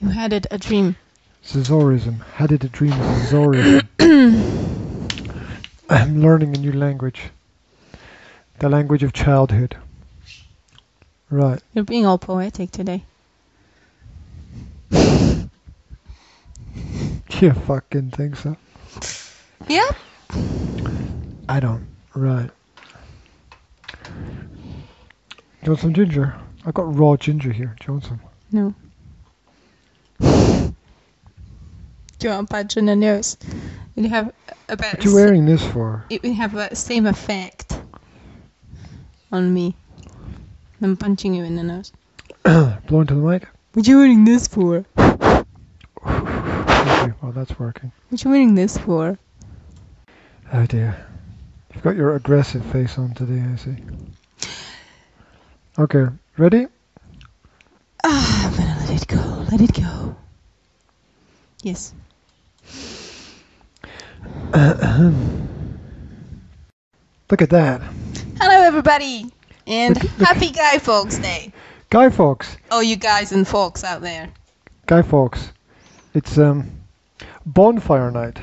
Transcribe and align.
You 0.00 0.08
had 0.08 0.32
it 0.32 0.46
a 0.50 0.58
dream. 0.58 0.96
Scissorism. 1.44 2.20
Had 2.34 2.52
it 2.52 2.64
a 2.64 2.68
dream 2.68 2.92
of 2.92 2.98
scissorism. 2.98 3.86
I'm 5.88 6.20
learning 6.22 6.54
a 6.56 6.58
new 6.58 6.72
language. 6.72 7.30
The 8.58 8.68
language 8.68 9.02
of 9.02 9.12
childhood. 9.12 9.76
Right. 11.30 11.62
You're 11.74 11.84
being 11.84 12.06
all 12.06 12.18
poetic 12.18 12.70
today. 12.70 13.04
You 17.40 17.52
fucking 17.52 18.12
think 18.12 18.36
so? 18.36 18.56
Yeah. 19.68 19.90
I 21.50 21.60
don't. 21.60 21.86
Right. 22.14 22.48
Do 24.06 24.12
you 25.64 25.72
want 25.72 25.80
some 25.80 25.92
ginger? 25.92 26.34
I've 26.64 26.72
got 26.72 26.96
raw 26.96 27.16
ginger 27.16 27.52
here. 27.52 27.76
Do 27.78 27.86
you 27.86 27.92
want 27.92 28.04
some? 28.04 28.20
No. 28.52 28.74
Do 32.18 32.28
you 32.28 32.34
want 32.34 32.48
a 32.50 32.52
punch 32.52 32.76
in 32.76 32.86
the 32.86 32.96
nose? 32.96 33.36
You 33.94 34.08
have 34.08 34.32
about 34.68 34.96
What 34.96 35.06
are 35.06 35.08
you 35.08 35.14
wearing 35.14 35.44
this 35.46 35.64
for? 35.66 36.04
it 36.10 36.22
will 36.22 36.34
have 36.34 36.52
the 36.52 36.74
same 36.74 37.06
effect 37.06 37.78
on 39.32 39.52
me. 39.52 39.74
I'm 40.82 40.96
punching 40.96 41.34
you 41.34 41.44
in 41.44 41.56
the 41.56 41.62
nose. 41.62 41.92
Blow 42.44 43.00
into 43.00 43.14
the 43.14 43.20
mic? 43.20 43.48
What 43.74 43.86
you 43.86 43.98
wearing 43.98 44.24
this 44.24 44.46
for? 44.48 44.84
Okay, 46.06 47.12
well 47.22 47.32
that's 47.32 47.56
working. 47.58 47.92
What 48.08 48.24
you 48.24 48.30
wearing 48.30 48.54
this 48.54 48.76
for? 48.78 49.18
Oh 50.52 50.66
dear. 50.66 51.06
You've 51.74 51.82
got 51.84 51.94
your 51.96 52.16
aggressive 52.16 52.64
face 52.66 52.98
on 52.98 53.12
today, 53.14 53.42
I 53.52 53.56
see. 53.56 53.76
Okay, 55.78 56.06
ready? 56.36 56.66
Ah, 58.02 58.46
I'm 58.48 58.56
gonna 58.56 58.76
let 58.80 59.02
it 59.02 59.06
go. 59.08 59.46
Let 59.52 59.60
it 59.60 59.74
go. 59.74 60.16
Yes. 61.62 61.92
Look 67.30 67.42
at 67.42 67.50
that. 67.50 67.80
Hello, 68.40 68.62
everybody, 68.66 69.26
and 69.66 69.94
Look- 70.00 70.18
look- 70.18 70.28
happy 70.28 70.50
Guy 70.50 70.78
Fawkes 70.78 71.18
Day. 71.18 71.52
Guy 71.90 72.10
Fawkes. 72.10 72.56
Oh, 72.70 72.80
you 72.80 72.96
guys 72.96 73.32
and 73.32 73.46
folks 73.46 73.82
out 73.84 74.02
there. 74.02 74.28
Guy 74.86 75.02
Fawkes. 75.02 75.50
It's 76.14 76.38
um 76.38 76.70
bonfire 77.44 78.10
night. 78.10 78.38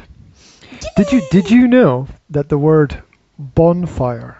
Did 0.97 1.11
you 1.11 1.21
did 1.31 1.49
you 1.49 1.67
know 1.67 2.07
that 2.29 2.49
the 2.49 2.57
word 2.57 3.01
bonfire 3.39 4.37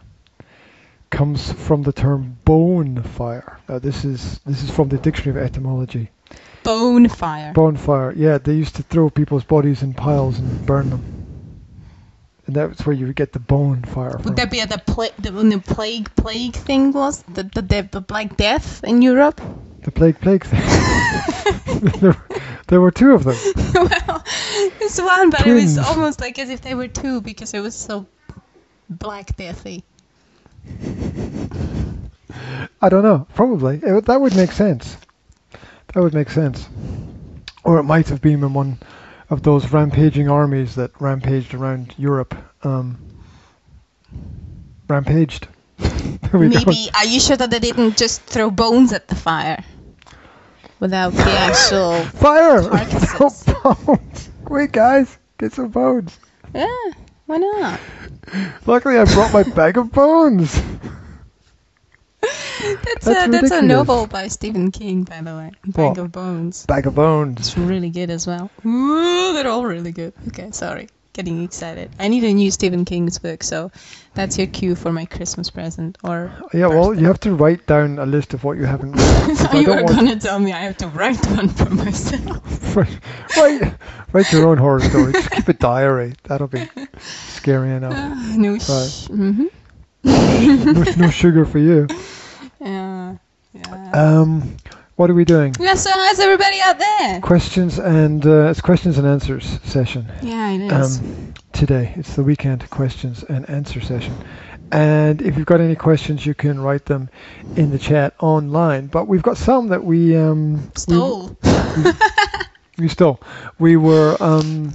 comes 1.10 1.52
from 1.54 1.84
the 1.84 1.94
term 1.94 2.38
bone 2.46 3.02
fire? 3.04 3.60
Now 3.70 3.80
this 3.80 4.04
is 4.06 4.40
this 4.46 4.64
is 4.64 4.70
from 4.70 4.90
the 4.90 4.98
dictionary 4.98 5.42
of 5.42 5.48
etymology. 5.48 6.10
Bone 6.64 7.08
fire. 7.08 7.54
Bonfire. 7.54 8.14
Yeah, 8.16 8.38
they 8.38 8.54
used 8.54 8.76
to 8.76 8.84
throw 8.84 9.10
people's 9.10 9.44
bodies 9.44 9.82
in 9.84 9.94
piles 9.94 10.40
and 10.40 10.66
burn 10.66 10.90
them. 10.90 11.23
And 12.46 12.56
that's 12.56 12.86
where 12.86 12.96
you 12.96 13.08
would 13.08 13.16
get 13.16 13.32
the 13.32 13.40
bone 13.40 13.84
fire 13.84 14.12
from. 14.12 14.24
Would 14.24 14.36
that 14.36 14.52
be 14.52 14.64
the, 14.66 14.82
pla- 14.86 15.16
the 15.20 15.32
when 15.32 15.50
the 15.50 15.60
plague 15.60 16.14
plague 16.16 16.56
thing 16.56 16.92
was 16.92 17.24
the 17.24 17.44
the, 17.44 17.62
the, 17.62 17.90
the 17.90 18.02
Black 18.02 18.36
Death 18.36 18.84
in 18.84 19.02
Europe? 19.02 19.40
the 19.84 19.92
plague 19.92 20.20
plague 20.20 20.46
thing. 20.46 20.62
there, 22.02 22.16
there 22.68 22.82
were 22.82 22.92
two 22.92 23.12
of 23.12 23.24
them. 23.24 23.36
well, 23.74 24.24
it's 24.26 25.00
one, 25.00 25.30
but 25.30 25.46
it 25.46 25.54
was 25.54 25.78
almost 25.78 26.22
like 26.22 26.40
as 26.40 26.50
if 26.50 26.62
they 26.62 26.74
were 26.74 26.88
two 26.88 27.22
because 27.22 27.54
it 27.54 27.60
was 27.60 27.76
so 27.76 28.06
Black 28.90 29.36
Deathy. 29.36 29.84
I 32.82 32.90
don't 32.90 33.04
know. 33.04 33.28
Probably. 33.34 33.80
It, 33.84 34.06
that 34.06 34.22
would 34.22 34.36
make 34.36 34.52
sense. 34.52 34.98
That 35.94 36.02
would 36.02 36.14
make 36.14 36.30
sense. 36.30 36.68
Or 37.64 37.80
it 37.80 37.84
might 37.84 38.10
have 38.10 38.22
been 38.22 38.44
in 38.44 38.54
one 38.54 38.80
of 39.34 39.42
those 39.42 39.72
rampaging 39.72 40.30
armies 40.30 40.76
that 40.76 40.92
rampaged 41.02 41.56
around 41.56 41.94
Europe. 41.98 42.36
Um, 42.64 42.98
rampaged. 44.88 45.48
We 46.32 46.50
go. 46.50 46.60
Maybe 46.66 46.90
are 46.96 47.06
you 47.06 47.20
sure 47.20 47.38
that 47.38 47.52
they 47.52 47.60
didn't 47.60 47.96
just 47.96 48.24
throw 48.24 48.50
bones 48.50 48.92
at 48.92 49.08
the 49.08 49.14
fire 49.14 49.64
without 50.80 51.14
the 51.14 51.30
actual? 51.30 52.02
Fire! 52.06 52.64
Throw 52.64 53.30
bones! 53.86 54.30
Quick, 54.44 54.72
guys! 54.72 55.18
Get 55.38 55.54
some 55.54 55.68
bones! 55.68 56.20
Yeah, 56.56 56.66
why 57.28 57.38
not? 57.38 57.80
Luckily, 58.66 58.98
I 58.98 59.06
brought 59.06 59.32
my 59.32 59.44
bag 59.44 59.78
of 59.78 59.92
bones! 59.92 60.60
That's, 62.84 63.06
That's 63.06 63.28
a 63.28 63.32
that's 63.32 63.52
a 63.52 63.62
novel 63.62 64.08
by 64.08 64.28
Stephen 64.30 64.72
King, 64.72 65.04
by 65.04 65.22
the 65.22 65.36
way. 65.36 65.52
Bag 65.66 65.90
What? 65.90 65.98
of 65.98 66.12
Bones. 66.12 66.66
Bag 66.66 66.88
of 66.88 66.96
bones. 66.96 67.40
It's 67.40 67.58
really 67.58 67.90
good 67.90 68.10
as 68.10 68.26
well. 68.26 68.50
Ooh, 68.66 69.34
they're 69.34 69.50
all 69.50 69.66
really 69.66 69.92
good. 69.92 70.14
Okay, 70.30 70.50
sorry, 70.52 70.88
getting 71.12 71.44
excited. 71.44 71.92
I 72.00 72.08
need 72.08 72.24
a 72.24 72.32
new 72.34 72.50
Stephen 72.52 72.86
King's 72.86 73.20
book, 73.20 73.44
so 73.44 73.72
that's 74.14 74.38
your 74.38 74.48
cue 74.48 74.76
for 74.76 74.92
my 74.94 75.04
Christmas 75.06 75.50
present. 75.50 75.98
Or 76.04 76.32
Yeah, 76.54 76.68
well, 76.68 76.94
you 76.94 77.06
have 77.08 77.20
to 77.22 77.34
write 77.36 77.66
down 77.68 78.00
a 78.00 78.06
list 78.06 78.34
of 78.34 78.44
what 78.46 78.58
you 78.58 78.64
haven't 78.66 78.94
read. 78.94 79.38
I 79.52 79.60
you 79.60 79.70
want- 79.70 79.88
gonna 79.88 80.20
tell 80.20 80.40
me 80.40 80.54
I 80.54 80.60
have 80.62 80.78
to 80.78 80.88
write 80.88 81.26
one 81.32 81.50
for 81.50 81.70
myself. 81.70 82.76
write, 83.38 83.74
write 84.14 84.32
your 84.32 84.48
own 84.48 84.58
horror 84.58 84.80
story. 84.80 85.12
Just 85.14 85.32
keep 85.32 85.48
a 85.50 85.54
diary. 85.54 86.14
That'll 86.24 86.48
be 86.48 86.70
scary 87.00 87.72
enough. 87.72 87.94
Ah, 87.96 88.34
no, 88.38 88.58
sh- 88.58 89.10
Right. 89.10 89.50
No, 90.04 90.84
no 90.98 91.10
sugar 91.10 91.46
for 91.46 91.60
you. 91.60 91.88
Yeah, 92.60 93.16
yeah. 93.54 93.92
Um, 93.94 94.58
what 94.96 95.10
are 95.10 95.14
we 95.14 95.26
doing? 95.26 95.56
yeah. 95.60 95.74
So 95.76 95.90
how's 95.92 96.20
everybody 96.20 96.60
out 96.62 96.78
there? 96.80 97.22
Questions 97.22 97.80
and 97.80 98.26
uh, 98.26 98.50
it's 98.50 98.62
questions 98.62 98.98
and 98.98 99.08
answers 99.08 99.60
session 99.64 100.08
Yeah, 100.22 100.52
it 100.52 100.62
is. 100.72 101.00
um, 101.00 101.34
today. 101.52 101.94
It's 101.96 102.16
the 102.16 102.24
weekend 102.24 102.70
questions 102.70 103.24
and 103.24 103.50
answer 103.50 103.82
session. 103.82 104.14
And 104.72 105.22
if 105.22 105.38
you've 105.38 105.46
got 105.46 105.62
any 105.62 105.76
questions, 105.76 106.26
you 106.26 106.34
can 106.34 106.60
write 106.60 106.86
them 106.86 107.10
in 107.56 107.70
the 107.72 107.78
chat 107.80 108.14
online. 108.20 108.88
But 108.88 109.08
we've 109.08 109.22
got 109.22 109.38
some 109.38 109.68
that 109.70 109.84
we 109.84 110.16
um, 110.16 110.56
we- 110.64 110.70
Stole. 110.76 111.38
we 112.78 112.88
stole. 112.88 113.20
We 113.60 113.78
were 113.78 114.18
um, 114.20 114.74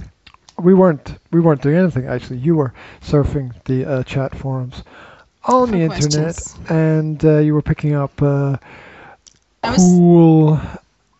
we 0.57 0.73
weren't 0.73 1.15
we 1.31 1.39
weren't 1.39 1.61
doing 1.61 1.75
anything 1.77 2.07
actually. 2.07 2.37
You 2.39 2.55
were 2.55 2.73
surfing 3.01 3.53
the 3.65 3.85
uh, 3.85 4.03
chat 4.03 4.35
forums 4.37 4.83
on 5.49 5.71
the 5.71 5.81
internet, 5.81 6.35
questions. 6.35 6.55
and 6.69 7.23
uh, 7.25 7.37
you 7.39 7.53
were 7.53 7.61
picking 7.61 7.95
up 7.95 8.21
uh, 8.21 8.57
cool, 9.63 10.59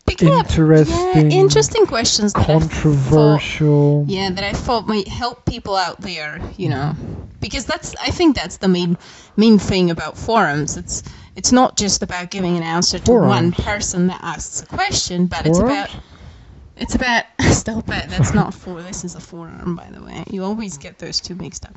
picking 0.06 0.32
up 0.34 0.50
interesting, 0.50 1.32
yeah, 1.32 1.38
interesting 1.38 1.86
questions 1.86 2.34
that 2.34 2.46
thought- 2.46 2.62
controversial. 2.62 4.06
yeah, 4.08 4.30
that 4.30 4.44
I 4.44 4.54
thought 4.54 4.88
might 4.88 5.08
help 5.08 5.46
people 5.46 5.76
out 5.76 6.00
there, 6.02 6.40
you 6.58 6.70
know, 6.70 6.96
because 7.40 7.66
that's 7.66 7.96
I 8.02 8.12
think 8.12 8.36
that's 8.36 8.58
the 8.58 8.68
main 8.68 8.98
main 9.36 9.58
thing 9.60 9.92
about 9.92 10.18
forums. 10.18 10.78
It's 10.78 11.04
it's 11.36 11.52
not 11.52 11.78
just 11.78 12.04
about 12.04 12.32
giving 12.32 12.58
an 12.58 12.64
answer 12.64 13.00
to 13.00 13.12
one 13.14 13.52
person 13.52 14.08
that 14.08 14.20
asks 14.22 14.62
a 14.62 14.66
question, 14.66 15.28
but 15.28 15.46
it's 15.46 15.60
about 15.60 15.90
it's 16.78 16.96
about 16.96 17.26
stop 17.52 17.90
it. 17.90 18.10
That's 18.10 18.34
not 18.34 18.54
for 18.54 18.82
this 18.82 19.04
is 19.04 19.16
a 19.16 19.20
forum, 19.20 19.76
by 19.76 19.90
the 19.92 20.04
way. 20.04 20.24
You 20.30 20.44
always 20.44 20.78
get 20.78 20.98
those 21.00 21.20
two 21.20 21.36
mixed 21.36 21.66
up. 21.66 21.76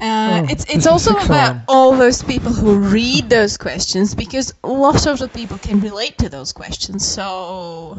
Uh, 0.00 0.28
Oh, 0.38 0.46
it's 0.48 0.64
it's 0.66 0.86
also 0.86 1.16
about 1.16 1.62
all 1.68 1.96
those 1.96 2.22
people 2.22 2.52
who 2.52 2.78
read 2.78 3.28
those 3.28 3.56
questions 3.56 4.14
because 4.14 4.54
lots 4.62 5.06
of 5.06 5.18
the 5.18 5.28
people 5.28 5.58
can 5.58 5.80
relate 5.80 6.16
to 6.18 6.28
those 6.28 6.52
questions. 6.52 7.04
So 7.04 7.98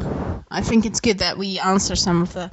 I 0.50 0.62
think 0.62 0.86
it's 0.86 1.02
good 1.02 1.20
that 1.20 1.38
we 1.38 1.60
answer 1.60 1.96
some 1.96 2.22
of 2.22 2.34
the 2.34 2.52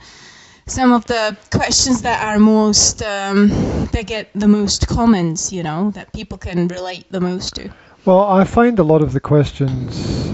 some 0.66 0.92
of 0.92 1.04
the 1.06 1.36
questions 1.52 2.02
that 2.02 2.24
are 2.24 2.38
most 2.40 3.02
um, 3.02 3.48
that 3.92 4.06
get 4.06 4.30
the 4.34 4.48
most 4.48 4.88
comments. 4.88 5.52
You 5.52 5.62
know 5.62 5.90
that 5.92 6.12
people 6.12 6.38
can 6.38 6.66
relate 6.68 7.06
the 7.10 7.20
most 7.20 7.54
to. 7.56 7.70
Well, 8.04 8.22
I 8.22 8.44
find 8.44 8.78
a 8.78 8.84
lot 8.84 9.02
of 9.02 9.12
the 9.12 9.20
questions 9.20 10.32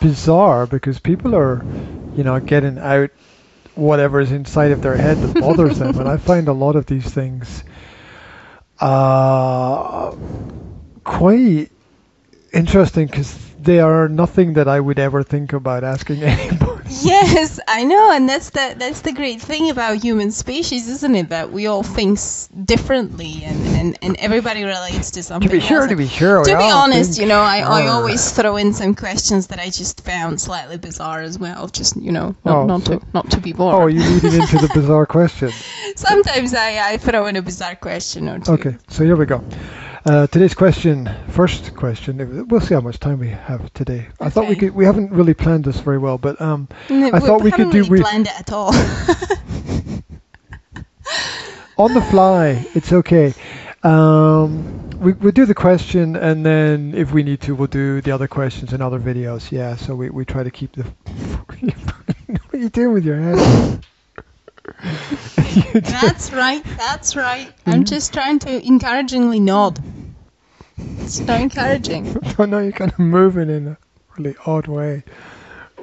bizarre 0.00 0.66
because 0.66 0.98
people 0.98 1.34
are, 1.34 1.64
you 2.16 2.24
know, 2.24 2.40
getting 2.40 2.78
out 2.78 3.10
whatever 3.74 4.20
is 4.20 4.32
inside 4.32 4.72
of 4.72 4.82
their 4.82 4.96
head 4.96 5.16
that 5.18 5.40
bothers 5.40 5.78
them, 5.78 5.98
and 5.98 6.08
I 6.08 6.16
find 6.30 6.48
a 6.48 6.52
lot 6.52 6.76
of 6.76 6.86
these 6.86 7.08
things 7.12 7.64
uh, 8.80 10.12
quite 11.04 11.70
interesting 12.52 13.06
because 13.06 13.36
they 13.58 13.80
are 13.80 14.08
nothing 14.08 14.54
that 14.54 14.68
I 14.68 14.80
would 14.80 14.98
ever 14.98 15.22
think 15.22 15.52
about 15.52 15.84
asking 15.84 16.22
anybody. 16.24 16.77
Yes, 17.02 17.60
I 17.68 17.84
know, 17.84 18.10
and 18.12 18.28
that's 18.28 18.50
the 18.50 18.74
that's 18.76 19.02
the 19.02 19.12
great 19.12 19.40
thing 19.42 19.70
about 19.70 19.98
human 20.02 20.30
species, 20.30 20.88
isn't 20.88 21.14
it? 21.14 21.28
That 21.28 21.52
we 21.52 21.66
all 21.66 21.82
think 21.82 22.18
differently, 22.64 23.42
and, 23.44 23.66
and, 23.76 23.98
and 24.02 24.16
everybody 24.18 24.64
relates 24.64 25.10
to 25.12 25.22
something. 25.22 25.48
to 25.48 25.54
be 25.54 25.60
sure, 25.60 25.82
else. 25.82 25.90
to 25.90 25.96
be 25.96 26.08
sure. 26.08 26.42
To 26.44 26.56
be 26.56 26.62
honest, 26.62 27.10
think- 27.12 27.22
you 27.22 27.28
know, 27.28 27.40
I, 27.40 27.58
I 27.58 27.86
always 27.88 28.30
throw 28.32 28.56
in 28.56 28.72
some 28.72 28.94
questions 28.94 29.46
that 29.48 29.58
I 29.58 29.66
just 29.70 30.00
found 30.04 30.40
slightly 30.40 30.78
bizarre 30.78 31.20
as 31.20 31.38
well. 31.38 31.68
Just 31.68 31.96
you 31.96 32.10
know, 32.10 32.34
not, 32.44 32.56
Oh, 32.56 32.66
not 32.66 32.84
so- 32.84 32.98
to 32.98 33.06
not 33.12 33.30
to 33.32 33.40
be 33.40 33.52
bored. 33.52 33.74
Oh, 33.74 33.86
you're 33.86 34.04
leading 34.04 34.40
into 34.40 34.56
the 34.58 34.70
bizarre 34.74 35.06
question. 35.06 35.50
Sometimes 35.96 36.54
I, 36.54 36.92
I 36.92 36.96
throw 36.96 37.26
in 37.26 37.36
a 37.36 37.42
bizarre 37.42 37.76
question 37.76 38.28
or 38.28 38.38
two. 38.38 38.52
Okay, 38.52 38.76
so 38.88 39.04
here 39.04 39.16
we 39.16 39.26
go. 39.26 39.44
Uh, 40.08 40.26
today's 40.28 40.54
question, 40.54 41.06
first 41.28 41.74
question. 41.76 42.48
We'll 42.48 42.62
see 42.62 42.72
how 42.72 42.80
much 42.80 42.98
time 42.98 43.18
we 43.18 43.28
have 43.28 43.70
today. 43.74 44.08
I 44.18 44.30
thought 44.30 44.48
we 44.48 44.56
could. 44.56 44.74
We 44.74 44.86
haven't 44.86 45.12
really 45.12 45.34
planned 45.34 45.64
this 45.64 45.80
very 45.80 45.98
well, 45.98 46.16
but 46.16 46.40
um, 46.40 46.66
No, 46.88 47.10
I 47.12 47.20
thought 47.20 47.42
we 47.42 47.50
could 47.50 47.70
do 47.70 47.80
really 47.82 47.90
we- 47.90 48.00
planned 48.00 48.26
it 48.26 48.32
at 48.40 48.50
all. 48.50 48.68
on 51.76 51.92
the 51.92 52.00
fly, 52.00 52.66
it's 52.74 52.90
okay. 52.90 53.34
Um, 53.82 54.88
we 54.98 55.12
we 55.12 55.30
do 55.30 55.44
the 55.44 55.54
question, 55.54 56.16
and 56.16 56.46
then 56.46 56.94
if 56.94 57.12
we 57.12 57.22
need 57.22 57.42
to, 57.42 57.54
we'll 57.54 57.66
do 57.66 58.00
the 58.00 58.10
other 58.10 58.28
questions 58.28 58.72
in 58.72 58.80
other 58.80 58.98
videos. 58.98 59.52
Yeah. 59.52 59.76
So 59.76 59.94
we, 59.94 60.08
we 60.08 60.24
try 60.24 60.42
to 60.42 60.50
keep 60.50 60.72
the. 60.72 60.84
what 62.28 62.54
are 62.54 62.58
you 62.58 62.70
doing 62.70 62.94
with 62.94 63.04
your 63.04 63.16
hands? 63.20 63.84
That's 65.74 66.32
right. 66.32 66.64
That's 66.78 67.14
right. 67.14 67.52
I'm 67.66 67.84
just 67.84 68.14
trying 68.14 68.38
to 68.38 68.66
encouragingly 68.66 69.38
nod. 69.40 69.78
It's 71.08 71.24
so 71.24 71.34
encouraging. 71.34 72.14
I 72.38 72.44
know 72.44 72.58
you're 72.58 72.70
kind 72.72 72.92
of 72.92 72.98
moving 72.98 73.48
in 73.48 73.68
a 73.68 73.78
really 74.18 74.36
odd 74.44 74.66
way. 74.66 75.02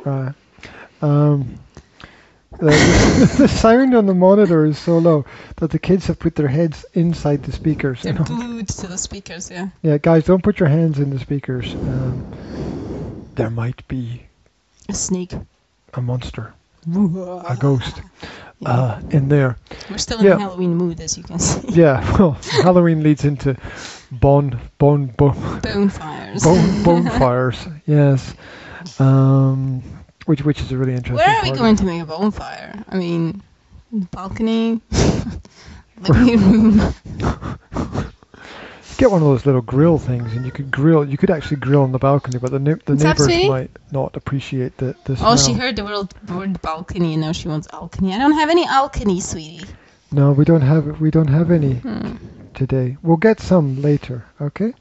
Right. 0.04 0.33
Um, 1.01 1.56
the, 2.60 2.68
the 3.39 3.48
sound 3.48 3.95
on 3.95 4.06
the 4.06 4.13
monitor 4.13 4.66
is 4.66 4.77
so 4.77 5.00
low 5.00 5.25
that 5.56 5.72
the 5.72 5.80
kids 5.80 6.06
have 6.06 6.19
put 6.19 6.36
their 6.36 6.48
heads 6.48 6.86
inside 6.94 7.42
the 7.42 7.51
speakers. 7.51 8.04
They're 8.04 8.13
glued 8.13 8.68
to 8.68 8.86
the 8.86 9.00
speakers. 9.00 9.50
Yeah. 9.50 9.69
Yeah, 9.81 9.98
guys, 9.98 10.25
don't 10.25 10.44
put 10.44 10.60
your 10.60 10.69
hands 10.69 11.00
in 11.00 11.10
the 11.10 11.18
speakers. 11.18 11.74
Um, 11.74 13.27
there 13.33 13.50
might 13.50 13.86
be 13.88 14.27
A 14.89 14.94
snake. 14.94 15.33
a 15.95 16.01
monster, 16.04 16.54
a 16.88 17.57
ghost, 17.60 18.00
Yeah. 18.60 18.69
uh, 18.69 19.01
in 19.10 19.27
there. 19.27 19.57
We're 19.89 19.98
still 19.98 20.19
in 20.19 20.25
yeah. 20.25 20.36
the 20.36 20.42
Halloween 20.42 20.75
mood, 20.75 21.01
as 21.01 21.18
you 21.18 21.24
can 21.24 21.39
see. 21.39 21.68
Yeah, 21.69 22.00
well, 22.19 22.38
Halloween 22.62 23.01
leads 23.01 23.25
into 23.25 23.57
bon, 24.12 24.60
bon, 24.78 25.07
bon, 25.18 25.60
Bonfires. 25.62 26.44
bon, 26.44 26.84
bonfires. 26.84 27.68
Yes. 27.86 28.34
Um, 29.00 29.81
which 30.25 30.44
which 30.44 30.62
is 30.62 30.72
a 30.72 30.78
really 30.78 30.94
interesting. 30.94 31.16
Where 31.16 31.38
are 31.38 31.44
we 31.44 31.52
going 31.52 31.75
to 31.78 31.86
make 31.86 32.02
a 32.02 32.06
bonfire? 32.06 32.84
I 32.90 32.96
mean, 32.98 33.42
balcony, 33.92 34.81
living 36.02 36.52
room. 36.52 36.94
Get 38.98 39.12
one 39.12 39.22
of 39.22 39.28
those 39.28 39.46
little 39.46 39.62
grill 39.62 39.98
things, 39.98 40.34
and 40.34 40.46
you 40.46 40.51
could 40.51 40.72
grill. 40.72 41.04
You 41.04 41.18
could 41.18 41.30
actually 41.30 41.58
grill 41.58 41.81
on 41.81 41.92
the 41.92 42.00
balcony, 42.00 42.38
but 42.40 42.51
the 42.51 42.60
ne- 42.60 42.75
the 42.86 42.94
What's 42.94 43.04
neighbors 43.04 43.50
might 43.50 43.72
not 43.92 44.16
appreciate 44.16 44.78
the 44.78 44.96
the 45.04 45.18
Oh, 45.22 45.36
she 45.36 45.51
heard 45.54 45.75
the 45.75 45.84
word, 45.84 46.13
word 46.30 46.62
balcony, 46.62 47.13
and 47.13 47.22
now 47.22 47.34
she 47.34 47.50
wants 47.50 47.68
alchemy. 47.74 48.13
I 48.13 48.18
don't 48.18 48.34
have 48.34 48.50
any 48.50 48.66
alchemy, 48.66 49.19
sweetie. 49.19 49.66
No, 50.12 50.31
we 50.31 50.46
don't 50.46 50.62
have 50.62 51.01
we 51.01 51.12
don't 51.12 51.28
have 51.28 51.51
any 51.51 51.74
Hmm. 51.75 52.13
Today. 52.56 52.98
We'll 53.04 53.18
get 53.18 53.40
some 53.40 53.81
later. 53.81 54.25
Okay. 54.42 54.74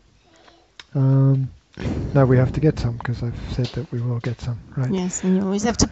Um, 0.94 1.50
now 2.15 2.25
we 2.25 2.37
have 2.37 2.53
to 2.53 2.61
get 2.61 2.79
some 2.79 2.97
because 2.97 3.23
I've 3.23 3.38
said 3.53 3.67
that 3.67 3.91
we 3.93 4.00
will 4.00 4.21
get 4.21 4.41
some. 4.41 4.59
Right. 4.76 4.93
Yes, 4.93 5.25
and 5.25 5.37
you 5.37 5.43
always 5.43 5.65
have 5.65 5.76
to 5.79 5.91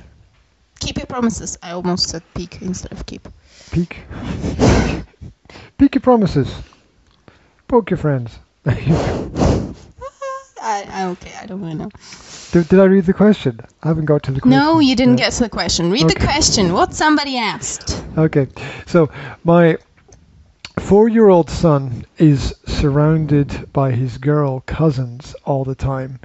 keep 0.80 0.96
your 0.96 1.06
promises. 1.06 1.58
I 1.62 1.72
almost 1.72 2.08
said 2.08 2.22
peak 2.34 2.62
instead 2.62 2.92
of 2.92 3.04
keep. 3.06 3.28
Peak. 3.70 3.98
Peak 5.78 5.94
your 5.94 6.02
promises. 6.02 6.54
Poke 7.68 7.90
your 7.90 7.98
friends. 7.98 8.38
I, 8.66 9.74
I 10.88 11.06
okay. 11.08 11.32
I 11.40 11.46
don't 11.46 11.60
really 11.60 11.74
know. 11.74 11.90
did, 12.52 12.68
did 12.68 12.78
I 12.78 12.84
read 12.84 13.04
the 13.04 13.12
question? 13.12 13.60
I 13.82 13.88
haven't 13.88 14.04
got 14.04 14.22
to 14.24 14.32
the 14.32 14.40
question. 14.40 14.58
No, 14.58 14.78
you 14.78 14.94
didn't 14.94 15.18
yet. 15.18 15.26
get 15.26 15.32
to 15.34 15.42
the 15.44 15.48
question. 15.48 15.90
Read 15.90 16.08
the 16.08 16.14
question. 16.14 16.72
What 16.72 16.94
somebody 16.94 17.36
asked. 17.36 18.04
Okay, 18.16 18.46
so 18.86 19.10
my 19.42 19.78
four-year-old 20.92 21.48
son 21.48 22.04
is 22.18 22.54
surrounded 22.66 23.72
by 23.72 23.92
his 23.92 24.18
girl 24.18 24.60
cousins 24.66 25.34
all 25.46 25.64
the 25.64 25.74
time, 25.74 26.20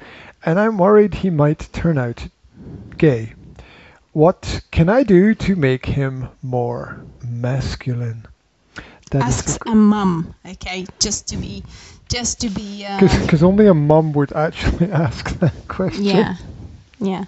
and 0.45 0.59
I'm 0.59 0.77
worried 0.77 1.13
he 1.13 1.29
might 1.29 1.69
turn 1.71 1.97
out 1.97 2.27
gay. 2.97 3.31
What 4.11 4.59
can 4.71 4.89
I 4.89 5.03
do 5.03 5.33
to 5.35 5.55
make 5.55 5.85
him 5.85 6.27
more 6.43 6.99
masculine? 7.25 8.25
That 9.11 9.23
Asks 9.23 9.57
a 9.65 9.73
mum. 9.73 10.35
Okay, 10.45 10.85
just 10.99 11.29
to 11.29 11.37
be, 11.37 11.63
just 12.09 12.41
to 12.41 12.49
be. 12.49 12.85
Uh, 12.85 12.99
because 13.21 13.43
only 13.43 13.67
a 13.67 13.73
mum 13.73 14.11
would 14.11 14.33
actually 14.33 14.91
ask 15.07 15.29
that 15.39 15.53
question. 15.69 16.03
yeah, 16.03 16.35
yeah. 16.99 17.23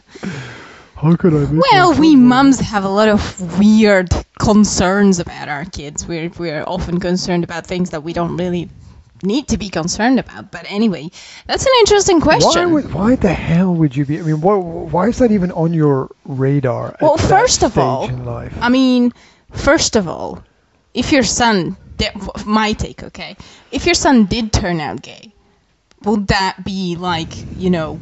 How 1.01 1.16
could 1.16 1.34
I 1.34 1.50
make 1.50 1.63
Well, 1.72 1.98
we 1.98 2.18
mums 2.18 2.60
have 2.60 2.84
a 2.84 2.90
lot 2.90 3.07
of 3.07 3.57
weird 3.57 4.10
concerns 4.38 5.19
about 5.19 5.48
our 5.48 5.63
kids. 5.63 6.06
We're 6.06 6.30
we're 6.38 6.63
often 6.68 7.00
concerned 7.00 7.46
about 7.46 7.66
things 7.66 7.92
that 7.92 8.04
we 8.04 8.12
don't 8.12 8.36
really 8.36 8.69
need 9.24 9.48
to 9.48 9.57
be 9.57 9.69
concerned 9.69 10.19
about. 10.19 10.51
But 10.51 10.66
anyway, 10.68 11.10
that's 11.48 11.66
an 11.66 11.72
interesting 11.80 12.19
question. 12.19 12.66
Why, 12.69 12.74
would, 12.74 12.94
why 12.94 13.16
the 13.16 13.34
hell 13.34 13.74
would 13.75 13.96
you 13.96 14.06
be? 14.06 14.19
I 14.19 14.24
mean, 14.24 14.42
why, 14.42 14.56
why 14.57 15.07
is 15.07 15.19
that 15.19 15.31
even 15.31 15.54
on 15.54 15.74
your 15.74 16.10
radar? 16.25 16.98
Well, 17.00 17.16
first 17.16 17.63
of 17.63 17.78
all? 17.78 18.10
I 18.60 18.68
mean, 18.68 19.13
first 19.54 19.96
of 19.96 20.10
all, 20.10 20.44
if 20.94 21.13
your 21.13 21.24
son, 21.24 21.78
my 22.46 22.74
take, 22.74 23.04
okay, 23.04 23.38
if 23.72 23.86
your 23.86 23.96
son 23.96 24.25
did 24.25 24.51
turn 24.51 24.81
out 24.81 25.01
gay, 25.01 25.34
would 26.04 26.28
that 26.28 26.63
be 26.66 26.98
like, 26.98 27.31
you 27.57 27.69
know, 27.69 28.01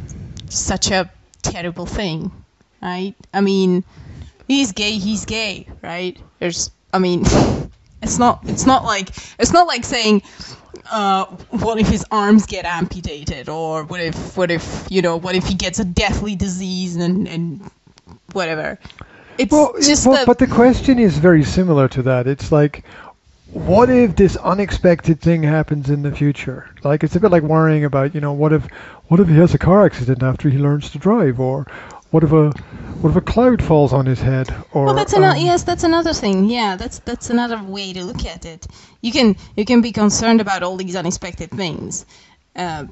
such 0.49 0.89
a 0.89 1.11
terrible 1.43 1.85
thing, 1.85 2.31
right? 2.81 3.15
I 3.33 3.41
mean, 3.41 3.83
he's 4.47 4.71
gay, 4.71 4.91
he's 4.97 5.25
gay, 5.25 5.67
right? 5.81 6.17
There's, 6.39 6.71
I 6.93 6.99
mean, 6.99 7.21
it's 8.01 8.19
not, 8.19 8.41
it's 8.43 8.65
not 8.65 8.83
like, 8.83 9.09
it's 9.39 9.53
not 9.53 9.67
like 9.67 9.83
saying, 9.83 10.23
uh, 10.91 11.25
what 11.49 11.79
if 11.79 11.87
his 11.87 12.05
arms 12.11 12.45
get 12.45 12.65
amputated, 12.65 13.49
or 13.49 13.83
what 13.83 13.99
if, 13.99 14.37
what 14.37 14.51
if, 14.51 14.87
you 14.89 15.01
know, 15.01 15.17
what 15.17 15.35
if 15.35 15.45
he 15.45 15.53
gets 15.53 15.79
a 15.79 15.85
deathly 15.85 16.35
disease 16.35 16.95
and 16.95 17.27
and 17.27 17.59
whatever. 18.33 18.79
It's 19.37 19.51
Well, 19.51 19.73
just 19.81 20.07
well, 20.07 20.19
the, 20.19 20.25
but 20.25 20.39
the 20.39 20.47
question 20.47 20.99
is 20.99 21.17
very 21.17 21.43
similar 21.43 21.87
to 21.89 22.01
that. 22.03 22.27
It's 22.27 22.51
like, 22.51 22.83
what 23.51 23.89
if 23.89 24.15
this 24.15 24.35
unexpected 24.37 25.21
thing 25.21 25.43
happens 25.43 25.89
in 25.89 26.01
the 26.01 26.11
future? 26.11 26.69
Like, 26.83 27.03
it's 27.03 27.15
a 27.15 27.19
bit 27.19 27.31
like 27.31 27.43
worrying 27.43 27.85
about, 27.85 28.15
you 28.15 28.21
know, 28.21 28.33
what 28.33 28.51
if, 28.53 28.65
what 29.07 29.19
if 29.19 29.27
he 29.27 29.35
has 29.35 29.53
a 29.53 29.57
car 29.57 29.85
accident 29.85 30.23
after 30.23 30.49
he 30.49 30.57
learns 30.57 30.89
to 30.91 30.97
drive, 30.97 31.39
or 31.39 31.67
what 32.11 32.23
if 32.23 32.31
a, 32.31 32.49
what 33.01 33.09
if 33.11 33.15
a 33.15 33.21
cloud 33.21 33.61
falls 33.63 33.93
on 33.93 34.05
his 34.05 34.19
head, 34.21 34.53
or 34.73 34.85
Well, 34.85 34.95
that's 34.95 35.13
another. 35.13 35.37
um, 35.39 35.45
Yes, 35.45 35.63
that's 35.63 35.83
another 35.83 36.13
thing. 36.13 36.45
Yeah, 36.49 36.75
that's 36.75 36.99
that's 36.99 37.29
another 37.29 37.61
way 37.63 37.93
to 37.93 38.03
look 38.03 38.25
at 38.25 38.45
it. 38.45 38.67
You 39.01 39.11
can 39.11 39.35
you 39.55 39.65
can 39.65 39.81
be 39.81 39.91
concerned 39.91 40.41
about 40.41 40.63
all 40.63 40.77
these 40.77 40.95
unexpected 40.95 41.51
things, 41.51 42.05
uh, 42.55 42.85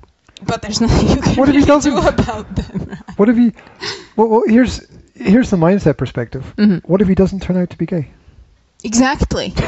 but 0.45 0.61
there's 0.61 0.81
nothing 0.85 1.07
you 1.09 1.21
can 1.21 1.35
What 1.35 1.49
if 1.49 1.55
he 1.55 1.61
really 1.61 1.61
do 1.61 1.91
doesn't? 1.91 1.97
about 2.19 2.55
them. 2.55 2.87
Right? 2.89 3.17
What 3.17 3.29
if 3.29 3.37
he? 3.37 3.51
Well, 4.15 4.27
well 4.27 4.43
here's 4.47 4.85
here's 5.15 5.49
the 5.49 5.57
mindset 5.57 5.97
perspective. 5.97 6.53
Mhm. 6.57 6.81
What 6.85 7.01
if 7.01 7.07
he 7.07 7.15
doesn't 7.15 7.41
turn 7.41 7.57
out 7.57 7.69
to 7.71 7.77
be 7.77 7.85
gay? 7.85 8.09
Exactly. 8.83 9.53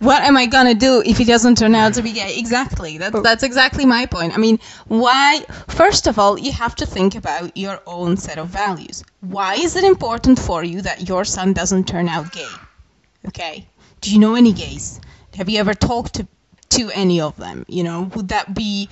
What 0.00 0.22
am 0.22 0.36
I 0.36 0.46
gonna 0.46 0.74
do 0.74 1.02
if 1.04 1.18
it 1.20 1.26
doesn't 1.26 1.58
turn 1.58 1.74
out 1.74 1.94
to 1.94 2.02
be 2.02 2.12
gay? 2.12 2.38
Exactly. 2.38 2.98
That's 2.98 3.16
Oh. 3.16 3.22
that's 3.22 3.42
exactly 3.42 3.84
my 3.84 4.06
point. 4.06 4.32
I 4.32 4.36
mean, 4.38 4.58
why? 4.86 5.44
First 5.68 6.06
of 6.06 6.18
all, 6.18 6.38
you 6.38 6.52
have 6.52 6.74
to 6.76 6.86
think 6.86 7.14
about 7.16 7.56
your 7.56 7.80
own 7.86 8.16
set 8.16 8.38
of 8.38 8.48
values. 8.48 9.02
Why 9.20 9.54
is 9.54 9.74
it 9.76 9.84
important 9.84 10.38
for 10.38 10.62
you 10.62 10.82
that 10.82 11.08
your 11.08 11.24
son 11.24 11.52
doesn't 11.52 11.88
turn 11.88 12.08
out 12.08 12.30
gay? 12.32 12.54
Okay. 13.26 13.66
Do 14.00 14.12
you 14.12 14.18
know 14.20 14.34
any 14.36 14.52
gays? 14.52 15.00
Have 15.36 15.48
you 15.48 15.58
ever 15.58 15.74
talked 15.74 16.14
to 16.14 16.26
to 16.70 16.90
any 16.94 17.20
of 17.20 17.36
them? 17.36 17.64
You 17.68 17.82
know, 17.82 18.02
would 18.14 18.28
that 18.28 18.54
be 18.54 18.88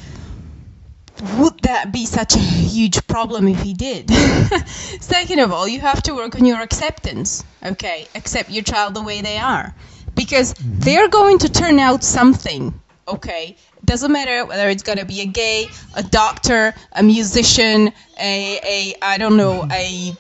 would 1.39 1.61
that 1.61 1.93
be 1.93 2.05
such 2.05 2.35
a 2.35 2.39
huge 2.39 3.07
problem 3.07 3.49
if 3.49 3.61
he 3.63 3.73
did? 3.75 4.11
Second 5.01 5.39
of 5.39 5.53
all, 5.53 5.67
you 5.69 5.81
have 5.81 6.03
to 6.03 6.15
work 6.15 6.35
on 6.35 6.45
your 6.45 6.61
acceptance. 6.61 7.43
Okay, 7.65 8.07
accept 8.15 8.51
your 8.51 8.63
child 8.65 8.95
the 8.95 9.03
way 9.03 9.23
they 9.23 9.39
are, 9.39 9.75
because 10.17 10.55
they're 10.59 11.09
going 11.09 11.39
to 11.39 11.49
turn 11.49 11.79
out 11.79 12.03
something. 12.03 12.81
Okay, 13.07 13.57
doesn't 13.85 14.11
matter 14.11 14.45
whether 14.45 14.69
it's 14.69 14.83
gonna 14.83 15.05
be 15.05 15.21
a 15.21 15.27
gay, 15.27 15.69
a 15.95 16.03
doctor, 16.03 16.75
a 16.93 17.03
musician, 17.05 17.93
a 18.19 18.59
a 18.65 18.95
I 19.01 19.19
don't 19.19 19.37
know 19.37 19.69
a 19.71 20.17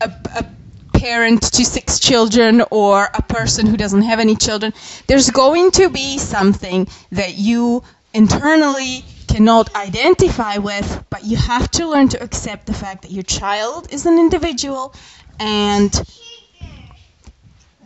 a, 0.00 0.12
a 0.36 0.46
parent 0.92 1.42
to 1.42 1.64
six 1.64 1.98
children 1.98 2.62
or 2.70 3.08
a 3.14 3.22
person 3.22 3.66
who 3.66 3.76
doesn't 3.76 4.02
have 4.02 4.18
any 4.18 4.36
children, 4.36 4.72
there's 5.06 5.30
going 5.30 5.70
to 5.70 5.88
be 5.88 6.18
something 6.18 6.88
that 7.12 7.38
you 7.38 7.82
internally 8.12 9.04
cannot 9.28 9.74
identify 9.76 10.58
with, 10.58 11.04
but 11.10 11.24
you 11.24 11.36
have 11.36 11.70
to 11.70 11.86
learn 11.88 12.08
to 12.08 12.22
accept 12.22 12.66
the 12.66 12.74
fact 12.74 13.02
that 13.02 13.12
your 13.12 13.22
child 13.22 13.92
is 13.92 14.06
an 14.06 14.18
individual 14.18 14.94
and 15.38 16.02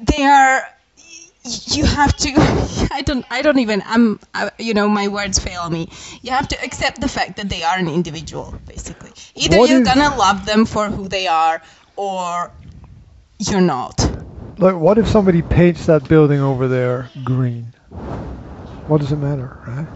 they 0.06 0.22
are 0.24 0.62
you 1.44 1.84
have 1.84 2.14
to 2.16 2.30
i 2.92 3.02
don't 3.04 3.24
i 3.30 3.42
don't 3.42 3.58
even 3.58 3.82
i'm 3.86 4.18
I, 4.34 4.50
you 4.58 4.74
know 4.74 4.88
my 4.88 5.08
words 5.08 5.38
fail 5.38 5.68
me 5.68 5.88
you 6.22 6.30
have 6.30 6.48
to 6.48 6.62
accept 6.62 7.00
the 7.00 7.08
fact 7.08 7.36
that 7.36 7.48
they 7.48 7.62
are 7.62 7.78
an 7.78 7.88
individual 7.88 8.54
basically 8.66 9.12
either 9.34 9.56
What 9.56 9.68
you're 9.68 9.80
if- 9.80 9.84
gonna 9.84 10.14
love 10.16 10.46
them 10.46 10.66
for 10.66 10.88
who 10.90 11.08
they 11.08 11.26
are 11.26 11.60
or 11.96 12.52
you're 13.38 13.60
not 13.60 14.10
Like, 14.58 14.76
what 14.76 14.98
if 14.98 15.08
somebody 15.08 15.42
paints 15.42 15.86
that 15.86 16.08
building 16.08 16.40
over 16.40 16.68
there 16.68 17.10
green? 17.24 17.74
What 18.86 19.00
does 19.00 19.12
it 19.12 19.16
matter, 19.16 19.58
right? 19.66 19.88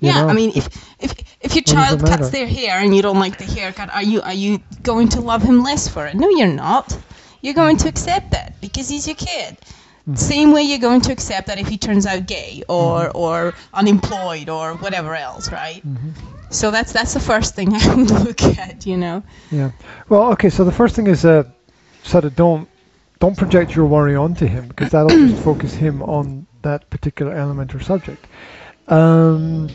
You 0.00 0.10
yeah, 0.10 0.12
know? 0.12 0.28
I 0.28 0.34
mean, 0.34 0.52
if 0.54 0.68
if 1.00 1.14
if 1.40 1.54
your 1.54 1.62
child 1.64 2.04
cuts 2.04 2.30
their 2.30 2.46
hair 2.46 2.78
and 2.78 2.94
you 2.94 3.02
don't 3.02 3.18
like 3.18 3.38
the 3.38 3.44
haircut, 3.44 3.90
are 3.92 4.02
you 4.02 4.22
are 4.22 4.32
you 4.34 4.60
going 4.82 5.08
to 5.10 5.20
love 5.20 5.42
him 5.42 5.62
less 5.62 5.88
for 5.88 6.06
it? 6.06 6.14
No, 6.14 6.28
you're 6.30 6.46
not. 6.48 6.96
You're 7.44 7.54
going 7.64 7.76
to 7.78 7.88
accept 7.88 8.30
that 8.30 8.60
because 8.60 8.88
he's 8.88 9.06
your 9.06 9.16
kid. 9.16 9.58
Mm-hmm. 9.60 10.14
Same 10.16 10.52
way 10.52 10.62
you're 10.62 10.78
going 10.90 11.02
to 11.02 11.12
accept 11.12 11.46
that 11.48 11.58
if 11.58 11.68
he 11.68 11.76
turns 11.78 12.06
out 12.06 12.26
gay 12.26 12.62
or 12.68 13.08
Mm-hmm. 13.08 13.18
or 13.18 13.54
unemployed 13.72 14.48
or 14.48 14.74
whatever 14.84 15.14
else, 15.14 15.52
right? 15.52 15.82
Mhm. 15.86 16.12
So 16.50 16.70
that's 16.70 16.92
that's 16.92 17.12
the 17.14 17.20
first 17.20 17.54
thing 17.54 17.74
I 17.82 17.94
would 17.94 18.10
look 18.10 18.42
at, 18.42 18.86
you 18.86 18.96
know. 18.96 19.22
Yeah. 19.50 19.70
Well, 20.08 20.32
okay. 20.32 20.50
So 20.50 20.64
the 20.64 20.72
first 20.72 20.96
thing 20.96 21.06
is 21.06 21.24
uh, 21.24 21.44
sort 22.02 22.24
of 22.24 22.34
don't 22.36 22.68
don't 23.20 23.36
project 23.36 23.74
your 23.76 23.86
worry 23.86 24.16
onto 24.16 24.46
him 24.46 24.68
because 24.68 24.90
that'll 24.90 25.08
just 25.30 25.42
focus 25.42 25.74
him 25.74 26.02
on 26.02 26.46
that 26.62 26.88
particular 26.90 27.32
element 27.34 27.74
or 27.74 27.80
subject. 27.80 28.26
Um, 28.88 29.68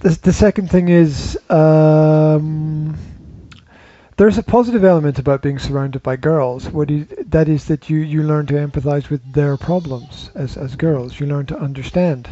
the 0.00 0.18
the 0.22 0.32
second 0.32 0.70
thing 0.70 0.88
is 0.88 1.38
um, 1.50 2.94
there's 4.20 4.36
a 4.36 4.42
positive 4.42 4.84
element 4.84 5.18
about 5.18 5.40
being 5.40 5.58
surrounded 5.58 6.02
by 6.02 6.14
girls. 6.14 6.68
What 6.68 6.90
is 6.90 7.06
that 7.26 7.48
is 7.48 7.64
that 7.64 7.88
you 7.88 8.00
you 8.00 8.22
learn 8.22 8.44
to 8.48 8.54
empathize 8.54 9.08
with 9.08 9.22
their 9.32 9.56
problems 9.56 10.30
as 10.34 10.58
as 10.58 10.76
girls. 10.76 11.18
You 11.18 11.24
learn 11.26 11.46
to 11.46 11.58
understand 11.58 12.28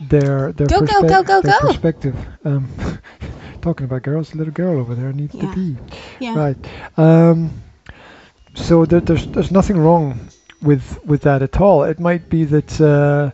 their 0.00 0.52
their, 0.52 0.66
Go, 0.66 0.80
go, 0.80 1.02
go, 1.02 1.22
go, 1.22 1.42
their 1.42 1.60
go. 1.60 1.66
perspective. 1.66 2.16
Um, 2.46 2.66
talking 3.60 3.84
about 3.84 4.04
girls, 4.04 4.30
the 4.30 4.38
little 4.38 4.54
girl 4.54 4.80
over 4.80 4.94
there 4.94 5.12
needs 5.12 5.34
Yeah. 5.34 5.42
to 5.50 5.54
pee. 5.54 5.76
Yeah. 6.18 6.34
Right. 6.34 6.56
Um, 6.96 7.62
so 8.54 8.86
there, 8.86 9.00
there's 9.00 9.26
there's 9.26 9.50
nothing 9.50 9.76
wrong 9.76 10.30
with 10.62 10.98
with 11.04 11.20
that 11.28 11.42
at 11.42 11.60
all. 11.60 11.84
It 11.84 12.00
might 12.00 12.30
be 12.30 12.44
that 12.44 12.80
uh, 12.80 13.32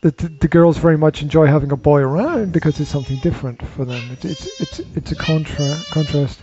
that 0.00 0.18
the, 0.18 0.28
the 0.40 0.48
girls 0.48 0.78
very 0.78 0.98
much 0.98 1.22
enjoy 1.22 1.46
having 1.46 1.70
a 1.70 1.76
boy 1.76 2.00
around 2.00 2.50
because 2.52 2.80
it's 2.80 2.90
something 2.90 3.18
different 3.18 3.64
for 3.68 3.84
them. 3.84 4.02
It, 4.10 4.24
it's 4.24 4.48
it's 4.58 4.80
it's 4.96 5.12
a 5.12 5.16
contra 5.16 5.76
contrast. 5.92 6.42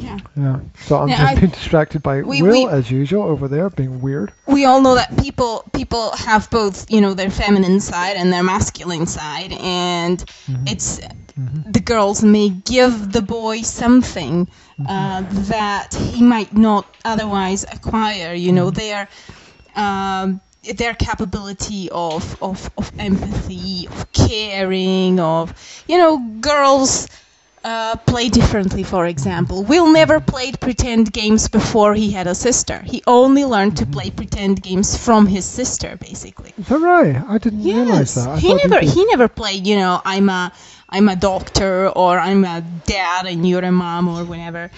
Yeah. 0.00 0.18
Yeah. 0.36 0.60
So 0.86 0.98
I'm 0.98 1.08
Yeah, 1.08 1.18
just 1.18 1.30
I- 1.30 1.34
being 1.40 1.50
distracted 1.52 2.02
by 2.02 2.22
we- 2.22 2.42
Will 2.42 2.52
we- 2.52 2.66
as 2.68 2.90
usual 2.90 3.22
over 3.24 3.48
there 3.48 3.68
being 3.70 4.00
weird. 4.00 4.32
we 4.46 4.64
all 4.64 4.80
know 4.80 4.94
that 4.94 5.16
people 5.22 5.64
people 5.72 6.12
have 6.16 6.48
both 6.50 6.90
you 6.90 7.00
know 7.00 7.14
their 7.14 7.30
feminine 7.30 7.80
side 7.80 8.16
and 8.16 8.32
their 8.32 8.42
masculine 8.42 9.06
side 9.06 9.52
and 9.52 10.24
it's 10.66 11.00
the 11.36 11.80
girls 11.80 12.22
may 12.22 12.48
give 12.48 13.12
the 13.12 13.22
boy 13.22 13.62
something 13.62 14.48
uh, 14.88 15.22
that 15.48 15.94
he 15.94 16.22
might 16.22 16.52
not 16.56 16.84
otherwise 17.04 17.64
acquire 17.64 18.34
you 18.34 18.52
know 18.52 18.70
their 18.70 19.08
um, 19.76 20.40
their 20.76 20.94
capability 20.94 21.88
of, 21.90 22.36
of, 22.42 22.70
of 22.76 22.90
empathy 22.98 23.86
of 23.88 24.10
caring 24.12 25.20
of 25.20 25.52
you 25.86 25.96
know 25.98 26.18
girls 26.40 27.08
uh, 27.64 27.96
play 27.96 28.28
differently, 28.28 28.82
for 28.82 29.06
example. 29.06 29.64
Will 29.64 29.90
never 29.92 30.20
played 30.20 30.60
pretend 30.60 31.12
games 31.12 31.48
before 31.48 31.94
he 31.94 32.10
had 32.10 32.26
a 32.26 32.34
sister. 32.34 32.80
He 32.80 33.02
only 33.06 33.44
learned 33.44 33.76
to 33.78 33.86
play 33.86 34.10
pretend 34.10 34.62
games 34.62 34.96
from 34.96 35.26
his 35.26 35.44
sister, 35.44 35.96
basically. 35.96 36.54
Right? 36.68 37.16
I 37.16 37.38
didn't 37.38 37.64
realize 37.64 38.14
that. 38.14 38.28
I 38.28 38.38
he 38.38 38.54
never 38.54 38.80
he 38.80 39.04
never 39.06 39.28
played. 39.28 39.66
You 39.66 39.76
know, 39.76 40.00
I'm 40.04 40.28
a 40.28 40.52
I'm 40.88 41.08
a 41.08 41.16
doctor 41.16 41.88
or 41.88 42.18
I'm 42.18 42.44
a 42.44 42.62
dad 42.86 43.26
and 43.26 43.48
you're 43.48 43.64
a 43.64 43.72
mom 43.72 44.08
or 44.08 44.24
whatever. 44.24 44.70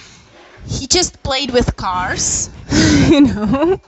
He 0.66 0.86
just 0.86 1.22
played 1.22 1.50
with 1.50 1.76
cars. 1.76 2.50
you 3.10 3.20
know, 3.22 3.80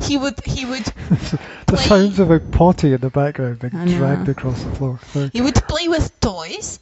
he 0.00 0.16
would 0.16 0.40
he 0.44 0.64
would 0.64 0.84
the 1.66 1.76
sounds 1.76 2.18
of 2.18 2.30
a 2.30 2.40
potty 2.40 2.92
in 2.92 3.00
the 3.00 3.10
background 3.10 3.58
being 3.60 3.98
dragged 3.98 4.28
across 4.28 4.62
the 4.62 4.70
floor. 4.72 5.00
Sorry. 5.12 5.30
He 5.32 5.40
would 5.40 5.54
play 5.54 5.88
with 5.88 6.18
toys, 6.20 6.80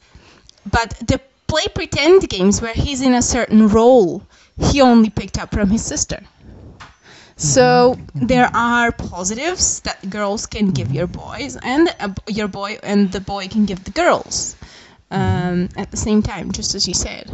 but 0.71 0.91
the 1.07 1.21
play 1.49 1.67
pretend 1.75 2.29
games 2.29 2.63
where 2.63 2.75
he's 2.75 3.01
in 3.03 3.15
a 3.15 3.23
certain 3.23 3.69
role, 3.69 4.23
he 4.71 4.81
only 4.81 5.11
picked 5.11 5.39
up 5.39 5.51
from 5.51 5.71
his 5.71 5.85
sister. 5.85 6.21
So 7.37 7.97
there 8.15 8.51
are 8.53 8.91
positives 8.91 9.81
that 9.81 10.11
girls 10.11 10.47
can 10.47 10.71
give 10.73 10.91
your 10.91 11.07
boys, 11.07 11.57
and 11.63 11.89
uh, 12.01 12.13
your 12.27 12.49
boy 12.49 12.79
and 12.83 13.13
the 13.13 13.21
boy 13.21 13.47
can 13.47 13.65
give 13.65 13.85
the 13.85 13.93
girls 13.93 14.57
um, 15.13 15.69
at 15.77 15.93
the 15.93 15.97
same 15.97 16.21
time, 16.21 16.51
just 16.51 16.75
as 16.75 16.89
you 16.89 16.95
said. 16.95 17.31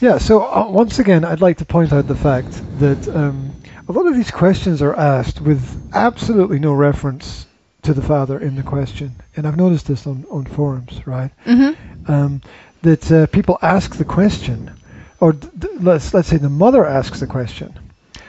Yeah, 0.00 0.18
so 0.18 0.42
uh, 0.42 0.68
once 0.70 1.00
again, 1.00 1.24
I'd 1.24 1.40
like 1.40 1.58
to 1.58 1.64
point 1.64 1.92
out 1.92 2.06
the 2.06 2.14
fact 2.14 2.52
that 2.78 3.08
um, 3.08 3.52
a 3.88 3.92
lot 3.92 4.06
of 4.06 4.14
these 4.14 4.30
questions 4.30 4.80
are 4.80 4.94
asked 4.94 5.40
with 5.40 5.90
absolutely 5.92 6.60
no 6.60 6.72
reference 6.72 7.46
to 7.82 7.94
the 7.94 8.02
father 8.02 8.38
in 8.38 8.54
the 8.54 8.62
question. 8.62 9.14
And 9.36 9.46
I've 9.46 9.56
noticed 9.56 9.88
this 9.88 10.06
on, 10.06 10.24
on 10.30 10.44
forums, 10.44 11.06
right? 11.06 11.30
Mm-hmm. 11.44 12.10
Um, 12.10 12.42
that 12.84 13.12
uh, 13.12 13.26
people 13.28 13.58
ask 13.62 13.96
the 13.96 14.04
question, 14.06 14.72
or 15.20 15.32
th- 15.34 15.74
let's, 15.80 16.14
let's 16.14 16.28
say 16.28 16.38
the 16.38 16.50
mother 16.50 16.86
asks 16.86 17.20
the 17.20 17.26
question 17.26 17.78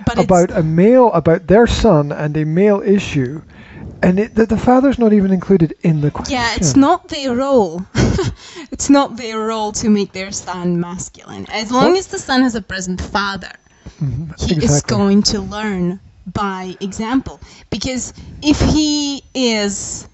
But 0.05 0.19
about 0.19 0.51
a 0.51 0.63
male, 0.63 1.11
about 1.13 1.47
their 1.47 1.67
son 1.67 2.11
and 2.11 2.35
a 2.37 2.45
male 2.45 2.81
issue, 2.81 3.43
and 4.01 4.19
it, 4.19 4.35
the, 4.35 4.45
the 4.47 4.57
father's 4.57 4.99
not 4.99 5.13
even 5.13 5.31
included 5.31 5.73
in 5.83 6.01
the 6.01 6.11
question. 6.11 6.33
yeah, 6.33 6.55
it's 6.55 6.75
not 6.75 7.09
their 7.09 7.35
role. 7.35 7.85
it's 8.71 8.89
not 8.89 9.17
their 9.17 9.39
role 9.39 9.71
to 9.73 9.89
make 9.89 10.13
their 10.13 10.31
son 10.31 10.79
masculine. 10.79 11.45
As 11.49 11.71
long 11.71 11.97
as 11.97 12.07
the 12.07 12.19
son 12.19 12.41
has 12.41 12.55
a 12.55 12.61
present 12.61 13.01
father, 13.01 13.51
Mhm, 14.01 14.33
he 14.37 14.63
is 14.63 14.81
going 14.81 15.23
to 15.23 15.41
learn 15.41 15.99
by 16.25 16.75
example 16.79 17.41
because 17.69 18.13
if 18.41 18.59
he 18.59 19.23
is 19.33 20.07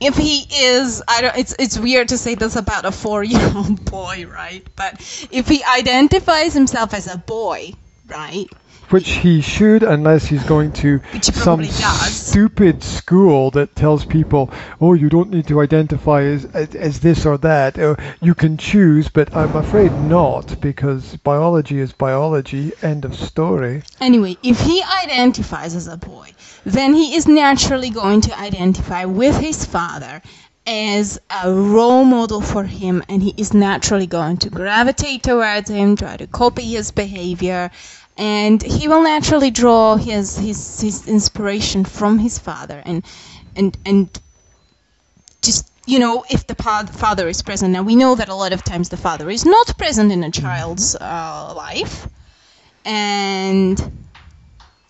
if 0.00 0.16
he 0.16 0.46
is 0.52 1.02
i 1.08 1.20
don't 1.20 1.36
it's 1.36 1.54
it's 1.58 1.78
weird 1.78 2.08
to 2.08 2.18
say 2.18 2.34
this 2.34 2.56
about 2.56 2.84
a 2.84 2.90
4-year-old 2.90 3.84
boy 3.90 4.26
right? 4.26 4.66
But 4.76 5.00
if 5.30 5.48
he 5.48 5.62
identifies 5.64 6.54
himself 6.54 6.94
as 6.94 7.12
a 7.12 7.18
boy 7.18 7.72
right 8.06 8.48
Which 8.90 9.10
he 9.10 9.40
should, 9.40 9.82
unless 9.82 10.26
he's 10.26 10.44
going 10.44 10.72
to 10.72 11.00
he 11.12 11.20
some 11.20 11.62
stupid 11.64 12.82
school 12.82 13.50
that 13.50 13.76
tells 13.76 14.04
people, 14.04 14.50
"Oh, 14.80 14.94
you 14.94 15.08
don't 15.08 15.30
need 15.30 15.46
to 15.48 15.60
identify 15.60 16.22
as 16.22 16.46
as, 16.46 16.74
as 16.74 17.00
this 17.00 17.26
or 17.26 17.36
that. 17.38 17.78
Uh, 17.78 17.96
you 18.20 18.34
can 18.34 18.56
choose." 18.56 19.08
But 19.08 19.36
I'm 19.36 19.56
afraid 19.56 19.94
not, 19.94 20.56
because 20.60 21.16
biology 21.16 21.78
is 21.80 21.92
biology. 21.92 22.72
End 22.82 23.04
of 23.04 23.14
story. 23.14 23.82
Anyway, 24.00 24.36
if 24.42 24.60
he 24.60 24.82
identifies 25.04 25.74
as 25.74 25.86
a 25.86 25.96
boy, 25.96 26.30
then 26.64 26.94
he 26.94 27.14
is 27.14 27.26
naturally 27.28 27.90
going 27.90 28.22
to 28.22 28.38
identify 28.38 29.04
with 29.04 29.36
his 29.36 29.64
father 29.64 30.22
as 30.66 31.18
a 31.44 31.50
role 31.50 32.04
model 32.04 32.40
for 32.40 32.64
him, 32.64 33.02
and 33.08 33.22
he 33.22 33.34
is 33.36 33.54
naturally 33.54 34.06
going 34.06 34.36
to 34.36 34.50
gravitate 34.50 35.22
towards 35.22 35.70
him, 35.70 35.96
try 35.96 36.16
to 36.16 36.26
copy 36.26 36.64
his 36.64 36.90
behavior, 36.90 37.70
and 38.18 38.60
he 38.62 38.88
will 38.88 39.02
naturally 39.02 39.50
draw 39.50 39.96
his 39.96 40.36
his, 40.36 40.80
his 40.80 41.06
inspiration 41.08 41.84
from 41.84 42.18
his 42.18 42.38
father, 42.38 42.82
and 42.84 43.04
and 43.56 43.78
and 43.86 44.20
just 45.40 45.70
you 45.86 45.98
know 46.00 46.24
if 46.28 46.46
the 46.46 46.54
pa- 46.54 46.84
father 46.86 47.28
is 47.28 47.42
present. 47.42 47.72
Now 47.72 47.82
we 47.82 47.96
know 47.96 48.16
that 48.16 48.28
a 48.28 48.34
lot 48.34 48.52
of 48.52 48.62
times 48.64 48.88
the 48.88 48.96
father 48.96 49.30
is 49.30 49.44
not 49.46 49.78
present 49.78 50.12
in 50.12 50.24
a 50.24 50.30
child's 50.30 50.96
uh, 50.96 51.54
life, 51.56 52.08
and 52.84 53.80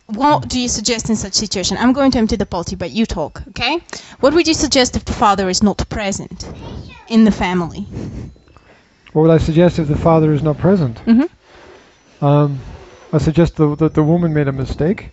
what 0.07 0.49
do 0.49 0.59
you 0.59 0.69
suggest 0.69 1.11
in 1.11 1.17
such 1.17 1.35
situation? 1.35 1.77
I'm 1.77 1.93
going 1.93 2.11
to 2.13 2.19
empty 2.19 2.37
the 2.37 2.47
potty, 2.47 2.77
but 2.77 2.91
you 2.91 3.05
talk, 3.05 3.43
okay? 3.49 3.79
What 4.21 4.33
would 4.33 4.49
you 4.49 4.55
suggest 4.55 4.97
if 4.97 5.05
the 5.05 5.13
father 5.13 5.51
is 5.51 5.63
not 5.63 5.87
present 5.91 6.49
in 7.09 7.25
the 7.25 7.31
family? 7.31 7.87
What 9.13 9.23
would 9.23 9.31
I 9.31 9.37
suggest 9.39 9.79
if 9.79 9.87
the 9.87 9.97
father 9.99 10.33
is 10.33 10.43
not 10.43 10.57
present? 10.57 10.97
Mhm. 11.05 11.29
Um, 12.23 12.59
I 13.13 13.19
suggest 13.19 13.57
the, 13.57 13.75
that 13.77 13.95
the 13.95 14.03
woman 14.03 14.35
made 14.35 14.49
a 14.49 14.53
mistake. 14.53 15.11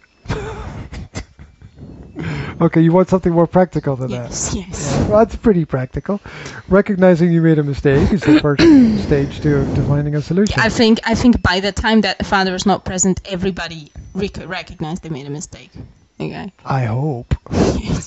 okay, 2.61 2.81
you 2.81 2.91
want 2.91 3.07
something 3.09 3.31
more 3.31 3.47
practical 3.47 3.95
than 3.95 4.11
that. 4.11 4.29
Yes, 4.31 4.53
yes. 4.53 5.07
Well, 5.07 5.19
that's 5.19 5.35
pretty 5.37 5.63
practical. 5.65 6.19
Recognizing 6.67 7.31
you 7.31 7.41
made 7.41 7.57
a 7.59 7.63
mistake 7.63 8.11
is 8.11 8.21
the 8.21 8.39
first 8.41 8.63
stage 9.05 9.39
to, 9.41 9.63
to 9.75 9.83
finding 9.83 10.15
a 10.15 10.21
solution. 10.21 10.59
I 10.59 10.69
think 10.69 10.99
I 11.05 11.15
think 11.15 11.41
by 11.41 11.61
the 11.61 11.71
time 11.71 12.01
that 12.01 12.17
the 12.17 12.25
father 12.25 12.53
is 12.53 12.65
not 12.65 12.83
present, 12.83 13.21
everybody 13.25 13.91
rec- 14.13 14.45
recognized 14.45 15.03
they 15.03 15.09
made 15.09 15.27
a 15.27 15.31
mistake. 15.31 15.71
Okay. 16.17 16.51
I 16.63 16.85
hope. 16.85 17.35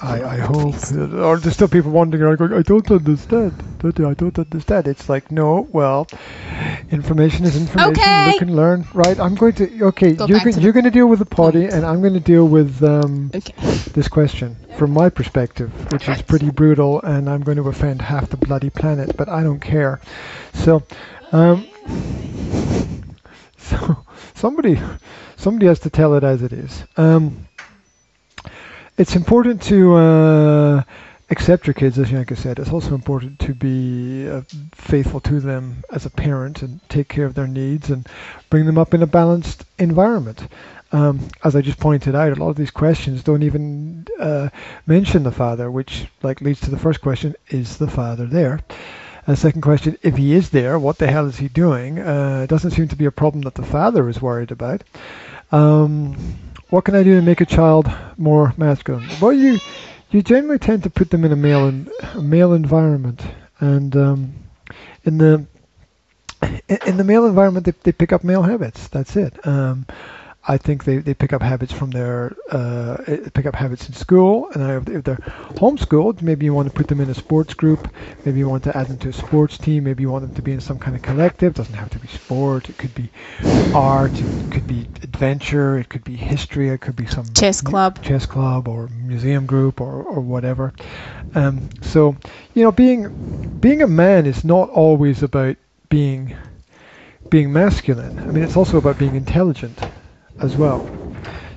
I, 0.02 0.22
I 0.24 0.36
hope. 0.38 0.74
Or 0.92 1.36
there's 1.38 1.54
still 1.54 1.68
people 1.68 1.90
wondering, 1.90 2.24
I 2.52 2.62
don't 2.62 2.90
understand. 2.90 3.52
I 3.84 3.90
don't 4.14 4.38
understand. 4.38 4.88
It's 4.88 5.08
like, 5.10 5.30
no, 5.30 5.68
well, 5.72 6.06
information 6.90 7.44
is 7.44 7.54
information. 7.56 7.92
Okay. 7.92 8.32
You 8.32 8.38
can 8.38 8.56
learn. 8.56 8.86
Right, 8.94 9.20
I'm 9.20 9.34
going 9.34 9.52
to, 9.54 9.84
okay, 9.88 10.14
Go 10.14 10.26
you're, 10.26 10.38
back 10.38 10.46
go- 10.46 10.52
to 10.52 10.60
you're 10.60 10.72
going 10.72 10.84
to 10.86 10.90
deal 10.90 11.06
with 11.06 11.18
the 11.18 11.26
potty, 11.26 11.66
and 11.66 11.84
I'm 11.84 12.00
going 12.00 12.14
to 12.14 12.20
deal 12.20 12.48
with 12.48 12.82
um, 12.82 13.30
Okay. 13.34 13.52
this 13.92 14.08
question 14.08 14.56
from 14.78 14.92
my 14.92 15.10
perspective, 15.10 15.70
which 15.92 16.08
is 16.08 16.22
pretty 16.22 16.50
brutal, 16.50 17.02
and 17.02 17.28
I'm 17.28 17.42
going 17.42 17.58
to 17.58 17.68
offend 17.68 18.00
half 18.00 18.30
the 18.30 18.38
bloody 18.38 18.70
planet, 18.70 19.16
but 19.18 19.28
I 19.28 19.42
don't 19.42 19.60
care. 19.60 20.00
So, 20.54 20.82
um, 21.32 21.66
so 23.58 24.04
somebody, 24.34 24.80
somebody 25.36 25.66
has 25.66 25.80
to 25.80 25.90
tell 25.90 26.14
it 26.14 26.24
as 26.24 26.42
it 26.42 26.52
is. 26.54 26.84
Um, 26.96 27.48
it's 28.99 29.14
important 29.14 29.62
to 29.62 29.95
uh, 29.95 30.83
accept 31.31 31.67
your 31.67 31.75
kids, 31.75 31.99
as 31.99 32.11
Yanka 32.11 32.35
said, 32.35 32.59
it's 32.59 32.73
also 32.73 32.95
important 32.95 33.38
to 33.38 33.55
be 33.55 34.28
uh, 34.28 34.43
faithful 34.75 35.21
to 35.21 35.38
them 35.38 35.85
as 35.93 36.05
a 36.05 36.11
parent 36.11 36.62
and 36.62 36.81
take 36.88 37.09
care 37.09 37.25
of 37.25 37.35
their 37.35 37.47
needs 37.47 37.90
and 37.90 38.09
bring 38.50 38.67
them 38.67 38.76
up 38.76 38.95
in 38.95 39.02
a 39.02 39.07
balanced 39.07 39.64
environment. 39.78 40.49
Um, 40.90 41.28
as 41.45 41.55
I 41.55 41.61
just 41.61 41.78
pointed 41.78 42.17
out, 42.17 42.33
a 42.33 42.43
lot 42.43 42.50
of 42.50 42.57
these 42.57 42.73
questions 42.73 43.23
don't 43.23 43.45
even 43.45 44.07
uh, 44.19 44.49
mention 44.87 45.23
the 45.23 45.31
father, 45.31 45.71
which 45.71 46.07
like 46.23 46.40
leads 46.40 46.61
to 46.62 46.71
the 46.71 46.78
first 46.78 47.00
question: 47.00 47.37
Is 47.50 47.76
the 47.76 47.88
father 47.88 48.26
there? 48.26 48.61
A 49.26 49.37
second 49.37 49.61
question: 49.61 49.99
If 50.02 50.17
he 50.17 50.33
is 50.33 50.49
there, 50.49 50.78
what 50.78 50.97
the 50.97 51.07
hell 51.07 51.26
is 51.26 51.37
he 51.37 51.49
doing? 51.49 51.99
Uh, 51.99 52.40
it 52.45 52.50
doesn't 52.50 52.71
seem 52.71 52.88
to 52.88 52.97
be 52.97 53.05
a 53.05 53.12
problem 53.12 53.43
that 53.43 53.55
the 53.55 53.67
father 53.67 54.09
is 54.09 54.23
worried 54.23 54.50
about. 54.50 54.83
Um, 55.52 56.17
what 56.70 56.84
can 56.84 56.94
I 56.94 57.02
do 57.02 57.16
to 57.16 57.22
make 57.22 57.40
a 57.40 57.46
child 57.46 57.90
more 58.16 58.52
masculine? 58.56 59.18
Well, 59.20 59.32
you 59.32 59.60
you 60.10 60.22
generally 60.22 60.58
tend 60.58 60.82
to 60.84 60.90
put 60.90 61.10
them 61.10 61.25
in 61.25 61.32
a 61.32 61.37
male 61.37 61.66
in, 61.66 61.90
a 62.14 62.22
male 62.22 62.52
environment, 62.52 63.22
and 63.60 63.94
um, 63.96 64.34
in 65.04 65.18
the 65.18 65.46
in 66.68 66.96
the 66.96 67.04
male 67.04 67.26
environment, 67.26 67.66
they, 67.66 67.72
they 67.82 67.92
pick 67.92 68.12
up 68.12 68.25
male 68.25 68.42
habits. 68.42 68.88
That's 68.88 69.16
it. 69.16 69.46
Um, 69.46 69.87
I 70.50 70.57
think 70.57 70.85
they, 70.85 70.97
they 70.97 71.12
pick 71.12 71.35
up 71.35 71.43
habits 71.43 71.75
from 71.75 71.90
their 71.90 72.35
uh, 72.50 72.97
pick 73.35 73.45
up 73.45 73.55
habits 73.55 73.87
in 73.87 73.95
school, 73.95 74.49
and 74.55 74.88
if 74.88 75.05
they're 75.05 75.17
homeschooled, 75.61 76.23
maybe 76.23 76.47
you 76.47 76.55
want 76.55 76.67
to 76.69 76.75
put 76.75 76.88
them 76.88 77.02
in 77.02 77.11
a 77.11 77.14
sports 77.14 77.52
group. 77.52 77.87
Maybe 78.25 78.38
you 78.38 78.49
want 78.49 78.64
to 78.64 78.75
add 78.75 78.87
them 78.87 78.97
to 78.99 79.11
a 79.11 79.12
sports 79.12 79.59
team. 79.59 79.85
Maybe 79.85 80.05
you 80.05 80.11
want 80.11 80.25
them 80.25 80.35
to 80.35 80.40
be 80.40 80.52
in 80.52 80.61
some 80.61 80.78
kind 80.78 80.97
of 80.97 81.02
collective. 81.02 81.52
It 81.52 81.57
doesn't 81.57 81.75
have 81.75 81.90
to 81.90 81.99
be 81.99 82.09
sport. 82.09 82.71
It 82.71 82.78
could 82.78 82.95
be 82.95 83.11
art. 83.75 84.19
It 84.23 84.50
could 84.50 84.67
be 84.67 84.88
adventure. 85.02 85.78
It 85.78 85.90
could 85.90 86.02
be 86.02 86.17
history. 86.17 86.71
It 86.71 86.81
could 86.81 86.97
be 86.97 87.07
some 87.07 87.26
chess 87.35 87.61
club, 87.61 88.02
chess 88.02 88.25
club, 88.25 88.69
or 88.69 88.88
museum 88.88 89.45
group, 89.45 89.83
or, 89.83 90.02
or 90.02 90.21
whatever. 90.21 90.73
Um, 91.35 91.69
so 91.83 92.17
you 92.55 92.64
know, 92.64 92.73
being 92.73 93.59
being 93.61 93.83
a 93.83 93.87
man 93.87 94.25
is 94.25 94.45
not 94.45 94.71
always 94.71 95.23
about 95.23 95.59
being 95.90 96.35
being 97.28 97.52
masculine. 97.52 98.19
I 98.19 98.33
mean, 98.33 98.43
it's 98.43 98.57
also 98.57 98.78
about 98.78 98.99
being 98.99 99.14
intelligent 99.14 99.78
as 100.40 100.57
well. 100.57 100.88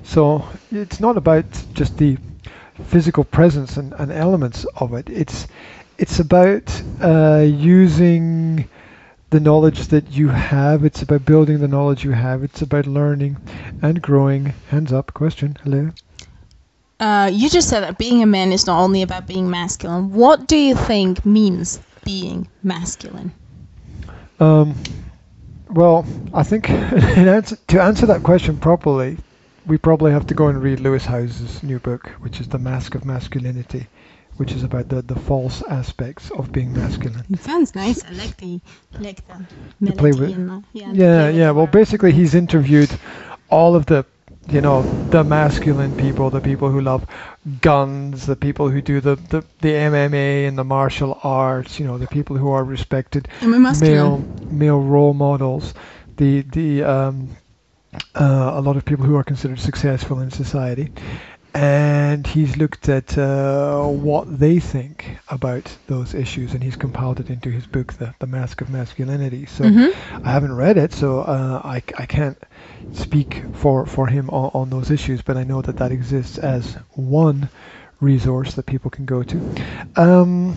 So 0.02 0.46
it's 0.70 1.00
not 1.00 1.16
about 1.16 1.44
just 1.74 1.96
the 1.98 2.18
physical 2.84 3.24
presence 3.24 3.76
and, 3.76 3.92
and 3.94 4.10
elements 4.12 4.64
of 4.76 4.94
it. 4.94 5.08
It's 5.08 5.46
it's 5.98 6.18
about 6.18 6.82
uh, 7.00 7.44
using 7.46 8.68
the 9.30 9.40
knowledge 9.40 9.88
that 9.88 10.10
you 10.10 10.28
have. 10.28 10.84
It's 10.84 11.02
about 11.02 11.24
building 11.24 11.58
the 11.60 11.68
knowledge 11.68 12.04
you 12.04 12.10
have. 12.12 12.42
It's 12.42 12.62
about 12.62 12.86
learning 12.86 13.36
and 13.80 14.02
growing. 14.02 14.52
Hands 14.68 14.92
up. 14.92 15.14
Question. 15.14 15.56
Hello. 15.62 15.90
Uh, 17.00 17.30
you 17.32 17.48
just 17.48 17.68
said 17.68 17.80
that 17.80 17.98
being 17.98 18.22
a 18.22 18.26
man 18.26 18.52
is 18.52 18.66
not 18.66 18.80
only 18.80 19.02
about 19.02 19.26
being 19.26 19.50
masculine. 19.50 20.12
What 20.12 20.46
do 20.46 20.56
you 20.56 20.74
think 20.74 21.24
means 21.24 21.80
being 22.04 22.48
masculine? 22.62 23.32
Um, 24.38 24.74
well, 25.72 26.06
I 26.34 26.42
think 26.42 26.70
answer, 26.70 27.56
to 27.68 27.82
answer 27.82 28.06
that 28.06 28.22
question 28.22 28.58
properly, 28.58 29.18
we 29.66 29.78
probably 29.78 30.12
have 30.12 30.26
to 30.28 30.34
go 30.34 30.48
and 30.48 30.62
read 30.62 30.80
Lewis 30.80 31.04
Howes's 31.04 31.62
new 31.62 31.78
book, 31.78 32.08
which 32.20 32.40
is 32.40 32.48
The 32.48 32.58
Mask 32.58 32.94
of 32.94 33.04
Masculinity, 33.04 33.86
which 34.36 34.52
is 34.52 34.62
about 34.62 34.88
the, 34.88 35.02
the 35.02 35.16
false 35.16 35.62
aspects 35.68 36.30
of 36.32 36.52
being 36.52 36.72
masculine. 36.72 37.24
It 37.30 37.40
sounds 37.40 37.74
nice. 37.74 38.04
I 38.04 38.10
like 38.10 38.36
the 38.36 38.60
like 38.98 39.26
the 39.26 39.46
melody 39.80 39.98
play 39.98 40.12
with, 40.12 40.36
and 40.36 40.48
the, 40.48 40.62
yeah. 40.72 40.92
Yeah, 40.92 41.28
yeah. 41.28 41.50
Well, 41.52 41.66
basically, 41.66 42.12
he's 42.12 42.34
interviewed 42.34 42.90
all 43.50 43.76
of 43.76 43.86
the 43.86 44.04
you 44.50 44.60
know 44.60 44.82
the 45.10 45.22
masculine 45.24 45.94
people, 45.94 46.30
the 46.30 46.40
people 46.40 46.70
who 46.70 46.80
love 46.80 47.06
guns, 47.60 48.26
the 48.26 48.36
people 48.36 48.68
who 48.68 48.82
do 48.82 49.00
the, 49.00 49.16
the, 49.16 49.44
the 49.60 49.68
MMA 49.68 50.48
and 50.48 50.58
the 50.58 50.64
martial 50.64 51.18
arts, 51.22 51.78
you 51.78 51.86
know, 51.86 51.98
the 51.98 52.06
people 52.06 52.36
who 52.36 52.50
are 52.50 52.64
respected 52.64 53.28
male 53.80 54.18
male 54.50 54.80
role 54.80 55.14
models, 55.14 55.74
the 56.16 56.42
the 56.42 56.82
um, 56.82 57.36
uh, 58.14 58.52
a 58.54 58.60
lot 58.60 58.76
of 58.76 58.84
people 58.84 59.04
who 59.04 59.16
are 59.16 59.24
considered 59.24 59.60
successful 59.60 60.20
in 60.20 60.30
society, 60.30 60.90
and 61.54 62.26
he's 62.26 62.56
looked 62.56 62.88
at 62.88 63.16
uh, 63.18 63.84
what 63.84 64.38
they 64.38 64.58
think 64.58 65.18
about 65.28 65.76
those 65.86 66.14
issues, 66.14 66.54
and 66.54 66.62
he's 66.62 66.76
compiled 66.76 67.20
it 67.20 67.28
into 67.28 67.50
his 67.50 67.66
book, 67.66 67.92
The, 67.94 68.14
the 68.18 68.26
Mask 68.26 68.60
of 68.62 68.70
Masculinity. 68.70 69.46
So 69.46 69.64
mm-hmm. 69.64 70.26
I 70.26 70.32
haven't 70.32 70.56
read 70.56 70.78
it, 70.78 70.92
so 70.92 71.20
uh, 71.20 71.60
I, 71.62 71.82
I 71.98 72.06
can't 72.06 72.38
speak 72.92 73.42
for, 73.54 73.86
for 73.86 74.06
him 74.06 74.30
on, 74.30 74.50
on 74.54 74.70
those 74.70 74.90
issues, 74.90 75.22
but 75.22 75.36
I 75.36 75.44
know 75.44 75.62
that 75.62 75.76
that 75.76 75.92
exists 75.92 76.38
as 76.38 76.74
one 76.90 77.48
resource 78.00 78.54
that 78.54 78.66
people 78.66 78.90
can 78.90 79.04
go 79.04 79.22
to. 79.22 79.54
Um, 79.96 80.56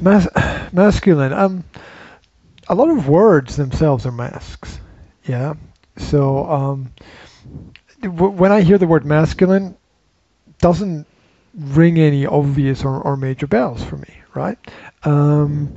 mas- 0.00 0.28
masculine. 0.72 1.32
Um, 1.32 1.64
a 2.68 2.74
lot 2.74 2.90
of 2.90 3.08
words 3.08 3.56
themselves 3.56 4.06
are 4.06 4.12
masks. 4.12 4.80
Yeah. 5.24 5.54
So 5.96 6.44
um, 6.46 6.92
when 8.02 8.52
I 8.52 8.62
hear 8.62 8.78
the 8.78 8.86
word 8.86 9.04
masculine, 9.04 9.76
doesn't 10.58 11.06
ring 11.54 11.98
any 11.98 12.26
obvious 12.26 12.84
or, 12.84 13.00
or 13.00 13.16
major 13.16 13.46
bells 13.46 13.82
for 13.82 13.96
me, 13.96 14.20
right? 14.34 14.58
Um, 15.04 15.74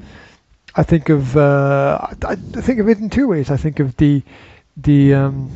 I 0.75 0.83
think 0.83 1.09
of 1.09 1.38
uh, 1.38 2.07
I, 2.25 2.36
think 2.36 2.79
of 2.79 2.89
it 2.89 2.99
in 2.99 3.09
two 3.09 3.27
ways. 3.27 3.51
I 3.51 3.57
think 3.57 3.79
of 3.79 3.95
the 3.97 4.23
the 4.77 5.13
um, 5.13 5.51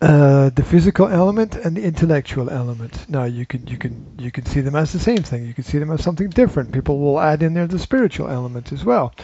uh, 0.00 0.48
the 0.50 0.62
physical 0.62 1.08
element 1.08 1.56
and 1.56 1.76
the 1.76 1.82
intellectual 1.82 2.48
element. 2.48 3.08
Now 3.08 3.24
you 3.24 3.44
can 3.44 3.66
you 3.66 3.76
can 3.76 4.06
you 4.18 4.30
can 4.30 4.46
see 4.46 4.60
them 4.60 4.74
as 4.74 4.92
the 4.92 4.98
same 4.98 5.22
thing. 5.22 5.44
You 5.44 5.54
can 5.54 5.64
see 5.64 5.78
them 5.78 5.90
as 5.90 6.02
something 6.02 6.30
different. 6.30 6.72
People 6.72 6.98
will 6.98 7.20
add 7.20 7.42
in 7.42 7.54
there 7.54 7.66
the 7.66 7.78
spiritual 7.78 8.28
element 8.28 8.72
as 8.72 8.84
well. 8.84 9.14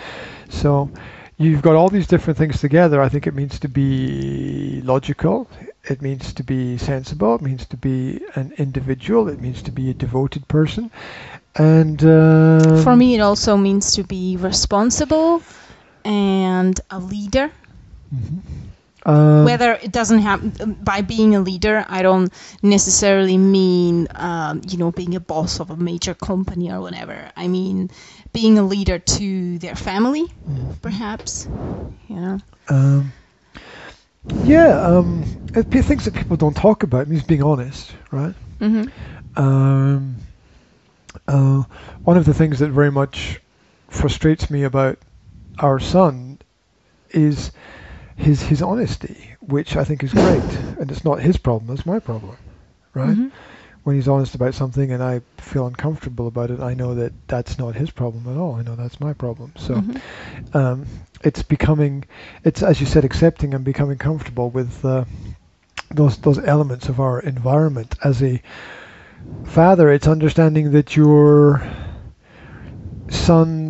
So 0.51 0.90
you've 1.38 1.62
got 1.62 1.77
all 1.77 1.88
these 1.88 2.07
different 2.07 2.38
things 2.38 2.61
together. 2.61 3.01
I 3.01 3.09
think 3.09 3.27
it 3.27 3.35
means 3.35 3.59
to 3.61 3.68
be 3.68 4.83
logical. 4.85 5.49
It 5.85 6.03
means 6.03 6.33
to 6.35 6.42
be 6.42 6.77
sensible. 6.79 7.37
It 7.37 7.42
means 7.42 7.64
to 7.66 7.77
be 7.77 8.20
an 8.35 8.53
individual. 8.59 9.29
It 9.29 9.40
means 9.40 9.62
to 9.62 9.70
be 9.70 9.90
a 9.90 9.94
devoted 9.94 10.46
person. 10.49 10.90
And 11.55 12.05
um, 12.05 12.83
for 12.83 12.96
me, 12.96 13.14
it 13.14 13.20
also 13.20 13.57
means 13.57 13.94
to 13.94 14.05
be 14.05 14.37
responsible 14.37 15.42
and 16.05 16.79
a 16.90 16.99
leader. 16.99 17.51
Mm-hmm. 18.14 18.66
Uh, 19.07 19.45
Whether 19.45 19.75
it 19.75 19.92
doesn't 19.92 20.19
happen 20.19 20.79
by 20.83 21.01
being 21.01 21.37
a 21.37 21.40
leader, 21.40 21.87
I 21.88 22.03
don't 22.03 22.33
necessarily 22.61 23.38
mean 23.38 24.09
um, 24.16 24.62
you 24.69 24.79
know 24.79 24.90
being 24.90 25.14
a 25.14 25.21
boss 25.21 25.61
of 25.61 25.71
a 25.71 25.77
major 25.77 26.12
company 26.12 26.73
or 26.73 26.81
whatever. 26.81 27.31
I 27.37 27.47
mean 27.47 27.90
being 28.33 28.59
a 28.59 28.64
leader 28.64 28.99
to 28.99 29.59
their 29.59 29.77
family, 29.77 30.25
mm-hmm. 30.25 30.73
perhaps. 30.83 31.47
You 32.09 32.16
know. 32.16 32.38
Um, 32.69 33.12
yeah, 34.42 34.81
um, 34.81 35.23
it, 35.55 35.71
things 35.85 36.05
that 36.07 36.14
people 36.14 36.37
don't 36.37 36.57
talk 36.57 36.83
about 36.83 37.07
means 37.07 37.23
being 37.23 37.45
honest, 37.45 37.95
right? 38.11 38.35
Mm-hmm. 38.59 39.40
Um, 39.40 40.16
uh, 41.29 41.62
one 42.03 42.16
of 42.16 42.25
the 42.25 42.35
things 42.35 42.59
that 42.59 42.71
very 42.71 42.90
much 42.90 43.40
frustrates 43.88 44.51
me 44.51 44.64
about 44.64 44.99
our 45.61 45.79
son 45.79 46.40
is 47.11 47.53
his 48.17 48.43
his 48.43 48.63
honesty, 48.63 49.35
which 49.41 49.77
I 49.77 49.85
think 49.85 50.03
is 50.03 50.13
great, 50.13 50.43
and 50.81 50.91
it's 50.91 51.05
not 51.05 51.21
his 51.21 51.37
problem; 51.37 51.73
it's 51.75 51.87
my 51.87 51.99
problem, 51.99 52.37
right? 52.95 53.11
Mm-hmm. 53.11 53.29
When 53.85 53.95
he's 53.95 54.09
honest 54.09 54.35
about 54.35 54.55
something 54.55 54.91
and 54.91 55.01
I 55.01 55.21
feel 55.39 55.67
uncomfortable 55.69 56.27
about 56.27 56.51
it, 56.51 56.59
I 56.59 56.75
know 56.75 56.97
that 56.97 57.13
that's 57.29 57.57
not 57.57 57.77
his 57.77 57.91
problem 57.91 58.27
at 58.27 58.37
all. 58.37 58.57
I 58.57 58.63
know 58.63 58.75
that's 58.75 58.99
my 58.99 59.13
problem. 59.13 59.53
So 59.57 59.75
mm-hmm. 59.75 60.57
um, 60.57 60.87
it's 61.23 61.45
becoming, 61.45 62.05
it's 62.43 62.65
as 62.65 62.81
you 62.81 62.87
said, 62.87 63.05
accepting 63.05 63.55
and 63.55 63.65
becoming 63.65 63.97
comfortable 63.97 64.51
with 64.51 64.85
uh, 64.85 65.05
those 65.91 66.17
those 66.19 66.39
elements 66.39 66.89
of 66.89 66.99
our 66.99 67.21
environment. 67.21 67.95
As 68.03 68.23
a 68.23 68.43
father, 69.45 69.93
it's 69.93 70.09
understanding 70.09 70.73
that 70.73 70.97
your 70.97 71.63
son 73.09 73.66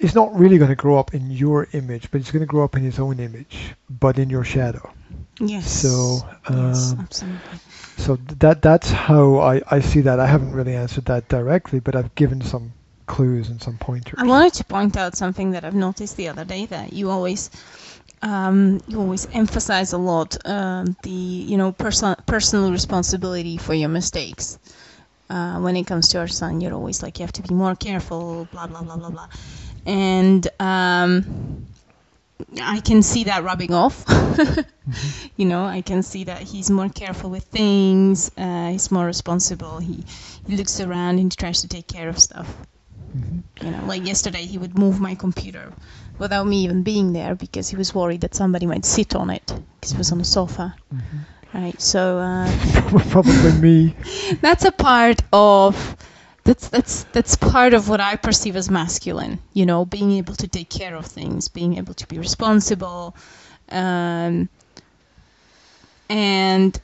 he's 0.00 0.14
not 0.14 0.34
really 0.38 0.58
going 0.58 0.70
to 0.70 0.76
grow 0.76 0.98
up 0.98 1.14
in 1.14 1.30
your 1.30 1.68
image, 1.72 2.10
but 2.10 2.20
it's 2.20 2.30
going 2.30 2.40
to 2.40 2.46
grow 2.46 2.64
up 2.64 2.76
in 2.76 2.82
his 2.82 2.98
own 2.98 3.18
image, 3.20 3.74
but 3.88 4.18
in 4.18 4.30
your 4.30 4.44
shadow. 4.44 4.92
Yes. 5.40 5.70
So, 5.70 6.26
um, 6.46 6.68
yes, 6.68 6.94
absolutely. 6.98 7.58
So 7.96 8.16
that 8.38 8.62
that's 8.62 8.90
how 8.90 9.38
I, 9.38 9.60
I 9.70 9.80
see 9.80 10.00
that. 10.02 10.20
I 10.20 10.26
haven't 10.26 10.52
really 10.52 10.74
answered 10.74 11.06
that 11.06 11.28
directly, 11.28 11.80
but 11.80 11.96
I've 11.96 12.14
given 12.14 12.40
some 12.40 12.72
clues 13.06 13.48
and 13.48 13.60
some 13.60 13.76
pointers. 13.78 14.14
I 14.18 14.26
wanted 14.26 14.54
to 14.54 14.64
point 14.64 14.96
out 14.96 15.16
something 15.16 15.50
that 15.52 15.64
I've 15.64 15.74
noticed 15.74 16.16
the 16.16 16.28
other 16.28 16.44
day 16.44 16.66
that 16.66 16.92
you 16.92 17.10
always 17.10 17.50
um, 18.22 18.80
you 18.88 19.00
always 19.00 19.26
emphasize 19.32 19.92
a 19.92 19.98
lot 19.98 20.36
uh, 20.44 20.84
the 21.02 21.10
you 21.10 21.56
know 21.56 21.72
personal 21.72 22.16
personal 22.26 22.70
responsibility 22.70 23.56
for 23.56 23.74
your 23.74 23.88
mistakes. 23.88 24.58
Uh, 25.30 25.60
when 25.60 25.76
it 25.76 25.86
comes 25.86 26.08
to 26.08 26.18
our 26.18 26.28
son, 26.28 26.60
you're 26.60 26.72
always 26.72 27.02
like 27.02 27.18
you 27.18 27.22
have 27.22 27.32
to 27.32 27.42
be 27.42 27.52
more 27.54 27.74
careful, 27.74 28.48
blah 28.50 28.66
blah 28.66 28.82
blah 28.82 28.96
blah 28.96 29.10
blah 29.10 29.28
and 29.86 30.46
um, 30.60 31.66
I 32.62 32.80
can 32.80 33.02
see 33.02 33.24
that 33.24 33.44
rubbing 33.44 33.72
off. 33.74 34.04
You 35.36 35.44
know, 35.44 35.64
I 35.66 35.82
can 35.82 36.02
see 36.02 36.24
that 36.24 36.40
he's 36.40 36.70
more 36.70 36.88
careful 36.88 37.28
with 37.28 37.44
things. 37.44 38.30
Uh, 38.38 38.70
he's 38.70 38.90
more 38.90 39.04
responsible. 39.04 39.78
He 39.78 40.02
he 40.46 40.56
looks 40.56 40.80
around 40.80 41.18
and 41.18 41.30
he 41.30 41.36
tries 41.36 41.60
to 41.60 41.68
take 41.68 41.86
care 41.86 42.08
of 42.08 42.18
stuff. 42.18 42.48
Mhm. 43.16 43.42
You 43.62 43.70
know, 43.70 43.84
like 43.86 44.06
yesterday 44.06 44.46
he 44.46 44.56
would 44.56 44.78
move 44.78 44.98
my 44.98 45.14
computer 45.14 45.72
without 46.18 46.46
me 46.46 46.64
even 46.64 46.82
being 46.82 47.12
there 47.12 47.34
because 47.34 47.68
he 47.68 47.76
was 47.76 47.94
worried 47.94 48.22
that 48.22 48.34
somebody 48.34 48.66
might 48.66 48.84
sit 48.86 49.14
on 49.14 49.28
it 49.30 49.46
because 49.76 49.92
it 49.92 49.98
was 49.98 50.10
on 50.10 50.18
the 50.18 50.24
sofa. 50.24 50.74
Mhm. 50.94 51.02
Right. 51.54 51.80
So 51.80 52.18
uh, 52.18 52.50
Probably 53.10 53.52
me. 53.60 53.94
that's 54.40 54.64
a 54.64 54.72
part 54.72 55.20
of 55.32 55.96
that's 56.48 56.68
that's 56.68 57.04
that's 57.12 57.36
part 57.36 57.74
of 57.74 57.90
what 57.90 58.00
I 58.00 58.16
perceive 58.16 58.56
as 58.56 58.70
masculine. 58.70 59.38
You 59.52 59.66
know, 59.66 59.84
being 59.84 60.12
able 60.12 60.34
to 60.36 60.48
take 60.48 60.70
care 60.70 60.96
of 60.96 61.04
things, 61.04 61.48
being 61.48 61.76
able 61.76 61.92
to 61.92 62.06
be 62.08 62.18
responsible, 62.18 63.14
um, 63.68 64.48
and 66.08 66.80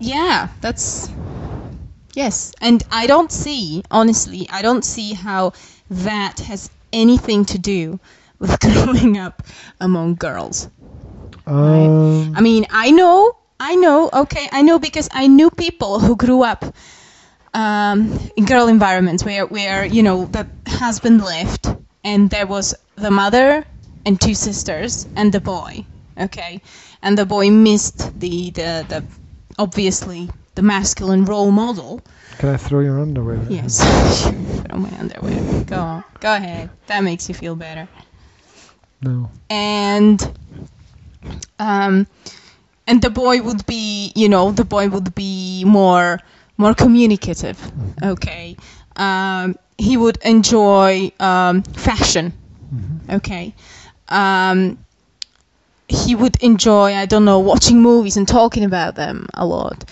yeah, 0.00 0.48
that's 0.60 1.08
yes. 2.14 2.52
And 2.60 2.82
I 2.90 3.06
don't 3.06 3.30
see, 3.30 3.84
honestly, 3.88 4.48
I 4.50 4.62
don't 4.62 4.84
see 4.84 5.14
how 5.14 5.52
that 5.88 6.40
has 6.40 6.70
anything 6.92 7.44
to 7.44 7.58
do 7.58 8.00
with 8.40 8.58
growing 8.66 9.16
up 9.16 9.44
among 9.78 10.16
girls. 10.16 10.68
Um, 11.46 12.34
I 12.36 12.40
mean, 12.40 12.66
I 12.70 12.90
know, 12.90 13.36
I 13.60 13.76
know, 13.76 14.10
okay, 14.12 14.48
I 14.50 14.62
know 14.62 14.80
because 14.80 15.08
I 15.12 15.28
knew 15.28 15.50
people 15.50 16.00
who 16.00 16.16
grew 16.16 16.42
up 16.42 16.64
um, 17.54 18.18
in 18.36 18.44
girl 18.44 18.68
environments 18.68 19.24
where, 19.24 19.46
where 19.46 19.84
you 19.84 20.02
know 20.02 20.26
the 20.26 20.46
husband 20.66 21.22
left 21.22 21.66
and 22.04 22.30
there 22.30 22.46
was 22.46 22.74
the 22.96 23.10
mother 23.10 23.64
and 24.06 24.20
two 24.20 24.34
sisters 24.34 25.06
and 25.16 25.32
the 25.32 25.40
boy, 25.40 25.84
okay, 26.18 26.60
and 27.02 27.16
the 27.18 27.26
boy 27.26 27.50
missed 27.50 27.98
the 28.20 28.50
the, 28.50 28.84
the 28.88 29.04
obviously 29.58 30.30
the 30.54 30.62
masculine 30.62 31.24
role 31.24 31.50
model. 31.50 32.00
can 32.38 32.48
I 32.50 32.56
throw 32.56 32.80
your 32.80 33.00
underwear? 33.00 33.40
Yes, 33.48 33.80
from 34.68 34.82
my 34.82 34.98
underwear. 34.98 35.64
Go 35.64 35.78
on, 35.78 36.04
go 36.20 36.34
ahead. 36.34 36.70
That 36.86 37.02
makes 37.04 37.28
you 37.28 37.34
feel 37.34 37.54
better 37.56 37.88
No. 39.02 39.30
and 39.50 40.20
um, 41.58 42.06
and 42.86 43.02
the 43.02 43.10
boy 43.10 43.42
would 43.42 43.66
be, 43.66 44.12
you 44.14 44.28
know, 44.28 44.50
the 44.52 44.64
boy 44.64 44.88
would 44.88 45.14
be 45.14 45.64
more 45.66 46.20
more 46.58 46.74
communicative. 46.74 47.58
Okay, 48.02 48.56
um, 48.96 49.56
he 49.78 49.96
would 49.96 50.18
enjoy 50.22 51.12
um, 51.20 51.62
fashion. 51.62 52.32
Mhm. 52.74 53.16
Okay, 53.16 53.54
um, 54.10 54.78
he 55.88 56.14
would 56.14 56.42
enjoy, 56.42 56.94
I 56.94 57.06
don't 57.06 57.24
know, 57.24 57.38
watching 57.40 57.80
movies 57.82 58.16
and 58.16 58.28
talking 58.28 58.64
about 58.64 58.94
them 58.94 59.26
a 59.34 59.46
lot. 59.46 59.84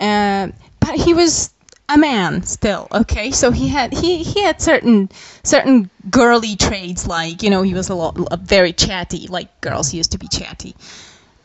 Um 0.00 0.52
but 0.80 0.94
he 0.96 1.12
was 1.14 1.50
a 1.88 1.98
man 1.98 2.42
still, 2.44 2.86
okay. 2.92 3.30
So 3.30 3.50
he 3.50 3.68
had 3.68 3.92
he, 3.92 4.22
he 4.22 4.42
had 4.42 4.60
certain 4.60 5.08
certain 5.42 5.90
girly 6.10 6.56
traits, 6.56 7.06
like 7.06 7.42
you 7.42 7.50
know, 7.50 7.62
he 7.62 7.74
was 7.74 7.88
a 7.88 7.94
lot 7.94 8.16
a 8.30 8.36
very 8.36 8.72
chatty, 8.72 9.26
like 9.28 9.48
girls 9.60 9.94
used 9.94 10.12
to 10.12 10.18
be 10.18 10.28
chatty. 10.28 10.74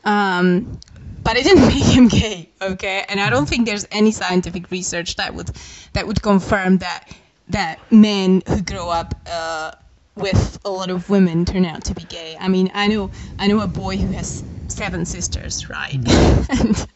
Um, 0.05 0.79
but 1.23 1.38
it 1.38 1.43
didn't 1.43 1.67
make 1.67 1.83
him 1.83 2.07
gay, 2.07 2.49
okay. 2.62 3.05
And 3.09 3.19
I 3.19 3.29
don't 3.29 3.47
think 3.47 3.65
there's 3.65 3.88
any 3.91 4.12
scientific 4.12 4.71
research 4.71 5.15
that 5.17 5.33
would 5.33 5.49
that 5.93 6.07
would 6.07 6.21
confirm 6.21 6.79
that 6.79 7.09
that 7.49 7.79
men 7.91 8.41
who 8.47 8.62
grow 8.62 8.89
up 8.89 9.13
uh, 9.31 9.71
with 10.15 10.59
a 10.65 10.69
lot 10.69 10.89
of 10.89 11.09
women 11.09 11.45
turn 11.45 11.65
out 11.65 11.86
to 11.86 11.93
be 11.95 12.03
gay. 12.03 12.38
I 12.39 12.47
mean, 12.49 12.71
I 12.73 12.88
know 12.88 13.12
I 13.39 13.47
know 13.47 13.62
a 13.62 13.67
boy 13.67 13.97
who 13.97 14.12
has 14.12 14.43
seven 14.67 15.05
sisters, 15.05 15.69
right? 15.69 15.93
and 16.49 16.88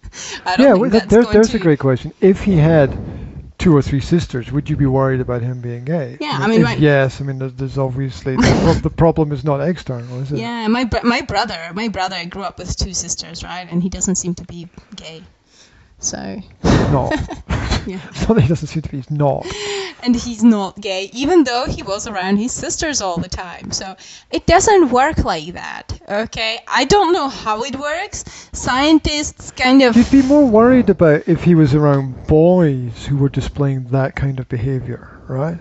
I 0.45 0.55
don't 0.57 0.71
Yeah, 0.71 0.73
think 0.73 0.91
well, 0.91 0.91
that's 0.91 1.05
there, 1.07 1.17
going 1.17 1.41
there's 1.41 1.53
to, 1.53 1.55
a 1.55 1.59
great 1.59 1.79
question. 1.79 2.13
If 2.21 2.43
he 2.43 2.55
had 2.57 2.99
two 3.58 3.76
or 3.76 3.82
three 3.82 4.00
sisters, 4.00 4.52
would 4.52 4.70
you 4.70 4.76
be 4.76 4.86
worried 4.86 5.20
about 5.20 5.41
him 5.41 5.62
being 5.62 5.84
gay? 5.86 6.17
Yeah, 6.20 6.38
I 6.39 6.48
mean, 6.48 6.62
if 6.62 6.65
my- 6.65 6.76
yes. 6.76 7.22
I 7.22 7.24
mean, 7.24 7.39
there's, 7.39 7.54
there's 7.54 7.78
obviously 7.78 8.36
the, 8.36 8.80
the 8.84 8.89
problem 8.89 9.32
is 9.32 9.43
not 9.43 9.60
external, 9.62 10.22
is 10.22 10.32
it? 10.32 10.39
Yeah, 10.39 10.67
my 10.67 10.89
my 11.04 11.22
brother, 11.22 11.72
my 11.74 11.88
brother 11.88 12.24
grew 12.26 12.43
up 12.43 12.60
with 12.60 12.76
two 12.78 12.93
sisters, 12.93 13.43
right? 13.43 13.67
And 13.70 13.82
he 13.82 13.89
doesn't 13.89 14.15
seem 14.15 14.36
to 14.36 14.43
be 14.46 14.67
gay. 14.96 15.24
So, 16.00 16.41
Not. 16.63 17.12
yeah. 17.88 17.98
That 18.28 18.39
he 18.39 18.48
doesn't 18.48 18.67
seem 18.67 18.84
to 18.84 18.89
be. 18.89 18.98
He's 18.98 19.10
not. 19.10 19.48
and 20.04 20.15
he's 20.15 20.43
not 20.43 20.80
gay, 20.80 21.10
even 21.12 21.43
though 21.43 21.65
he 21.65 21.82
was 21.82 22.08
around 22.08 22.38
his 22.38 22.52
sisters 22.52 23.02
all 23.02 23.17
the 23.17 23.30
time. 23.30 23.72
So 23.72 23.96
it 24.32 24.46
doesn't 24.46 24.91
work 24.91 25.24
like 25.24 25.54
that, 25.54 25.96
okay? 26.08 26.60
I 26.67 26.86
don't 26.86 27.13
know 27.13 27.30
how 27.30 27.63
it 27.63 27.76
works. 27.76 28.50
Scientists 28.54 29.52
kind 29.52 29.82
of. 29.82 29.96
You'd 29.96 30.12
be 30.12 30.22
more 30.22 30.48
worried 30.48 30.89
about 30.89 31.28
if 31.28 31.43
he 31.43 31.56
was 31.56 31.76
around 31.76 32.28
boys 32.28 33.06
who 33.06 33.17
were 33.17 33.30
displaying 33.30 33.86
that 33.86 34.15
kind 34.15 34.39
of 34.39 34.50
behaviour, 34.50 35.22
right? 35.28 35.60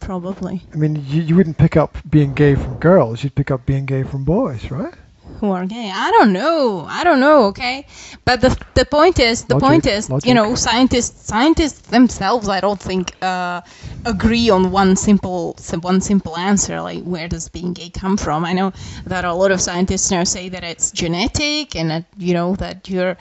Probably. 0.00 0.62
I 0.72 0.76
mean, 0.76 1.04
you, 1.08 1.22
you 1.22 1.36
wouldn't 1.36 1.58
pick 1.58 1.76
up 1.76 1.98
being 2.08 2.34
gay 2.34 2.54
from 2.54 2.76
girls. 2.78 3.24
You'd 3.24 3.34
pick 3.34 3.50
up 3.50 3.66
being 3.66 3.86
gay 3.86 4.02
from 4.02 4.24
boys, 4.24 4.70
right? 4.70 4.94
Who 5.40 5.50
are 5.50 5.66
gay? 5.66 5.90
I 5.94 6.10
don't 6.12 6.32
know. 6.32 6.86
I 6.88 7.04
don't 7.04 7.20
know. 7.20 7.44
Okay, 7.48 7.86
but 8.24 8.40
the 8.40 8.56
the 8.74 8.84
point 8.86 9.18
is, 9.18 9.44
the 9.44 9.54
Logic, 9.54 9.68
point 9.68 9.86
is, 9.86 10.08
logic. 10.08 10.26
you 10.26 10.34
know, 10.34 10.54
scientists 10.54 11.26
scientists 11.26 11.80
themselves, 11.90 12.48
I 12.48 12.60
don't 12.60 12.80
think, 12.80 13.12
uh, 13.22 13.60
agree 14.06 14.48
on 14.48 14.70
one 14.70 14.96
simple 14.96 15.56
one 15.82 16.00
simple 16.00 16.38
answer. 16.38 16.80
Like, 16.80 17.02
where 17.04 17.28
does 17.28 17.50
being 17.50 17.74
gay 17.74 17.90
come 17.90 18.16
from? 18.16 18.46
I 18.46 18.54
know 18.54 18.72
that 19.06 19.24
a 19.26 19.34
lot 19.34 19.50
of 19.50 19.60
scientists 19.60 20.10
now 20.10 20.24
say 20.24 20.48
that 20.48 20.64
it's 20.64 20.90
genetic, 20.90 21.76
and 21.76 21.90
that 21.90 22.04
you 22.16 22.32
know 22.32 22.56
that 22.56 22.88
you're 22.88 23.16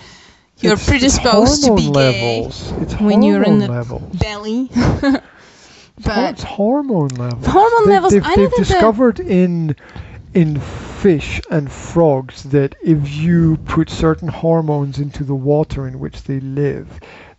you're 0.62 0.74
It's- 0.74 0.88
predisposed 0.88 1.66
to 1.66 1.76
be 1.76 1.88
hormone 1.88 2.12
gay. 2.14 2.46
It's 2.46 2.96
when 3.02 3.24
you're 3.24 3.44
in 3.44 3.60
the 3.60 3.68
levels. 3.68 4.04
belly. 4.16 4.70
But 6.04 6.32
it's 6.34 6.44
hormone 6.44 7.08
levels. 7.10 7.46
Hormone 7.46 7.86
They- 7.86 7.92
levels, 7.94 8.14
They've, 8.14 8.24
I 8.24 8.36
they've 8.36 8.38
don't 8.38 8.52
think 8.52 8.68
that- 8.68 8.74
discovered 8.74 9.20
in 9.22 9.76
in 10.36 10.60
fish 10.60 11.42
and 11.50 11.72
frogs 11.72 12.44
that 12.44 12.76
if 12.84 13.10
you 13.10 13.58
put 13.66 13.90
certain 13.90 14.28
hormones 14.28 15.00
into 15.00 15.24
the 15.24 15.34
water 15.36 15.88
in 15.88 16.00
which 16.00 16.24
they 16.24 16.40
live, 16.42 16.88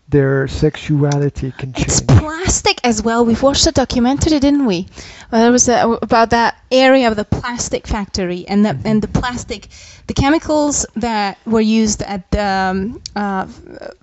their 0.08 0.46
sexuality 0.48 1.52
can 1.58 1.72
change. 1.72 1.88
It's 1.88 2.00
plastic 2.00 2.78
as 2.84 3.02
well. 3.02 3.24
We've 3.24 3.42
watched 3.42 3.66
a 3.66 3.72
documentary, 3.72 4.38
didn't 4.38 4.64
we? 4.64 4.86
Well, 5.30 5.42
there 5.42 5.52
was 5.52 5.68
a, 5.68 5.98
about 6.00 6.30
that 6.30 6.56
area 6.70 7.08
of 7.08 7.16
the 7.16 7.24
plastic 7.24 7.86
factory 7.86 8.46
and 8.48 8.64
the 8.64 8.78
and 8.84 9.02
the 9.02 9.08
plastic, 9.08 9.68
the 10.06 10.14
chemicals 10.14 10.86
that 10.94 11.38
were 11.44 11.60
used 11.60 12.02
at 12.02 12.30
the 12.30 12.44
um, 12.44 13.02
uh, 13.16 13.46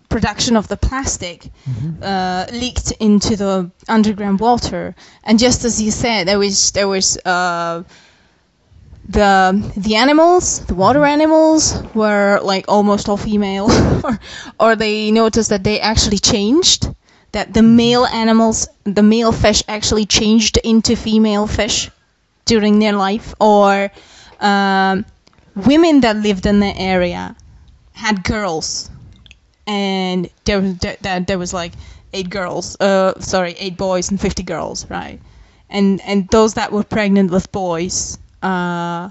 production 0.09 0.57
of 0.57 0.67
the 0.67 0.77
plastic 0.77 1.47
Mhm. 1.67 2.03
uh, 2.03 2.45
leaked 2.51 2.91
into 2.99 3.35
the 3.37 3.71
underground 3.87 4.39
water. 4.41 4.93
And 5.23 5.39
just 5.39 5.63
as 5.65 5.81
you 5.81 5.91
said, 5.91 6.27
there 6.27 6.37
was 6.37 6.71
there 6.71 6.87
was. 6.87 7.17
Uh, 7.25 7.83
the 9.07 9.73
the 9.77 9.95
animals, 9.95 10.59
the 10.65 10.75
water 10.75 11.03
animals, 11.05 11.81
were 11.93 12.39
like 12.43 12.65
almost 12.67 13.09
all 13.09 13.17
female, 13.17 13.67
or 14.03 14.19
or 14.59 14.75
they 14.75 15.11
noticed 15.11 15.49
that 15.49 15.63
they 15.63 15.79
actually 15.79 16.19
changed, 16.19 16.87
that 17.33 17.53
the 17.53 17.61
male 17.63 18.05
animals, 18.05 18.67
the 18.85 19.03
male 19.03 19.31
fish 19.31 19.63
actually 19.67 20.05
changed 20.05 20.57
into 20.63 20.95
female 20.95 21.47
fish 21.47 21.89
during 22.45 22.79
their 22.79 22.93
life, 22.93 23.33
or 23.39 23.91
um, 24.39 25.05
women 25.55 26.01
that 26.01 26.17
lived 26.17 26.45
in 26.45 26.59
the 26.59 26.73
area 26.77 27.35
had 27.93 28.23
girls, 28.23 28.89
and 29.67 30.29
there 30.45 30.61
was 30.61 30.77
there, 30.77 30.97
there, 31.01 31.19
there 31.19 31.39
was 31.39 31.53
like 31.53 31.73
eight 32.13 32.29
girls, 32.29 32.77
uh, 32.79 33.19
sorry, 33.19 33.53
eight 33.59 33.77
boys 33.77 34.09
and 34.11 34.19
fifty 34.19 34.43
girls, 34.43 34.89
right? 34.89 35.19
And 35.69 36.01
and 36.01 36.27
those 36.29 36.53
that 36.55 36.71
were 36.71 36.83
pregnant 36.83 37.31
with 37.31 37.51
boys 37.51 38.17
uh, 38.43 39.09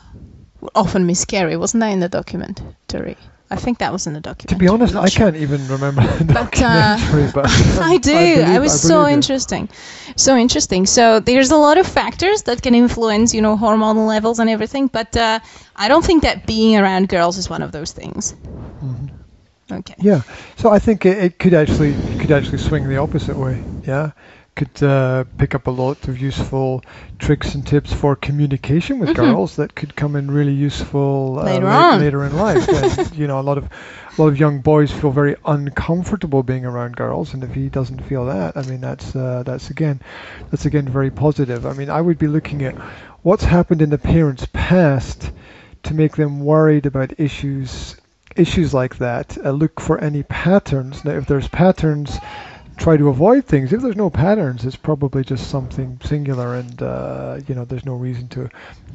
often 0.74 1.06
miscarry. 1.06 1.56
Wasn't 1.56 1.80
that 1.80 1.88
in 1.92 2.00
the 2.00 2.08
documentary? 2.08 3.16
I 3.50 3.56
think 3.56 3.78
that 3.78 3.92
was 3.92 4.06
in 4.06 4.14
the 4.14 4.20
documentary. 4.20 4.56
To 4.56 4.58
be 4.58 4.68
honest, 4.68 4.94
I 4.96 5.08
sure. 5.10 5.26
can't 5.30 5.36
even 5.36 5.60
remember 5.68 6.00
the 6.18 6.24
But, 6.24 6.62
uh, 6.62 6.96
but 7.34 7.46
I 7.82 7.98
do. 7.98 8.12
believe- 8.12 8.46
I 8.48 8.58
was 8.60 8.80
so 8.80 8.88
believe 8.88 9.08
you. 9.08 9.14
interesting, 9.14 9.68
so 10.16 10.36
interesting. 10.36 10.86
So 10.86 11.20
there's 11.20 11.50
a 11.50 11.56
lot 11.56 11.76
of 11.76 11.86
factors 11.86 12.42
that 12.44 12.62
can 12.62 12.74
influence, 12.74 13.34
you 13.34 13.42
know, 13.42 13.56
hormonal 13.58 14.06
levels 14.06 14.38
and 14.38 14.48
everything. 14.48 14.86
But 14.88 15.14
uh, 15.16 15.38
I 15.76 15.88
don't 15.88 16.04
think 16.04 16.22
that 16.22 16.46
being 16.46 16.78
around 16.78 17.08
girls 17.10 17.36
is 17.36 17.50
one 17.50 17.62
of 17.62 17.72
those 17.72 17.92
things. 17.92 18.34
Mhm. 18.82 19.10
Okay. 19.70 19.94
Yeah, 20.00 20.22
so 20.56 20.70
I 20.70 20.78
think 20.78 21.04
it, 21.06 21.18
it 21.18 21.38
could 21.38 21.54
actually 21.54 21.92
it 22.08 22.18
could 22.18 22.30
actually 22.30 22.58
swing 22.58 22.88
the 22.88 22.96
opposite 22.98 23.36
way. 23.36 23.60
Yeah, 23.86 24.10
could 24.54 24.82
uh, 24.82 25.24
pick 25.38 25.54
up 25.54 25.66
a 25.66 25.70
lot 25.70 26.08
of 26.08 26.18
useful 26.20 26.82
tricks 27.18 27.54
and 27.54 27.66
tips 27.66 27.92
for 27.92 28.14
communication 28.14 28.98
with 28.98 29.08
Mhm. 29.10 29.14
girls 29.14 29.56
that 29.56 29.74
could 29.74 29.96
come 29.96 30.14
in 30.14 30.30
really 30.30 30.52
useful 30.52 31.38
uh, 31.40 31.44
Later 31.44 31.64
la- 31.66 31.96
later 31.96 32.24
in 32.24 32.36
life. 32.36 32.68
and, 32.98 33.16
you 33.16 33.26
know, 33.26 33.40
a 33.40 33.42
lot 33.42 33.56
of 33.56 33.64
a 33.64 34.20
lot 34.20 34.28
of 34.28 34.38
young 34.38 34.60
boys 34.60 34.90
feel 34.92 35.10
very 35.10 35.36
uncomfortable 35.46 36.42
being 36.42 36.66
around 36.66 36.96
girls, 36.96 37.32
and 37.32 37.42
if 37.42 37.54
he 37.54 37.68
doesn't 37.70 38.02
feel 38.04 38.26
that, 38.26 38.56
I 38.56 38.62
mean, 38.62 38.82
that's 38.82 39.16
uh, 39.16 39.42
that's 39.44 39.70
again 39.70 40.00
that's 40.50 40.66
again 40.66 40.86
very 40.86 41.10
positive. 41.10 41.64
I 41.64 41.72
mean, 41.72 41.88
I 41.88 42.00
would 42.02 42.18
be 42.18 42.28
looking 42.28 42.62
at 42.62 42.76
what's 43.22 43.44
happened 43.44 43.80
in 43.80 43.88
the 43.90 43.96
parents' 43.98 44.46
past 44.52 45.30
to 45.84 45.94
make 45.94 46.16
them 46.16 46.40
worried 46.40 46.84
about 46.86 47.18
issues 47.18 47.96
issues 48.36 48.72
like 48.74 48.98
that. 48.98 49.38
Uh, 49.44 49.50
look 49.50 49.80
for 49.80 49.98
any 49.98 50.22
patterns. 50.22 51.04
Now, 51.04 51.12
if 51.12 51.26
there's 51.26 51.48
patterns, 51.48 52.18
try 52.82 52.96
to 52.96 53.08
avoid 53.08 53.44
things. 53.44 53.72
If 53.72 53.80
there's 53.80 53.96
no 53.96 54.10
patterns, 54.10 54.64
it's 54.64 54.76
probably 54.76 55.22
just 55.22 55.48
something 55.48 55.98
singular, 56.04 56.54
and 56.54 56.82
uh, 56.82 57.40
you 57.46 57.54
know, 57.54 57.64
there's 57.64 57.84
no 57.86 57.94
reason 57.94 58.28
to 58.28 58.50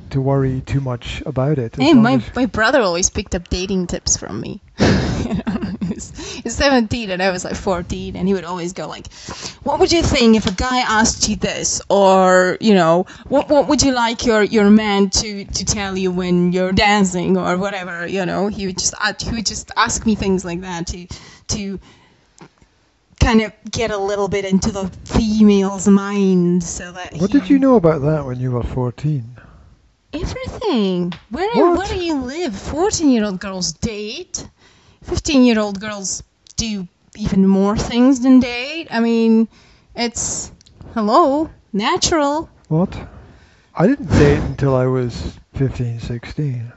to 0.10 0.22
worry 0.22 0.62
too 0.62 0.82
much 0.82 1.22
about 1.26 1.58
it. 1.58 1.76
Hey, 1.76 1.94
my, 1.94 2.22
my 2.36 2.46
brother 2.46 2.82
always 2.82 3.10
picked 3.10 3.36
up 3.36 3.50
dating 3.50 3.88
tips 3.88 4.16
from 4.16 4.40
me. 4.40 4.62
you 4.80 5.34
know, 5.34 5.74
he's, 5.82 6.38
he's 6.38 6.56
17 6.56 7.10
and 7.10 7.22
I 7.22 7.30
was 7.30 7.44
like 7.44 7.56
14, 7.56 8.16
and 8.16 8.28
he 8.28 8.34
would 8.34 8.46
always 8.46 8.74
go 8.74 8.88
like, 8.88 9.12
"What 9.64 9.80
would 9.80 9.92
you 9.92 10.04
think 10.04 10.36
if 10.36 10.46
a 10.46 10.54
guy 10.54 10.80
asked 10.80 11.28
you 11.30 11.36
this?" 11.38 11.82
Or 11.90 12.58
you 12.60 12.74
know, 12.74 13.06
"What 13.30 13.50
what 13.50 13.68
would 13.68 13.82
you 13.82 13.94
like 13.94 14.26
your, 14.26 14.44
your 14.44 14.70
man 14.70 15.10
to, 15.12 15.46
to 15.46 15.66
tell 15.66 15.98
you 15.98 16.12
when 16.12 16.52
you're 16.52 16.74
dancing 16.74 17.38
or 17.38 17.58
whatever?" 17.58 18.06
You 18.06 18.26
know, 18.26 18.48
he 18.48 18.68
would 18.68 18.78
just 18.78 18.94
a- 18.94 19.16
he 19.24 19.32
would 19.32 19.46
just 19.46 19.72
ask 19.78 20.06
me 20.06 20.16
things 20.16 20.44
like 20.44 20.62
that 20.62 20.88
to 20.88 21.08
to 21.56 21.80
kind 23.20 23.42
of 23.42 23.52
get 23.72 23.92
a 23.92 23.98
little 23.98 24.28
bit 24.28 24.46
into 24.46 24.72
the 24.72 24.86
female's 25.06 25.88
mind, 25.88 26.64
so 26.64 26.92
that. 26.92 27.14
what 27.14 27.32
he- 27.32 27.40
did 27.40 27.50
you 27.50 27.60
know 27.60 27.76
about 27.76 28.02
that 28.02 28.26
when 28.26 28.40
you 28.40 28.52
were 28.52 28.64
14? 28.64 29.24
Everything. 30.14 31.14
Where 31.30 31.50
What? 31.56 31.78
where 31.78 31.88
do 31.88 32.04
you 32.04 32.16
live? 32.16 32.56
Fourteen 32.56 33.10
year 33.12 33.26
old 33.26 33.40
girls 33.40 33.74
date. 33.74 34.48
Fifteen 35.04 35.44
year 35.44 35.60
old 35.60 35.80
girls 35.80 36.24
do 36.56 36.88
even 37.18 37.46
more 37.46 37.78
things 37.78 38.22
than 38.22 38.40
date. 38.40 38.88
I 38.90 39.00
mean, 39.02 39.48
it's 39.96 40.52
hello, 40.94 41.50
natural. 41.74 42.50
What? 42.70 42.98
I 43.76 43.86
didn't 43.88 44.10
date 44.10 44.40
until 44.40 44.76
I 44.76 44.86
was 44.86 45.38
15, 45.56 46.00
16. 46.00 46.72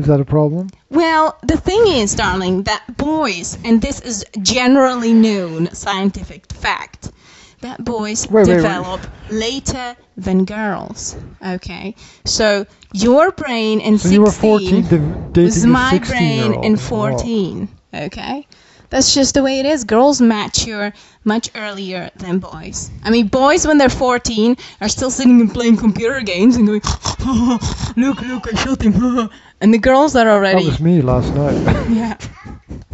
Is 0.00 0.06
that 0.06 0.18
a 0.18 0.24
problem? 0.24 0.70
Well, 0.88 1.38
the 1.42 1.58
thing 1.58 1.86
is, 1.86 2.14
darling, 2.14 2.62
that 2.62 2.96
boys, 2.96 3.58
and 3.66 3.82
this 3.82 4.00
is 4.00 4.24
generally 4.40 5.12
known 5.12 5.70
scientific 5.74 6.50
fact, 6.50 7.12
that 7.60 7.84
boys 7.84 8.26
Wait, 8.26 8.46
wait, 8.46 8.48
wait. 8.48 8.56
develop 8.56 9.02
later 9.30 9.94
than 10.16 10.46
girls. 10.46 11.16
Okay, 11.46 11.94
so 12.24 12.64
your 12.94 13.30
brain 13.32 13.80
in 13.80 13.98
So 13.98 14.08
you 14.08 14.22
were 14.22 14.30
14 14.30 14.84
16 14.84 15.32
was 15.34 15.66
my 15.66 15.90
16 15.90 16.52
brain 16.52 16.64
in 16.64 16.78
14. 16.78 17.68
Okay? 17.92 18.46
That's 18.90 19.14
just 19.14 19.34
the 19.34 19.42
way 19.42 19.60
it 19.60 19.66
is. 19.66 19.84
Girls 19.84 20.20
mature 20.20 20.92
much 21.24 21.50
earlier 21.54 22.10
than 22.16 22.40
boys. 22.40 22.90
I 23.04 23.10
mean, 23.10 23.28
boys, 23.28 23.66
when 23.66 23.78
they're 23.78 23.88
14, 23.88 24.56
are 24.80 24.88
still 24.88 25.10
sitting 25.10 25.40
and 25.40 25.52
playing 25.52 25.76
computer 25.76 26.20
games 26.20 26.56
and 26.56 26.66
going, 26.66 26.80
look, 27.96 28.20
look, 28.20 28.52
I 28.52 28.56
shot 28.56 28.82
him. 28.82 29.30
and 29.60 29.72
the 29.72 29.78
girls 29.78 30.16
are 30.16 30.28
already. 30.28 30.64
That 30.64 30.70
was 30.70 30.80
me 30.80 31.02
last 31.02 31.32
night. 31.34 31.86
Yeah. 31.90 32.16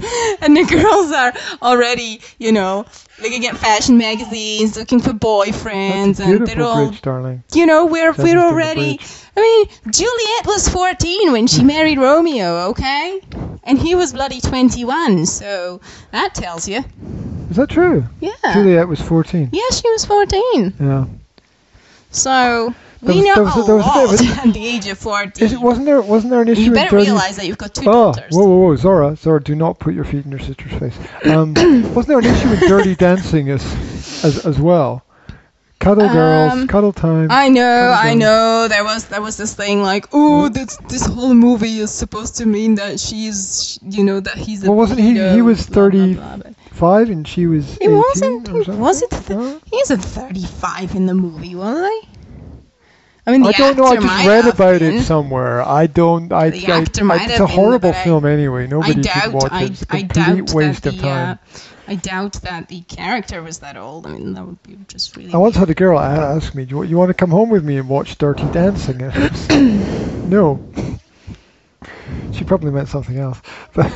and 0.41 0.57
the 0.57 0.65
girls 0.65 1.13
are 1.13 1.33
already, 1.63 2.21
you 2.39 2.53
know, 2.53 2.87
looking 3.21 3.47
at 3.47 3.57
fashion 3.57 3.99
magazines, 3.99 4.77
looking 4.77 5.01
for 5.01 5.11
boyfriends, 5.13 6.21
and 6.21 6.47
they're 6.47 6.63
all 6.63 6.89
bridge, 6.89 7.03
darling. 7.03 7.43
you 7.55 7.67
know, 7.67 7.87
we're 7.87 8.13
we're 8.13 8.39
already. 8.39 9.01
I 9.37 9.41
mean, 9.41 9.93
Juliet 9.93 10.47
was 10.47 10.69
14 10.69 11.33
when 11.33 11.47
she 11.47 11.63
married 11.63 11.99
Romeo, 11.99 12.69
okay, 12.71 13.21
and 13.65 13.79
he 13.79 13.95
was 13.95 14.13
bloody 14.13 14.41
21. 14.41 15.27
So 15.27 15.81
that 16.13 16.35
tells 16.35 16.69
you. 16.69 16.85
Is 17.51 17.57
that 17.57 17.69
true? 17.71 18.05
Yeah. 18.21 18.33
Juliet 18.53 18.89
was 18.89 19.01
14. 19.01 19.51
Yeah, 19.53 19.71
she 19.73 19.89
was 19.91 20.05
14. 20.05 20.75
Yeah. 20.81 21.07
So 22.11 22.75
we 23.15 23.23
know 23.23 23.35
there 23.35 23.45
was 23.45 23.57
a- 23.57 23.63
there 23.63 23.77
was 23.77 24.21
a 24.21 24.23
bit 24.23 24.31
lot 24.31 24.43
of 24.43 24.47
at 24.49 24.55
the 24.55 24.67
age 24.67 24.87
of 24.89 24.99
14. 24.99 25.45
Is 25.45 25.53
it, 25.53 25.61
wasn't 25.61 25.87
there 25.87 26.01
wasn't 26.01 26.31
there 26.31 26.43
an 26.43 26.49
issue 26.49 26.61
you 26.63 26.73
better 26.73 26.97
realize 26.97 27.37
that 27.37 27.47
you've 27.47 27.59
got 27.59 27.75
two 27.75 27.83
Oh, 27.89 28.13
daughters. 28.13 28.33
whoa, 28.35 28.45
whoa, 28.45 28.57
whoa, 28.69 28.77
Zora, 28.77 29.17
Zora, 29.17 29.43
do 29.43 29.55
not 29.55 29.79
put 29.79 29.95
your 29.95 30.05
feet 30.05 30.25
in 30.25 30.31
your 30.31 30.41
sister's 30.41 30.73
face. 30.73 30.99
Um, 31.25 31.55
wasn't 31.95 32.07
there 32.09 32.19
an 32.19 32.25
issue 32.27 32.51
with 32.51 32.61
dirty 32.61 32.95
dancing 32.95 33.51
as, 33.51 33.65
as 34.25 34.45
as 34.47 34.61
well? 34.61 35.03
Cuddle 35.79 36.09
girls, 36.09 36.53
Um, 36.55 36.67
cuddle 36.69 36.93
time. 36.95 37.29
I 37.31 37.51
know, 37.51 37.95
I 37.95 38.15
know. 38.15 38.67
There 38.67 38.83
was 38.83 39.05
there 39.09 39.21
was 39.21 39.37
this 39.37 39.53
thing 39.55 39.83
like, 39.83 40.07
oh, 40.13 40.49
this 40.49 40.79
this 40.89 41.05
whole 41.05 41.35
movie 41.35 41.81
is 41.81 41.91
supposed 41.91 42.37
to 42.37 42.47
mean 42.47 42.77
that 42.77 42.99
she's, 42.99 43.79
you 43.83 44.03
know, 44.03 44.19
that 44.21 44.37
he's 44.39 44.65
a. 44.65 44.69
Well, 44.71 44.79
wasn't 44.79 45.01
he- 45.01 45.21
he 45.35 45.43
was 45.43 45.67
blah, 45.69 45.91
blah, 45.91 46.37
blah, 46.39 46.51
Five 46.73 47.11
and 47.11 47.29
she 47.29 47.47
was. 47.47 47.77
He 47.77 47.85
18 47.85 47.95
wasn't. 47.95 48.69
Was 48.79 49.03
it? 49.03 49.11
Th- 49.11 49.61
he 49.71 49.77
isn't 49.77 50.01
35 50.01 50.95
in 50.95 51.05
the 51.07 51.15
movie, 51.15 51.55
was 51.55 51.79
he? 51.91 52.09
I 53.27 53.33
mean, 53.33 53.43
the 53.43 53.49
I 53.49 53.53
don't 53.53 53.77
know. 53.77 53.85
I 53.87 53.97
just 53.97 54.27
read 54.27 54.47
about 54.47 54.79
been. 54.81 54.95
it 54.97 55.03
somewhere. 55.03 55.63
I 55.63 55.87
don't. 55.89 56.33
I. 56.33 56.51
The 56.51 56.67
I, 56.73 56.77
I- 56.79 56.83
it's 56.83 56.99
a 56.99 57.03
been, 57.03 57.47
horrible 57.49 57.91
I- 57.91 58.05
film 58.05 58.25
anyway. 58.25 58.67
Nobody 58.69 59.01
doubt. 59.03 59.23
should 59.25 59.33
watch 59.33 59.53
I, 59.53 59.63
it. 59.65 59.71
It's 59.73 59.83
a 59.83 59.87
I 59.97 60.03
complete 60.03 60.55
waste 60.55 60.83
that 60.85 60.95
of 60.95 61.01
the. 61.01 61.09
Uh, 61.09 61.25
time. 61.35 61.39
I 61.89 61.95
doubt 61.97 62.33
that 62.43 62.69
the 62.69 62.81
character 62.83 63.43
was 63.43 63.59
that 63.61 63.77
old. 63.77 64.07
I 64.07 64.11
mean, 64.11 64.35
that 64.35 64.45
would 64.45 64.63
be 64.63 64.77
just 64.89 65.17
really. 65.17 65.33
I 65.33 65.37
once 65.39 65.57
had 65.57 65.71
a 65.71 65.75
girl 65.75 65.99
ask 65.99 66.55
me, 66.55 66.65
"Do 66.65 66.77
you, 66.77 66.83
you 66.85 66.97
want 66.97 67.11
to 67.11 67.15
come 67.15 67.31
home 67.31 67.49
with 67.51 67.65
me 67.65 67.79
and 67.79 67.89
watch 67.89 68.17
Dirty 68.19 68.45
Dancing?" 68.53 68.99
No. 70.27 70.61
She 72.33 72.43
probably 72.45 72.73
meant 72.73 72.89
something 72.89 73.17
else, 73.17 73.41
but 73.75 73.93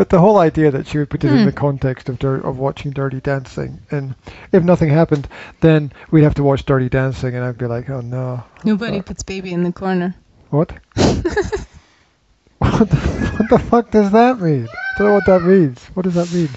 but 0.00 0.08
the 0.08 0.18
whole 0.18 0.38
idea 0.38 0.70
that 0.70 0.86
she 0.86 0.96
would 0.96 1.10
put 1.10 1.22
it 1.24 1.30
in 1.30 1.40
Hmm. 1.40 1.44
the 1.44 1.52
context 1.52 2.08
of 2.08 2.18
dir- 2.18 2.40
of 2.40 2.56
watching 2.58 2.90
Dirty 2.90 3.20
Dancing, 3.20 3.80
and 3.90 4.14
if 4.50 4.62
nothing 4.62 4.88
happened, 4.88 5.28
then 5.60 5.92
we'd 6.10 6.22
have 6.22 6.32
to 6.36 6.42
watch 6.42 6.64
Dirty 6.64 6.88
Dancing, 6.88 7.34
and 7.36 7.44
I'd 7.44 7.58
be 7.58 7.66
like, 7.66 7.90
"Oh 7.90 8.00
no, 8.00 8.42
Nobody 8.64 9.02
puts 9.02 9.22
baby 9.22 9.52
in 9.52 9.62
the 9.62 9.72
corner. 9.72 10.14
what? 10.48 10.72
what, 10.96 12.88
the, 12.88 12.96
what 13.36 13.50
the 13.50 13.58
fuck 13.58 13.90
does 13.90 14.10
that 14.12 14.40
mean? 14.40 14.66
I 14.72 14.98
don't 14.98 15.08
know 15.08 15.14
what 15.16 15.26
that 15.26 15.42
means. 15.42 15.84
What 15.92 16.04
does 16.04 16.14
that 16.14 16.32
mean? 16.32 16.48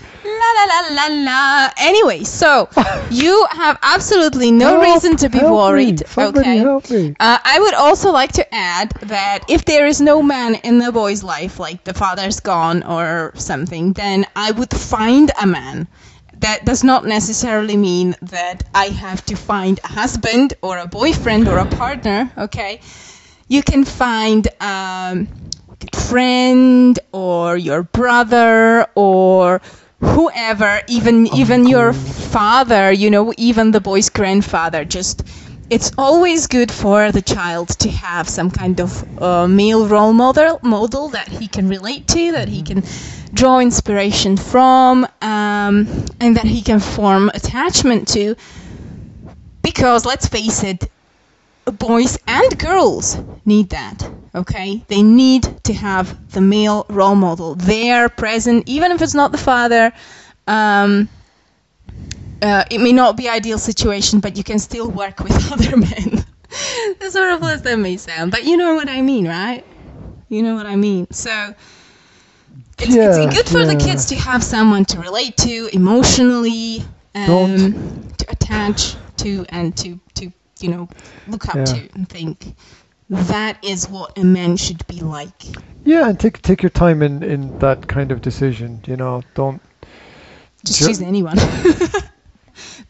La 0.56 0.66
la 0.66 0.80
la 0.92 1.08
la. 1.08 1.70
Anyway, 1.78 2.24
so 2.24 2.70
you 3.10 3.48
have 3.52 3.78
absolutely 3.82 4.52
no 4.52 4.80
Help, 4.80 4.84
reason 4.84 5.18
to 5.18 5.30
be 5.30 5.40
worried. 5.40 6.04
Okay. 6.18 7.16
Uh, 7.20 7.38
I 7.44 7.60
would 7.60 7.74
also 7.74 8.12
like 8.12 8.32
to 8.34 8.46
add 8.54 8.92
that 9.02 9.46
if 9.50 9.66
there 9.66 9.88
is 9.88 10.00
no 10.00 10.22
man 10.22 10.56
in 10.56 10.78
the 10.78 10.92
boy's 10.92 11.24
life, 11.24 11.60
like 11.60 11.84
the 11.84 11.94
father's 11.94 12.40
gone 12.40 12.84
or 12.84 13.32
something, 13.36 13.94
then 13.94 14.26
I 14.36 14.52
would 14.52 14.72
find 14.72 15.32
a 15.42 15.48
man. 15.48 15.88
That 16.40 16.66
does 16.66 16.84
not 16.84 17.06
necessarily 17.06 17.78
mean 17.78 18.16
that 18.22 18.64
I 18.76 18.86
have 18.88 19.26
to 19.28 19.36
find 19.36 19.80
a 19.84 19.88
husband 19.88 20.56
or 20.62 20.78
a 20.78 20.88
boyfriend 20.88 21.48
or 21.48 21.58
a 21.58 21.66
partner, 21.66 22.32
okay? 22.38 22.82
You 23.48 23.64
can 23.64 23.86
find 23.86 24.48
um, 24.60 25.28
a 25.94 25.98
friend 25.98 27.00
or 27.14 27.56
your 27.56 27.84
brother 27.84 28.88
or 28.96 29.62
whoever, 30.04 30.82
even 30.88 31.28
even 31.28 31.68
your 31.68 31.94
father, 31.94 32.92
you 32.92 33.10
know, 33.10 33.34
even 33.38 33.72
the 33.72 33.82
boy's 33.82 34.10
grandfather. 34.10 34.86
Just 34.86 35.24
it's 35.70 35.92
always 35.98 36.48
good 36.48 36.72
for 36.72 37.12
the 37.12 37.22
child 37.22 37.70
to 37.80 37.90
have 37.90 38.30
some 38.30 38.52
kind 38.52 38.80
of 38.80 39.22
uh, 39.22 39.48
male 39.48 39.88
role 39.88 40.14
model 40.14 40.60
model 40.62 41.10
that 41.10 41.28
he 41.28 41.48
can 41.48 41.68
relate 41.70 42.08
to, 42.10 42.32
that 42.34 42.48
he 42.50 42.62
can 42.62 42.84
draw 43.34 43.60
inspiration 43.60 44.38
from, 44.38 45.06
um, 45.22 45.88
and 46.20 46.38
that 46.38 46.46
he 46.46 46.62
can 46.62 46.80
form 46.80 47.30
attachment 47.34 48.08
to. 48.10 48.36
Because 49.62 50.06
let's 50.06 50.28
face 50.28 50.64
it, 50.64 50.90
boys 51.66 52.18
and 52.28 52.60
girls 52.60 53.18
need 53.46 53.70
that. 53.70 54.13
Okay, 54.36 54.84
they 54.88 55.04
need 55.04 55.44
to 55.66 55.74
have 55.74 56.32
the 56.32 56.42
male 56.42 56.86
role 56.90 57.16
model 57.16 57.56
there, 57.56 58.10
present, 58.10 58.68
even 58.68 58.92
if 58.92 59.02
it's 59.02 59.14
not 59.14 59.32
the 59.32 59.38
father. 59.38 59.92
Um, 60.48 61.08
uh, 62.42 62.64
it 62.70 62.80
may 62.80 62.92
not 62.92 63.16
be 63.18 63.30
ideal 63.30 63.58
situation, 63.58 64.20
but 64.20 64.38
you 64.38 64.44
can 64.44 64.60
still 64.60 64.90
work 64.90 65.20
with 65.20 65.52
other 65.52 65.78
men. 65.78 66.26
as 67.02 67.14
horrible 67.14 67.48
as 67.48 67.62
that 67.64 67.78
may 67.78 67.98
sound, 67.98 68.32
but 68.32 68.44
you 68.44 68.58
know 68.58 68.76
what 68.76 68.90
I 68.90 69.02
mean, 69.02 69.28
right? 69.28 69.64
You 70.30 70.44
know 70.44 70.56
what 70.56 70.66
I 70.66 70.76
mean. 70.76 71.08
So 71.12 71.54
it's, 72.80 72.96
Yeah, 72.96 73.06
it's 73.06 73.36
good 73.36 73.48
for 73.48 73.66
the 73.66 73.76
kids 73.76 74.06
to 74.08 74.16
have 74.16 74.44
someone 74.44 74.86
to 74.86 75.00
relate 75.00 75.38
to 75.38 75.70
emotionally, 75.74 76.84
um, 77.16 78.10
to 78.18 78.26
attach 78.30 78.96
to, 79.18 79.46
and 79.50 79.76
to 79.78 80.00
to 80.16 80.32
you 80.60 80.70
know 80.70 80.90
look 81.28 81.48
up 81.50 81.56
Yeah. 81.56 81.66
to 81.66 81.90
and 81.94 82.08
think 82.10 82.56
that 83.10 83.64
is 83.64 83.90
what 83.90 84.18
a 84.18 84.24
man 84.24 84.58
should 84.58 84.86
be 84.88 85.00
like. 85.02 85.44
Yeah, 85.86 86.10
and 86.10 86.20
take 86.20 86.42
take 86.42 86.62
your 86.64 86.70
time 86.70 87.02
in 87.02 87.24
in 87.24 87.60
that 87.60 87.88
kind 87.88 88.12
of 88.12 88.22
decision. 88.22 88.82
You 88.88 88.96
know, 88.98 89.22
don't 89.36 89.62
Just 90.66 90.80
Sure. 90.80 90.88
choose 90.88 91.02
anyone. 91.02 91.38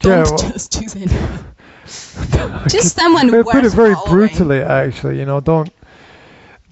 Yeah, 0.03 0.23
Don't 0.25 0.41
well- 0.41 0.51
just 0.51 0.73
choose 0.73 0.95
anyone. 0.95 1.45
Just 2.67 2.95
someone 2.95 3.33
I 3.33 3.43
put 3.43 3.63
it 3.65 3.71
very 3.71 3.95
brutally, 4.07 4.61
actually. 4.61 5.17
You 5.19 5.25
know, 5.25 5.39
don't 5.39 5.71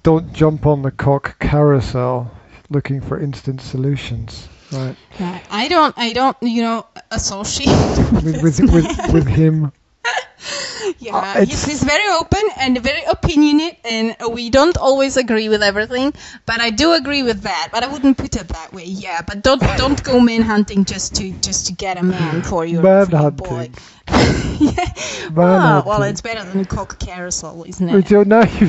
don't 0.02 0.32
jump 0.34 0.66
on 0.66 0.82
the 0.82 0.90
cock 0.90 1.38
carousel 1.38 2.30
looking 2.70 3.00
for 3.00 3.18
instant 3.20 3.60
solutions. 3.62 4.48
Right. 4.72 4.96
Right. 5.20 5.42
I 5.50 5.68
don't. 5.68 5.94
I 5.98 6.12
don't. 6.12 6.36
You 6.42 6.62
know, 6.62 6.86
associate 7.10 7.68
With 8.12 8.24
with, 8.24 8.42
with 8.42 8.56
this 8.56 8.60
with, 8.60 8.98
man. 8.98 9.12
with 9.12 9.26
him. 9.28 9.72
Yeah, 10.98 11.16
Uh, 11.16 11.44
he's, 11.44 11.64
he's 11.64 11.82
very 11.82 12.08
open 12.20 12.42
and 12.58 12.78
very 12.82 13.02
opinionate, 13.02 13.76
and 13.84 14.16
we 14.34 14.50
don't 14.50 14.76
always 14.76 15.16
agree 15.16 15.48
with 15.48 15.62
everything. 15.62 16.12
But 16.46 16.60
I 16.60 16.70
do 16.70 16.92
agree 16.92 17.22
with 17.22 17.42
that. 17.42 17.68
But 17.72 17.84
I 17.84 17.88
wouldn't 17.88 18.18
put 18.18 18.36
it 18.36 18.48
that 18.48 18.72
way. 18.72 18.84
Yeah, 18.84 19.22
but 19.22 19.42
don't 19.42 19.62
don't 19.76 20.02
go 20.02 20.20
man 20.20 20.42
hunting 20.42 20.84
just 20.84 21.14
to 21.16 21.32
just 21.40 21.66
to 21.66 21.72
get 21.72 21.98
a 21.98 22.02
man 22.02 22.42
for 22.50 22.64
your, 22.66 22.82
Man 22.82 23.06
for 23.06 23.16
your 23.16 23.30
boy. 23.30 23.70
yeah. 24.60 24.90
Oh, 25.34 25.82
well, 25.86 26.02
it's 26.02 26.20
better 26.20 26.44
than 26.44 26.60
a 26.60 26.64
cock 26.64 26.98
carousel, 26.98 27.64
isn't 27.66 27.88
it? 27.88 28.10
you 28.10 28.24
now 28.24 28.42
you 28.44 28.66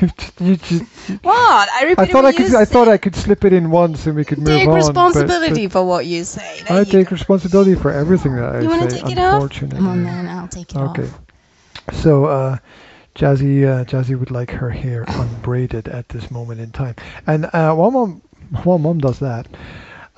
you 0.00 0.10
you 0.40 0.56
just. 0.56 0.84
What? 1.22 1.68
I 1.72 1.84
repeat 1.84 1.98
I 1.98 2.06
thought 2.06 2.24
I 2.24 2.32
could 2.32 2.54
I 2.54 2.64
thought. 2.64 2.88
I 2.88 2.96
could 2.98 3.14
slip 3.14 3.44
it 3.44 3.52
in 3.52 3.70
once 3.70 4.06
and 4.06 4.16
we 4.16 4.24
could 4.24 4.38
move 4.38 4.48
take 4.48 4.68
on. 4.68 4.74
but- 4.74 4.76
responsibility 4.86 5.68
for 5.68 5.84
what 5.84 6.06
you 6.06 6.24
say. 6.24 6.62
There 6.66 6.76
I 6.76 6.80
you 6.80 6.84
take 6.86 7.08
go. 7.10 7.14
responsibility 7.14 7.74
for 7.74 7.92
everything 7.92 8.34
that 8.36 8.56
I 8.56 8.60
You 8.60 8.68
want 8.68 8.90
say. 8.90 8.98
to 8.98 9.02
take 9.04 9.12
it 9.12 9.18
off? 9.18 9.50
Come 9.52 9.86
on, 9.88 10.04
then. 10.04 10.28
I'll 10.28 10.48
take 10.48 10.70
it 10.74 10.76
Okay. 10.78 11.02
off. 11.04 11.20
Okay. 11.88 11.96
So, 12.02 12.24
uh, 12.24 12.58
Jazzy, 13.14 13.64
uh, 13.64 13.84
Jazzy 13.84 14.18
would 14.18 14.30
like 14.30 14.50
her 14.50 14.70
hair 14.70 15.04
unbraided 15.08 15.88
at 15.88 16.08
this 16.08 16.30
moment 16.30 16.60
in 16.60 16.70
time. 16.72 16.96
And 17.26 17.46
uh, 17.52 17.74
while 17.74 17.90
mom, 17.92 18.22
while 18.64 18.78
mom 18.78 18.98
does 18.98 19.20
that, 19.20 19.46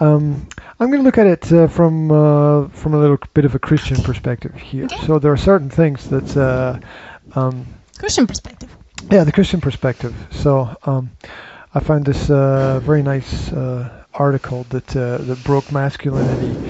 um, 0.00 0.46
I'm 0.78 0.88
going 0.90 1.00
to 1.00 1.04
look 1.04 1.18
at 1.18 1.26
it 1.26 1.52
uh, 1.52 1.68
from 1.68 2.10
uh, 2.10 2.68
from 2.68 2.94
a 2.94 2.98
little 2.98 3.18
bit 3.34 3.44
of 3.44 3.54
a 3.54 3.58
Christian 3.58 4.02
perspective 4.02 4.54
here. 4.54 4.92
Okay. 4.92 5.06
So 5.06 5.18
there 5.18 5.32
are 5.32 5.36
certain 5.36 5.70
things 5.70 6.08
that, 6.08 6.36
uh, 6.36 6.78
um, 7.34 7.66
Christian 7.98 8.26
perspective. 8.26 8.70
yeah, 9.10 9.24
the 9.24 9.32
Christian 9.32 9.60
perspective. 9.60 10.14
So 10.30 10.74
um, 10.84 11.10
I 11.74 11.80
found 11.80 12.04
this 12.06 12.30
uh, 12.30 12.80
very 12.80 13.02
nice 13.02 13.52
uh, 13.52 14.04
article 14.14 14.64
that 14.70 14.96
uh, 14.96 15.18
that 15.18 15.42
broke 15.42 15.70
masculinity 15.72 16.60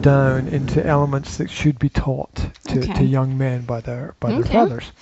down 0.00 0.48
into 0.48 0.84
elements 0.86 1.36
that 1.38 1.50
should 1.50 1.78
be 1.78 1.88
taught 1.88 2.34
to, 2.68 2.88
to 2.88 3.04
young 3.04 3.36
men 3.36 3.64
by 3.64 3.80
their 3.80 4.14
by 4.20 4.32
their 4.32 4.44
Okay. 4.44 4.52
fathers. 4.52 4.92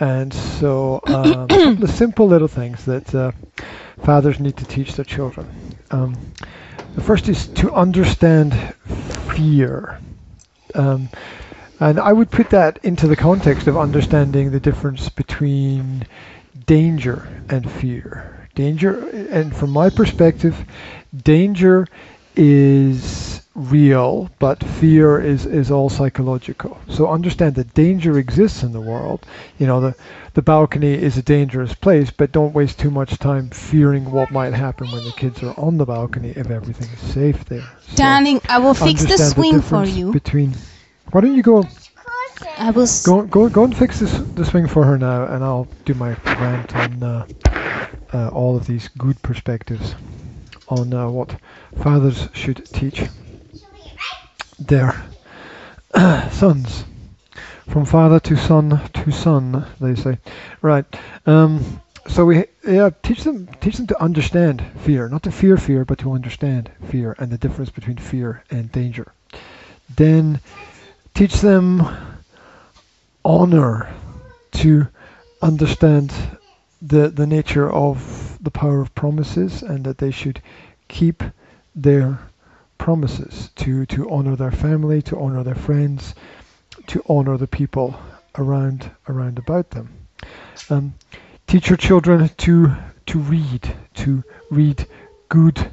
And 0.00 0.32
so 0.32 1.00
um, 1.06 1.48
the 1.78 1.88
simple 1.88 2.26
little 2.26 2.48
things 2.48 2.84
that 2.86 3.14
uh, 3.14 3.32
fathers 4.00 4.40
need 4.40 4.56
to 4.58 4.66
teach 4.66 4.94
their 4.96 5.04
children. 5.04 5.48
Um, 5.90 6.32
the 6.94 7.00
first 7.00 7.28
is 7.28 7.48
to 7.48 7.72
understand 7.72 8.74
fear. 9.34 9.98
Um, 10.74 11.08
and 11.78 11.98
I 11.98 12.12
would 12.12 12.30
put 12.30 12.50
that 12.50 12.78
into 12.82 13.06
the 13.06 13.16
context 13.16 13.66
of 13.66 13.76
understanding 13.76 14.50
the 14.50 14.60
difference 14.60 15.08
between 15.08 16.06
danger 16.66 17.26
and 17.48 17.70
fear. 17.70 18.48
Danger, 18.54 19.08
and 19.08 19.56
from 19.56 19.70
my 19.70 19.88
perspective, 19.88 20.66
danger 21.16 21.86
is 22.36 23.42
real, 23.54 24.30
but 24.38 24.62
fear 24.62 25.20
is, 25.20 25.46
is 25.46 25.70
all 25.70 25.88
psychological. 25.88 26.78
So 26.88 27.08
understand 27.08 27.54
that 27.56 27.74
danger 27.74 28.18
exists 28.18 28.62
in 28.62 28.72
the 28.72 28.80
world. 28.80 29.26
You 29.58 29.66
know, 29.66 29.80
the, 29.80 29.94
the 30.34 30.42
balcony 30.42 30.94
is 30.94 31.16
a 31.16 31.22
dangerous 31.22 31.74
place, 31.74 32.10
but 32.10 32.32
don't 32.32 32.54
waste 32.54 32.78
too 32.78 32.90
much 32.90 33.18
time 33.18 33.50
fearing 33.50 34.10
what 34.10 34.30
might 34.30 34.54
happen 34.54 34.90
when 34.90 35.04
the 35.04 35.12
kids 35.12 35.42
are 35.42 35.58
on 35.58 35.76
the 35.76 35.86
balcony 35.86 36.32
if 36.36 36.50
everything 36.50 36.88
is 36.92 37.12
safe 37.12 37.44
there. 37.46 37.68
So 37.88 37.96
Darling, 37.96 38.40
I 38.48 38.58
will 38.58 38.74
fix 38.74 39.04
the 39.04 39.18
swing 39.18 39.60
for 39.60 39.84
you. 39.84 40.12
Between, 40.12 40.54
why 41.10 41.20
don't 41.20 41.34
you 41.34 41.42
go 41.42 41.64
I 42.58 42.70
will. 42.70 42.86
Go, 43.04 43.22
go, 43.22 43.48
go 43.48 43.64
and 43.64 43.76
fix 43.76 44.00
this 44.00 44.12
the 44.34 44.44
swing 44.44 44.66
for 44.66 44.84
her 44.84 44.98
now, 44.98 45.24
and 45.24 45.42
I'll 45.42 45.68
do 45.84 45.94
my 45.94 46.16
rant 46.26 46.76
on 46.76 47.02
uh, 47.02 47.26
uh, 48.12 48.28
all 48.28 48.56
of 48.56 48.66
these 48.66 48.88
good 48.88 49.20
perspectives 49.22 49.94
on 50.70 50.94
uh, 50.94 51.08
what 51.08 51.36
fathers 51.82 52.28
should 52.32 52.64
teach 52.66 53.02
their 54.58 55.04
sons. 56.30 56.84
From 57.68 57.84
father 57.84 58.18
to 58.20 58.36
son 58.36 58.80
to 58.92 59.10
son, 59.12 59.66
they 59.80 59.94
say. 59.94 60.18
Right. 60.62 60.84
Um, 61.26 61.80
so 62.08 62.24
we 62.24 62.44
yeah 62.66 62.90
teach 63.02 63.22
them 63.22 63.48
teach 63.60 63.76
them 63.76 63.86
to 63.88 64.02
understand 64.02 64.64
fear, 64.80 65.08
not 65.08 65.22
to 65.24 65.30
fear 65.30 65.56
fear, 65.56 65.84
but 65.84 65.98
to 65.98 66.12
understand 66.12 66.70
fear 66.88 67.14
and 67.18 67.30
the 67.30 67.38
difference 67.38 67.70
between 67.70 67.98
fear 67.98 68.42
and 68.50 68.72
danger. 68.72 69.12
Then 69.96 70.40
teach 71.14 71.40
them 71.40 71.86
honor 73.24 73.88
to 74.52 74.88
understand 75.42 76.12
the 76.82 77.08
the 77.08 77.26
nature 77.26 77.70
of 77.70 78.38
the 78.42 78.50
power 78.50 78.80
of 78.80 78.94
promises 78.94 79.62
and 79.62 79.84
that 79.84 79.98
they 79.98 80.10
should 80.10 80.40
keep 80.88 81.22
their 81.74 82.18
promises 82.78 83.50
to 83.56 83.84
to 83.86 84.10
honor 84.10 84.36
their 84.36 84.50
family 84.50 85.02
to 85.02 85.18
honor 85.18 85.42
their 85.42 85.54
friends 85.54 86.14
to 86.86 87.02
honor 87.08 87.36
the 87.36 87.46
people 87.46 87.94
around 88.38 88.90
around 89.08 89.38
about 89.38 89.70
them. 89.70 89.88
Um, 90.70 90.94
teach 91.46 91.68
your 91.68 91.76
children 91.76 92.30
to 92.38 92.74
to 93.06 93.18
read 93.18 93.74
to 93.94 94.24
read 94.50 94.86
good 95.28 95.70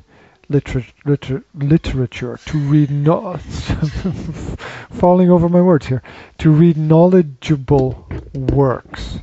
liter- 0.49 0.85
liter- 1.05 1.43
literature 1.53 2.39
to 2.45 2.57
read 2.57 2.89
not 2.89 3.41
falling 4.91 5.29
over 5.29 5.47
my 5.49 5.61
words 5.61 5.85
here 5.85 6.01
to 6.39 6.51
read 6.51 6.77
knowledgeable 6.77 8.07
works 8.33 9.19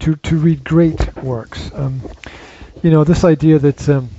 to 0.00 0.16
to 0.16 0.36
read 0.36 0.64
great 0.64 1.16
works. 1.22 1.70
Um, 1.74 2.02
you 2.82 2.90
know 2.90 3.04
this 3.04 3.24
idea 3.24 3.58
that 3.58 3.88
um, 3.88 4.10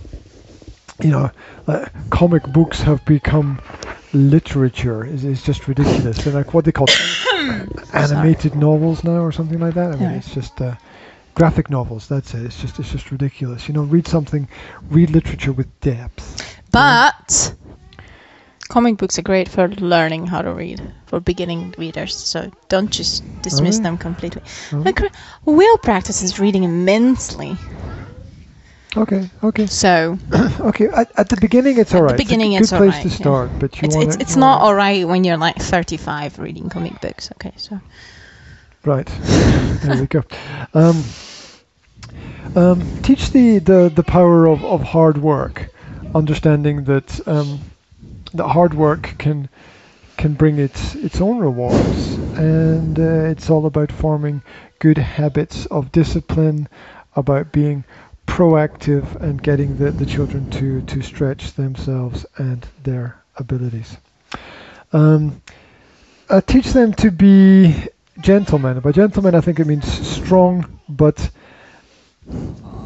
you 1.03 1.11
know 1.11 1.31
uh, 1.67 1.85
comic 2.09 2.43
books 2.53 2.81
have 2.81 3.03
become 3.05 3.59
literature 4.13 5.05
is, 5.05 5.23
is 5.23 5.43
just 5.43 5.67
ridiculous. 5.67 6.25
And 6.25 6.35
like 6.35 6.53
what 6.53 6.65
they 6.65 6.71
call 6.71 6.87
animated 7.93 8.55
novels 8.55 9.03
now 9.03 9.21
or 9.21 9.31
something 9.31 9.59
like 9.59 9.73
that. 9.75 9.91
I 9.91 9.95
mean 9.95 10.11
Yeah. 10.11 10.17
it's 10.17 10.33
just 10.33 10.61
uh, 10.61 10.75
graphic 11.35 11.69
novels 11.69 12.07
that's 12.07 12.33
it. 12.33 12.43
It's 12.45 12.61
just 12.61 12.79
it's 12.79 12.91
just 12.91 13.11
ridiculous. 13.11 13.67
You 13.67 13.73
know 13.73 13.83
read 13.83 14.07
something 14.07 14.47
read 14.89 15.09
literature 15.11 15.51
with 15.53 15.67
depth. 15.81 16.59
But 16.71 17.53
comic 18.71 18.97
books 18.97 19.19
are 19.19 19.23
great 19.23 19.49
for 19.49 19.67
learning 19.93 20.27
how 20.27 20.41
to 20.41 20.51
read 20.53 20.79
for 21.05 21.19
beginning 21.19 21.73
readers. 21.77 22.15
So 22.15 22.49
don't 22.69 22.91
just 22.99 23.23
dismiss 23.43 23.79
Oh. 23.79 23.83
them 23.83 23.97
completely. 23.97 24.41
Oh. 24.73 24.77
Like, 24.87 25.01
Will 25.45 25.77
practices 25.77 26.39
reading 26.39 26.63
immensely. 26.63 27.57
okay 28.97 29.29
okay 29.49 29.67
So 29.67 30.17
okay 30.69 30.87
at, 31.01 31.07
at 31.17 31.27
the 31.29 31.37
beginning 31.39 31.77
it's 31.79 31.93
all 31.95 32.03
right 32.03 32.17
beginning 32.17 32.51
it's 32.53 32.73
a 32.73 32.75
it's 32.75 32.81
good 32.81 32.91
place 32.91 32.95
alright, 32.95 33.03
to 33.03 33.09
yeah. 33.09 33.23
start 33.23 33.49
but 33.59 33.69
you 33.77 33.85
it's 33.87 33.95
want 33.95 34.07
it's 34.07 34.17
it's 34.23 34.35
not 34.35 34.61
alright 34.61 35.07
when 35.07 35.23
you're 35.23 35.37
like 35.47 35.55
35 35.57 36.39
reading 36.39 36.67
comic 36.69 36.99
books. 37.01 37.31
Okay, 37.35 37.53
so 37.57 37.79
Right. 38.83 39.05
there 39.83 40.01
we 40.01 40.07
go. 40.07 40.23
Um, 40.73 41.03
um, 42.55 42.81
teach 43.03 43.29
the, 43.31 43.59
the, 43.59 43.91
the 43.95 44.03
power 44.03 44.47
of, 44.47 44.63
of 44.65 44.81
hard 44.81 45.17
work, 45.19 45.69
understanding 46.15 46.83
that 46.85 47.27
um, 47.27 47.59
that 48.33 48.47
hard 48.47 48.73
work 48.73 49.15
can 49.17 49.49
can 50.17 50.33
bring 50.33 50.59
its 50.59 50.95
its 50.95 51.19
own 51.21 51.39
rewards, 51.39 52.17
and 52.37 52.99
uh, 52.99 53.29
it's 53.31 53.49
all 53.49 53.65
about 53.65 53.91
forming 53.91 54.41
good 54.79 54.97
habits 54.97 55.65
of 55.67 55.91
discipline, 55.91 56.67
about 57.15 57.51
being 57.51 57.83
proactive 58.31 59.15
and 59.21 59.43
getting 59.43 59.75
the, 59.75 59.91
the 59.91 60.05
children 60.05 60.47
to, 60.47 60.81
to 60.83 61.01
stretch 61.01 61.53
themselves 61.53 62.25
and 62.37 62.65
their 62.83 63.21
abilities. 63.35 63.97
Um, 64.93 65.41
uh, 66.29 66.39
teach 66.41 66.67
them 66.71 66.93
to 66.93 67.11
be 67.11 67.75
gentlemen. 68.21 68.79
By 68.79 68.93
gentlemen, 68.93 69.35
I 69.35 69.41
think 69.41 69.59
it 69.59 69.67
means 69.67 69.85
strong 69.85 70.79
but 70.87 71.29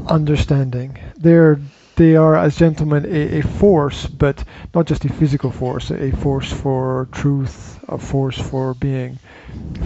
understanding. 0.07 0.97
They're 1.15 1.59
they 1.95 2.15
are 2.15 2.35
as 2.35 2.57
gentlemen 2.57 3.05
a, 3.05 3.39
a 3.39 3.41
force, 3.41 4.05
but 4.07 4.43
not 4.73 4.85
just 4.85 5.05
a 5.05 5.09
physical 5.13 5.51
force, 5.51 5.91
a 5.91 6.11
force 6.11 6.51
for 6.51 7.07
truth, 7.11 7.79
a 7.87 7.97
force 7.97 8.37
for 8.39 8.73
being 8.73 9.19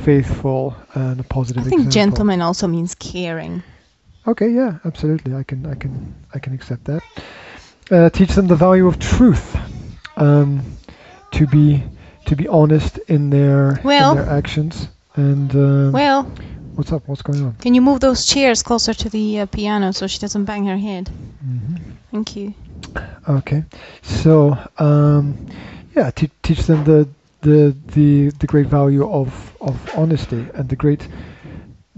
faithful 0.03 0.75
and 0.93 1.19
a 1.19 1.23
positive 1.23 1.65
I 1.65 1.69
think 1.69 1.85
example. 1.85 1.91
gentleman 1.91 2.41
also 2.41 2.67
means 2.67 2.95
caring. 2.95 3.63
Okay, 4.27 4.49
yeah, 4.49 4.79
absolutely. 4.85 5.33
I 5.35 5.43
can, 5.43 5.65
I 5.65 5.75
can, 5.75 6.13
I 6.33 6.39
can 6.39 6.53
accept 6.53 6.85
that. 6.85 7.03
Uh, 7.91 8.09
teach 8.09 8.29
them 8.35 8.47
the 8.47 8.55
value 8.55 8.87
of 8.87 8.99
truth, 8.99 9.57
um, 10.17 10.61
to 11.31 11.47
be, 11.47 11.83
to 12.25 12.35
be 12.35 12.47
honest 12.47 12.97
in 13.07 13.29
their, 13.29 13.79
Well- 13.83 14.11
in 14.11 14.17
their 14.17 14.29
actions. 14.29 14.89
And 15.15 15.53
um, 15.55 15.91
Well, 15.91 16.31
what's 16.79 16.93
up? 16.93 17.05
What's 17.09 17.21
going 17.21 17.43
on? 17.43 17.55
can 17.55 17.73
you 17.73 17.81
move 17.81 17.99
those 17.99 18.25
chairs 18.25 18.63
closer 18.63 18.93
to 18.93 19.09
the 19.09 19.41
uh, 19.41 19.45
piano 19.47 19.91
so 19.91 20.07
she 20.07 20.17
doesn't 20.17 20.45
bang 20.45 20.65
her 20.65 20.77
head? 20.77 21.09
hmm 21.09 21.75
Thank 22.09 22.35
you. 22.37 22.53
Okay, 23.27 23.65
so 24.01 24.57
um, 24.79 25.45
yeah, 25.95 26.09
te- 26.09 26.31
teach 26.41 26.61
them 26.61 26.83
the 26.85 27.07
the 27.41 27.75
the 27.87 28.29
the 28.39 28.47
great 28.47 28.67
value 28.67 29.07
of 29.07 29.27
of 29.61 29.75
honesty 29.95 30.43
and 30.55 30.69
the 30.69 30.75
great 30.77 31.05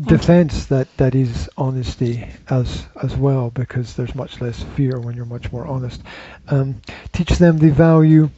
defense 0.01 0.65
that 0.65 0.87
that 0.97 1.13
is 1.13 1.47
honesty 1.57 2.27
as 2.49 2.87
as 3.03 3.15
well 3.15 3.51
because 3.51 3.95
there's 3.95 4.15
much 4.15 4.41
less 4.41 4.63
fear 4.75 4.99
when 4.99 5.15
you're 5.15 5.25
much 5.37 5.51
more 5.51 5.67
honest 5.67 6.01
um, 6.47 6.81
teach 7.13 7.29
them 7.37 7.59
the 7.59 7.69
value 7.69 8.29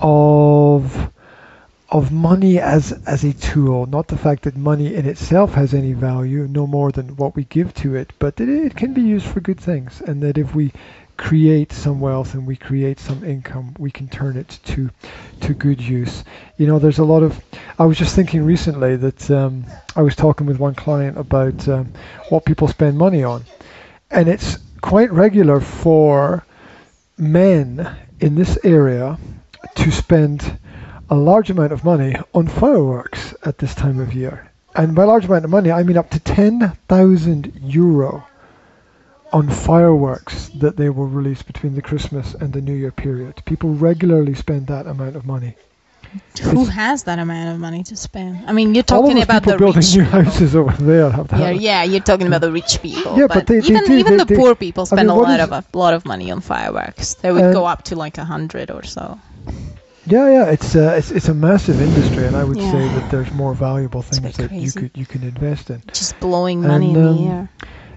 of 0.00 1.12
of 1.90 2.12
money 2.12 2.58
as 2.58 2.92
as 3.06 3.24
a 3.24 3.32
tool 3.32 3.86
not 3.86 4.06
the 4.08 4.16
fact 4.16 4.44
that 4.44 4.56
money 4.56 4.94
in 4.94 5.06
itself 5.06 5.54
has 5.54 5.74
any 5.74 5.92
value 5.92 6.46
no 6.48 6.66
more 6.66 6.92
than 6.92 7.16
what 7.16 7.34
we 7.34 7.44
give 7.44 7.74
to 7.74 7.96
it 7.96 8.12
but 8.18 8.36
that 8.36 8.48
it 8.48 8.76
can 8.76 8.94
be 8.94 9.02
used 9.02 9.26
for 9.26 9.40
good 9.40 9.58
things 9.58 10.00
and 10.00 10.22
that 10.22 10.38
if 10.38 10.54
we 10.54 10.72
create 11.20 11.70
some 11.70 12.00
wealth 12.00 12.32
and 12.32 12.46
we 12.46 12.56
create 12.56 12.98
some 12.98 13.22
income, 13.22 13.74
we 13.78 13.90
can 13.90 14.08
turn 14.08 14.38
it 14.38 14.58
to 14.64 14.88
to 15.42 15.52
good 15.52 15.78
use. 15.78 16.24
You 16.56 16.66
know, 16.66 16.78
there's 16.78 16.98
a 16.98 17.04
lot 17.04 17.22
of. 17.22 17.38
I 17.78 17.84
was 17.84 17.98
just 17.98 18.16
thinking 18.16 18.42
recently 18.42 18.96
that 18.96 19.30
um, 19.30 19.66
I 19.94 20.00
was 20.00 20.16
talking 20.16 20.46
with 20.46 20.58
one 20.58 20.74
client 20.74 21.18
about 21.18 21.68
um, 21.68 21.92
what 22.30 22.46
people 22.46 22.68
spend 22.68 22.96
money 22.96 23.22
on, 23.22 23.44
and 24.10 24.30
it's 24.30 24.56
quite 24.80 25.12
regular 25.12 25.60
for 25.60 26.46
men 27.18 27.86
in 28.20 28.34
this 28.34 28.56
area 28.64 29.18
to 29.74 29.90
spend 29.90 30.58
a 31.10 31.14
large 31.16 31.50
amount 31.50 31.72
of 31.72 31.84
money 31.84 32.14
on 32.34 32.46
fireworks 32.46 33.34
at 33.44 33.58
this 33.58 33.74
time 33.74 33.98
of 34.00 34.14
year. 34.14 34.50
And 34.76 34.94
by 34.94 35.04
large 35.04 35.24
amount 35.24 35.44
of 35.44 35.50
money, 35.50 35.70
I 35.72 35.82
mean 35.82 35.96
up 35.96 36.10
to 36.10 36.20
10,000 36.20 37.52
euro 37.62 38.24
on 39.32 39.48
fireworks 39.48 40.48
that 40.60 40.76
they 40.76 40.88
will 40.90 41.06
release 41.06 41.42
between 41.42 41.74
the 41.74 41.82
Christmas 41.82 42.34
and 42.34 42.52
the 42.52 42.60
New 42.60 42.74
Year 42.74 42.90
period. 42.92 43.42
People 43.44 43.74
regularly 43.74 44.34
spend 44.34 44.68
that 44.68 44.86
amount 44.86 45.16
of 45.16 45.26
money. 45.26 45.56
Who 46.42 46.62
It's- 46.62 46.68
has 46.74 47.04
that 47.04 47.20
amount 47.20 47.54
of 47.54 47.60
money 47.60 47.84
to 47.84 47.96
spend? 47.96 48.40
I 48.48 48.52
mean, 48.52 48.74
you're 48.74 48.82
talking 48.82 49.22
about 49.22 49.42
people 49.44 49.52
the 49.52 49.58
building 49.58 49.76
rich 49.76 49.94
new 49.96 50.04
people. 50.04 50.22
houses 50.22 50.56
over 50.56 50.72
there 50.82 51.08
have 51.10 51.28
that. 51.28 51.38
Yeah, 51.40 51.50
yeah, 51.50 51.82
you're 51.84 52.00
talking 52.00 52.26
about 52.26 52.40
the 52.40 52.50
rich 52.50 52.82
people. 52.82 53.16
Yeah, 53.16 53.26
but, 53.28 53.34
but 53.34 53.46
they- 53.46 53.60
they 53.60 53.68
even 53.68 53.84
do, 53.84 53.92
even 53.98 54.16
they- 54.16 54.24
the 54.24 54.34
poor 54.36 54.54
people 54.56 54.82
I 54.82 54.86
spend 54.86 55.08
mean, 55.08 55.16
a 55.16 55.20
lot 55.20 55.38
is- 55.38 55.48
of 55.50 55.52
a 55.52 55.78
lot 55.78 55.94
of 55.94 56.04
money 56.06 56.30
on 56.32 56.40
fireworks. 56.40 57.14
They 57.14 57.30
would 57.30 57.44
Uh, 57.44 57.52
go 57.52 57.64
up 57.64 57.84
to 57.84 57.96
like 57.96 58.18
a 58.18 58.24
hundred 58.24 58.72
or 58.72 58.82
so. 58.82 59.18
Yeah, 60.10 60.28
yeah, 60.30 60.44
it's 60.50 60.74
uh, 60.76 60.94
it's 60.98 61.10
it's 61.12 61.28
a 61.28 61.34
massive 61.34 61.80
industry, 61.80 62.26
and 62.26 62.36
I 62.36 62.44
would 62.44 62.60
say 62.60 62.88
that 62.88 63.08
there's 63.08 63.32
more 63.32 63.54
valuable 63.54 64.02
things 64.02 64.36
that 64.36 64.52
you 64.60 64.72
could 64.72 64.90
you 64.94 65.06
can 65.06 65.22
invest 65.22 65.70
in. 65.70 65.82
Just 65.92 66.18
blowing 66.20 66.66
money 66.66 66.92
And, 66.92 66.96
in 66.96 67.02
um, 67.02 67.16
the 67.16 67.26
air. 67.26 67.50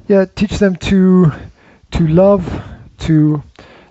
Yeah, 0.07 0.25
teach 0.25 0.59
them 0.59 0.75
to 0.77 1.31
to 1.91 2.07
love, 2.07 2.45
to 2.99 3.43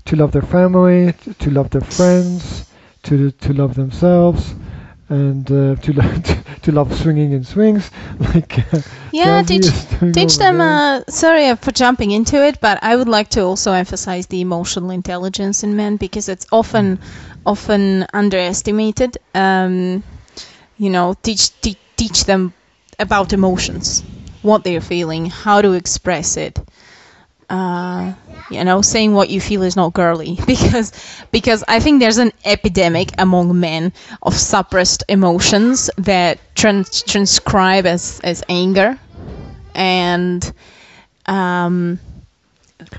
to 0.06 0.16
love 0.16 0.32
their 0.32 0.42
family, 0.42 1.12
t- 1.12 1.34
to 1.34 1.50
love 1.50 1.70
their 1.70 1.82
friends, 1.82 2.64
to 3.04 3.30
to 3.30 3.52
love 3.52 3.74
themselves, 3.74 4.54
and 5.08 5.50
uh, 5.50 5.76
to 5.76 5.92
love 5.92 6.22
to, 6.28 6.36
to 6.62 6.72
love 6.72 6.94
swinging 6.94 7.32
in 7.32 7.44
swings, 7.44 7.90
like 8.18 8.58
uh, 8.74 8.82
Yeah, 9.12 9.42
teach 9.42 9.66
teach 10.12 10.38
them. 10.38 10.60
Uh, 10.60 11.02
sorry 11.08 11.46
uh, 11.48 11.56
for 11.56 11.72
jumping 11.72 12.10
into 12.10 12.36
it, 12.44 12.60
but 12.60 12.78
I 12.82 12.96
would 12.96 13.08
like 13.08 13.28
to 13.30 13.42
also 13.42 13.72
emphasize 13.72 14.26
the 14.26 14.40
emotional 14.40 14.90
intelligence 14.90 15.62
in 15.62 15.76
men 15.76 15.96
because 15.96 16.28
it's 16.28 16.46
often 16.52 16.98
often 17.47 18.07
underestimated. 18.12 19.18
Um, 19.34 20.05
you 20.76 20.90
know, 20.90 21.14
teach 21.22 21.61
te- 21.61 21.80
teach 21.97 22.24
them 22.24 22.55
about 22.99 23.32
emotions, 23.32 24.05
what 24.43 24.64
they're 24.64 24.80
feeling, 24.80 25.26
how 25.26 25.62
to 25.62 25.72
express 25.72 26.36
it. 26.36 26.59
Uh, 27.49 28.14
you 28.49 28.64
know, 28.64 28.80
saying 28.82 29.12
what 29.14 29.28
you 29.30 29.40
feel 29.40 29.62
is 29.62 29.76
not 29.76 29.93
girly 29.93 30.38
because 30.47 30.93
because 31.32 31.64
I 31.68 31.80
think 31.80 32.01
there's 32.01 32.18
an 32.18 32.32
epidemic 32.45 33.11
among 33.18 33.59
men 33.59 33.93
of 34.22 34.34
suppressed 34.34 35.05
emotions 35.09 35.90
that 35.99 36.55
trans- 36.55 37.03
transcribe 37.03 37.86
as 37.86 38.20
as 38.24 38.43
anger, 38.49 38.99
and 39.74 40.53
um, 41.26 42.01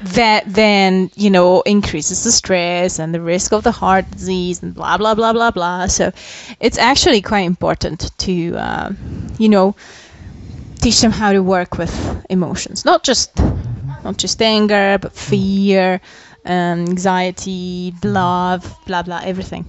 that 0.02 0.44
then 0.48 1.10
you 1.16 1.30
know 1.30 1.62
increases 1.62 2.24
the 2.24 2.32
stress 2.32 3.00
and 3.00 3.14
the 3.14 3.22
risk 3.22 3.54
of 3.54 3.64
the 3.64 3.72
heart 3.72 4.10
disease 4.12 4.62
and 4.64 4.74
blah 4.74 4.98
blah 4.98 5.16
blah 5.16 5.34
blah 5.34 5.52
blah. 5.52 5.88
So 5.88 6.12
it's 6.60 6.78
actually 6.78 7.22
quite 7.22 7.46
important 7.46 8.12
to 8.20 8.56
uh, 8.56 8.92
you 9.38 9.50
know 9.50 9.76
teach 10.82 11.00
them 11.02 11.12
how 11.12 11.32
to 11.32 11.42
work 11.42 11.78
with 11.78 12.26
emotions, 12.30 12.86
not 12.86 13.04
just 13.04 13.38
not 14.04 14.18
just 14.18 14.42
anger, 14.42 14.98
but 15.02 15.14
fear, 15.14 16.02
um, 16.46 16.86
anxiety, 16.90 17.94
love, 18.04 18.78
blah 18.86 19.04
blah, 19.04 19.22
everything. 19.24 19.66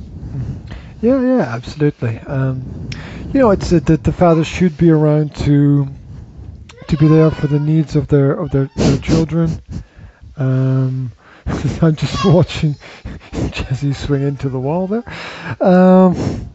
Yeah, 1.00 1.20
yeah, 1.20 1.42
absolutely. 1.42 2.18
Um, 2.20 2.90
you 3.32 3.40
know, 3.40 3.50
it's 3.50 3.72
uh, 3.72 3.80
that 3.84 4.04
the 4.04 4.12
father 4.12 4.44
should 4.44 4.76
be 4.76 4.90
around 4.90 5.34
to 5.36 5.86
to 6.88 6.96
be 6.96 7.08
there 7.08 7.30
for 7.30 7.46
the 7.46 7.60
needs 7.60 7.96
of 7.96 8.08
their 8.08 8.32
of 8.32 8.50
their, 8.50 8.70
their 8.76 8.98
children. 8.98 9.60
Um, 10.36 11.12
I'm 11.82 11.96
just 11.96 12.24
watching 12.24 12.76
Jesse 13.32 13.92
swing 13.92 14.22
into 14.22 14.48
the 14.48 14.58
wall 14.58 14.86
there. 14.86 15.04
Um, 15.60 16.48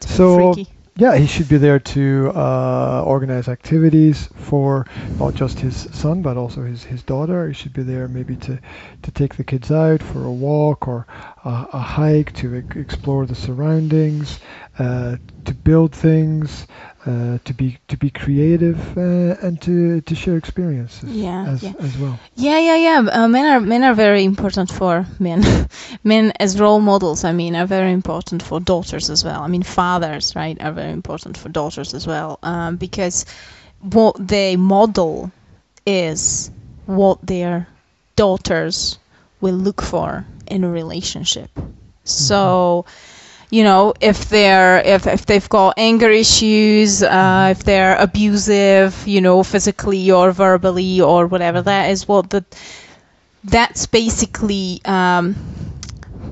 so 0.00 0.54
freaky. 0.54 0.70
yeah, 0.96 1.16
he 1.16 1.26
should 1.26 1.48
be 1.48 1.56
there 1.56 1.78
to 1.78 2.30
uh, 2.34 3.02
organize 3.04 3.48
activities 3.48 4.28
for 4.36 4.86
not 5.18 5.34
just 5.34 5.58
his 5.60 5.88
son 5.92 6.22
but 6.22 6.36
also 6.36 6.62
his, 6.62 6.84
his 6.84 7.02
daughter. 7.02 7.48
He 7.48 7.54
should 7.54 7.72
be 7.72 7.82
there 7.82 8.08
maybe 8.08 8.36
to, 8.36 8.60
to 9.02 9.10
take 9.10 9.36
the 9.36 9.44
kids 9.44 9.70
out 9.70 10.02
for 10.02 10.24
a 10.24 10.32
walk 10.32 10.86
or 10.88 11.06
a, 11.44 11.66
a 11.72 11.78
hike 11.78 12.32
to 12.34 12.56
e- 12.56 12.78
explore 12.80 13.26
the 13.26 13.34
surroundings, 13.34 14.40
to 14.80 15.54
build 15.64 15.94
things, 15.94 16.66
uh, 17.06 17.38
to 17.44 17.54
be 17.54 17.78
to 17.88 17.96
be 17.96 18.10
creative, 18.10 18.78
uh, 18.96 19.46
and 19.46 19.60
to, 19.62 20.00
to 20.02 20.14
share 20.14 20.36
experiences 20.36 21.10
Yeah, 21.10 21.46
as, 21.48 21.62
yeah. 21.62 21.72
as 21.80 21.96
well. 21.98 22.18
Yeah, 22.36 22.58
yeah, 22.58 22.76
yeah. 22.76 23.10
Uh, 23.12 23.28
men 23.28 23.46
are 23.46 23.60
men 23.60 23.84
are 23.84 23.94
very 23.94 24.24
important 24.24 24.70
for 24.70 25.06
men. 25.18 25.42
men 26.04 26.32
as 26.40 26.58
role 26.60 26.80
models, 26.80 27.24
I 27.24 27.32
mean, 27.32 27.56
are 27.56 27.66
very 27.66 27.92
important 27.92 28.42
for 28.42 28.60
daughters 28.60 29.10
as 29.10 29.24
well. 29.24 29.42
I 29.42 29.48
mean, 29.48 29.62
fathers, 29.62 30.34
right, 30.36 30.60
are 30.62 30.72
very 30.72 30.92
important 30.92 31.36
for 31.36 31.48
daughters 31.48 31.94
as 31.94 32.06
well, 32.06 32.38
um, 32.42 32.76
because 32.76 33.24
what 33.80 34.16
they 34.18 34.56
model 34.56 35.30
is 35.86 36.50
what 36.86 37.18
their 37.26 37.66
daughters 38.16 38.98
will 39.40 39.54
look 39.56 39.82
for 39.82 40.24
in 40.46 40.64
a 40.64 40.70
relationship. 40.70 41.50
So. 42.04 42.84
You 43.50 43.64
know, 43.64 43.94
if 44.00 44.28
they're 44.28 44.78
if, 44.78 45.06
if 45.06 45.26
they've 45.26 45.48
got 45.48 45.74
anger 45.76 46.08
issues, 46.08 47.02
uh, 47.02 47.48
if 47.50 47.64
they're 47.64 47.96
abusive, 47.96 49.06
you 49.06 49.20
know, 49.20 49.42
physically 49.42 50.10
or 50.12 50.30
verbally 50.30 51.00
or 51.00 51.26
whatever, 51.26 51.60
that 51.62 51.90
is 51.90 52.06
what 52.06 52.30
the 52.30 52.44
that's 53.44 53.86
basically 53.86 54.80
um, 54.84 55.34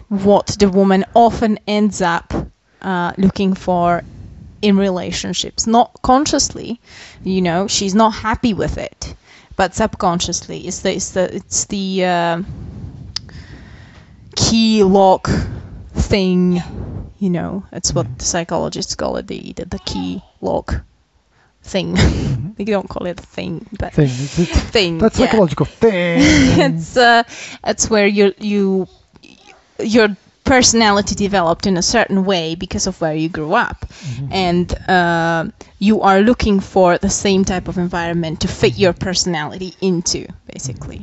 what 0.08 0.46
the 0.58 0.68
woman 0.68 1.04
often 1.14 1.58
ends 1.66 2.00
up 2.00 2.32
uh, 2.82 3.12
looking 3.18 3.54
for 3.54 4.02
in 4.62 4.76
relationships. 4.76 5.66
Not 5.66 6.00
consciously, 6.02 6.80
you 7.24 7.42
know, 7.42 7.66
she's 7.66 7.94
not 7.94 8.10
happy 8.10 8.54
with 8.54 8.78
it, 8.78 9.14
but 9.56 9.74
subconsciously, 9.74 10.66
it's 10.68 10.80
the 10.82 10.94
it's 10.94 11.10
the 11.12 11.34
it's 11.34 11.64
the 11.64 12.04
uh, 12.04 12.42
key 14.36 14.82
lock 14.84 15.28
thing. 15.94 16.62
You 17.18 17.30
know, 17.30 17.64
it's 17.72 17.92
what 17.92 18.18
the 18.18 18.24
psychologists 18.24 18.94
call 18.94 19.16
it 19.16 19.26
the 19.26 19.52
the, 19.52 19.64
the 19.64 19.78
key 19.80 20.22
lock 20.40 20.82
thing. 21.62 21.94
Mm-hmm. 21.94 22.52
they 22.56 22.64
don't 22.64 22.88
call 22.88 23.06
it 23.06 23.20
a 23.20 23.22
thing, 23.22 23.66
but 23.78 23.92
Thing. 23.92 24.08
Thing. 24.72 24.98
that 24.98 25.18
yeah 25.18 25.26
psychological 25.26 25.66
thing. 25.66 26.18
it's 26.74 26.96
uh, 26.96 27.22
it's 27.64 27.90
where 27.90 28.06
you 28.06 28.34
you 28.38 28.88
your 29.78 30.16
personality 30.44 31.14
developed 31.14 31.66
in 31.66 31.76
a 31.76 31.82
certain 31.82 32.24
way 32.24 32.54
because 32.54 32.86
of 32.86 32.98
where 33.00 33.14
you 33.14 33.28
grew 33.28 33.52
up, 33.52 33.80
mm-hmm. 33.88 34.32
and 34.32 34.74
uh, 34.88 35.44
you 35.78 36.00
are 36.00 36.20
looking 36.20 36.60
for 36.60 36.98
the 36.98 37.10
same 37.10 37.44
type 37.44 37.68
of 37.68 37.78
environment 37.78 38.40
to 38.40 38.48
fit 38.48 38.78
your 38.78 38.92
personality 38.92 39.74
into, 39.80 40.26
basically. 40.52 41.02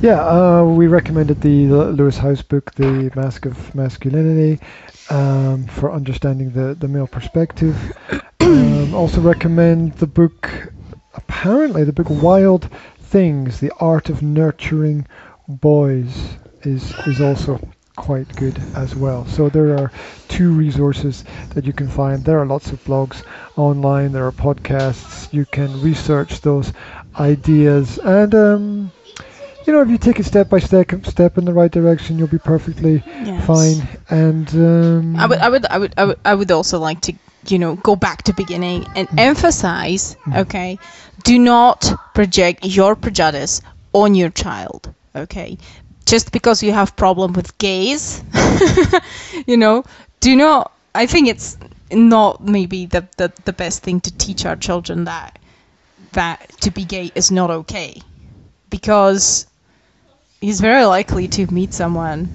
Yeah, 0.00 0.20
uh, 0.22 0.64
we 0.64 0.86
recommended 0.86 1.40
the 1.40 1.66
Lewis 1.66 2.18
Howes 2.18 2.42
book, 2.42 2.74
The 2.74 3.10
Mask 3.16 3.46
of 3.46 3.74
Masculinity, 3.74 4.62
um, 5.10 5.66
for 5.66 5.92
understanding 5.92 6.50
the, 6.50 6.74
the 6.74 6.88
male 6.88 7.06
perspective. 7.06 7.76
um, 8.40 8.94
also 8.94 9.20
recommend 9.20 9.94
the 9.94 10.06
book, 10.06 10.72
apparently, 11.14 11.84
the 11.84 11.92
book 11.92 12.10
Wild 12.10 12.68
Things, 12.98 13.60
The 13.60 13.72
Art 13.80 14.08
of 14.08 14.22
Nurturing 14.22 15.06
Boys 15.48 16.36
is, 16.62 16.92
is 17.06 17.20
also 17.20 17.60
quite 17.96 18.34
good 18.36 18.60
as 18.74 18.94
well. 18.94 19.26
So 19.26 19.48
there 19.48 19.76
are 19.78 19.90
two 20.28 20.52
resources 20.52 21.24
that 21.54 21.64
you 21.64 21.72
can 21.72 21.88
find. 21.88 22.24
There 22.24 22.38
are 22.38 22.46
lots 22.46 22.70
of 22.70 22.82
blogs 22.84 23.22
online, 23.56 24.12
there 24.12 24.26
are 24.26 24.32
podcasts. 24.32 25.32
You 25.32 25.46
can 25.46 25.80
research 25.80 26.40
those 26.40 26.72
ideas 27.18 27.98
and 27.98 28.34
um, 28.34 28.92
you 29.66 29.72
know, 29.72 29.82
if 29.82 29.88
you 29.88 29.98
take 29.98 30.18
it 30.20 30.24
step 30.24 30.48
by 30.48 30.58
step, 30.58 30.90
step 31.06 31.38
in 31.38 31.44
the 31.44 31.52
right 31.52 31.70
direction, 31.70 32.18
you'll 32.18 32.28
be 32.28 32.38
perfectly 32.38 33.02
Yes. 33.24 33.44
fine. 33.46 33.88
And 34.10 34.48
um, 34.54 35.16
I 35.16 35.26
would, 35.26 35.38
I 35.38 35.48
would, 35.48 35.66
I 35.66 35.78
would, 35.78 35.94
I 35.96 36.04
would, 36.04 36.18
I 36.24 36.34
would 36.34 36.50
also 36.50 36.78
like 36.78 37.00
to, 37.02 37.14
you 37.48 37.58
know, 37.58 37.76
go 37.76 37.96
back 37.96 38.22
to 38.24 38.34
beginning 38.34 38.86
and 38.94 39.08
emphasize, 39.18 40.16
okay, 40.34 40.78
do 41.22 41.38
not 41.38 41.92
project 42.14 42.64
your 42.64 42.94
prejudice 42.96 43.60
on 43.92 44.14
your 44.14 44.30
child, 44.30 44.94
okay? 45.14 45.58
Just 46.06 46.32
because 46.32 46.62
you 46.62 46.72
have 46.72 46.96
problem 46.96 47.32
with 47.32 47.56
gays, 47.58 48.22
you 49.46 49.56
know, 49.56 49.84
do 50.20 50.36
not. 50.36 50.72
I 50.94 51.06
think 51.06 51.28
it's 51.28 51.56
not 51.90 52.42
maybe 52.44 52.86
the, 52.86 53.08
the 53.16 53.32
the 53.44 53.52
best 53.52 53.82
thing 53.82 54.00
to 54.00 54.10
teach 54.16 54.44
our 54.44 54.56
children 54.56 55.04
that 55.04 55.38
that 56.12 56.50
to 56.60 56.70
be 56.70 56.84
gay 56.84 57.10
is 57.14 57.30
not 57.30 57.50
okay, 57.50 58.00
because 58.70 59.46
he's 60.40 60.60
very 60.60 60.84
likely 60.84 61.28
to 61.28 61.52
meet 61.52 61.74
someone 61.74 62.28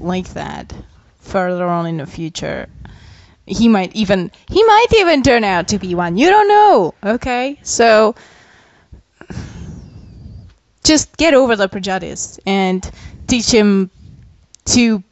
like 0.00 0.28
that 0.34 0.72
further 1.18 1.66
on 1.66 1.86
in 1.86 1.98
the 1.98 2.06
future. 2.06 2.68
He 3.46 3.68
might 3.68 3.94
even 3.94 4.30
he 4.48 4.62
might 4.62 4.86
even 4.96 5.22
turn 5.22 5.44
out 5.44 5.68
to 5.68 5.78
be 5.78 5.94
one. 5.94 6.16
You 6.16 6.28
don't 6.30 6.48
know. 6.48 6.94
Okay? 7.02 7.58
So 7.62 8.14
just 10.84 11.16
get 11.16 11.34
over 11.34 11.56
the 11.56 11.68
prejudice 11.68 12.38
and 12.46 12.88
teach 13.26 13.50
him 13.50 13.90
to 14.66 15.02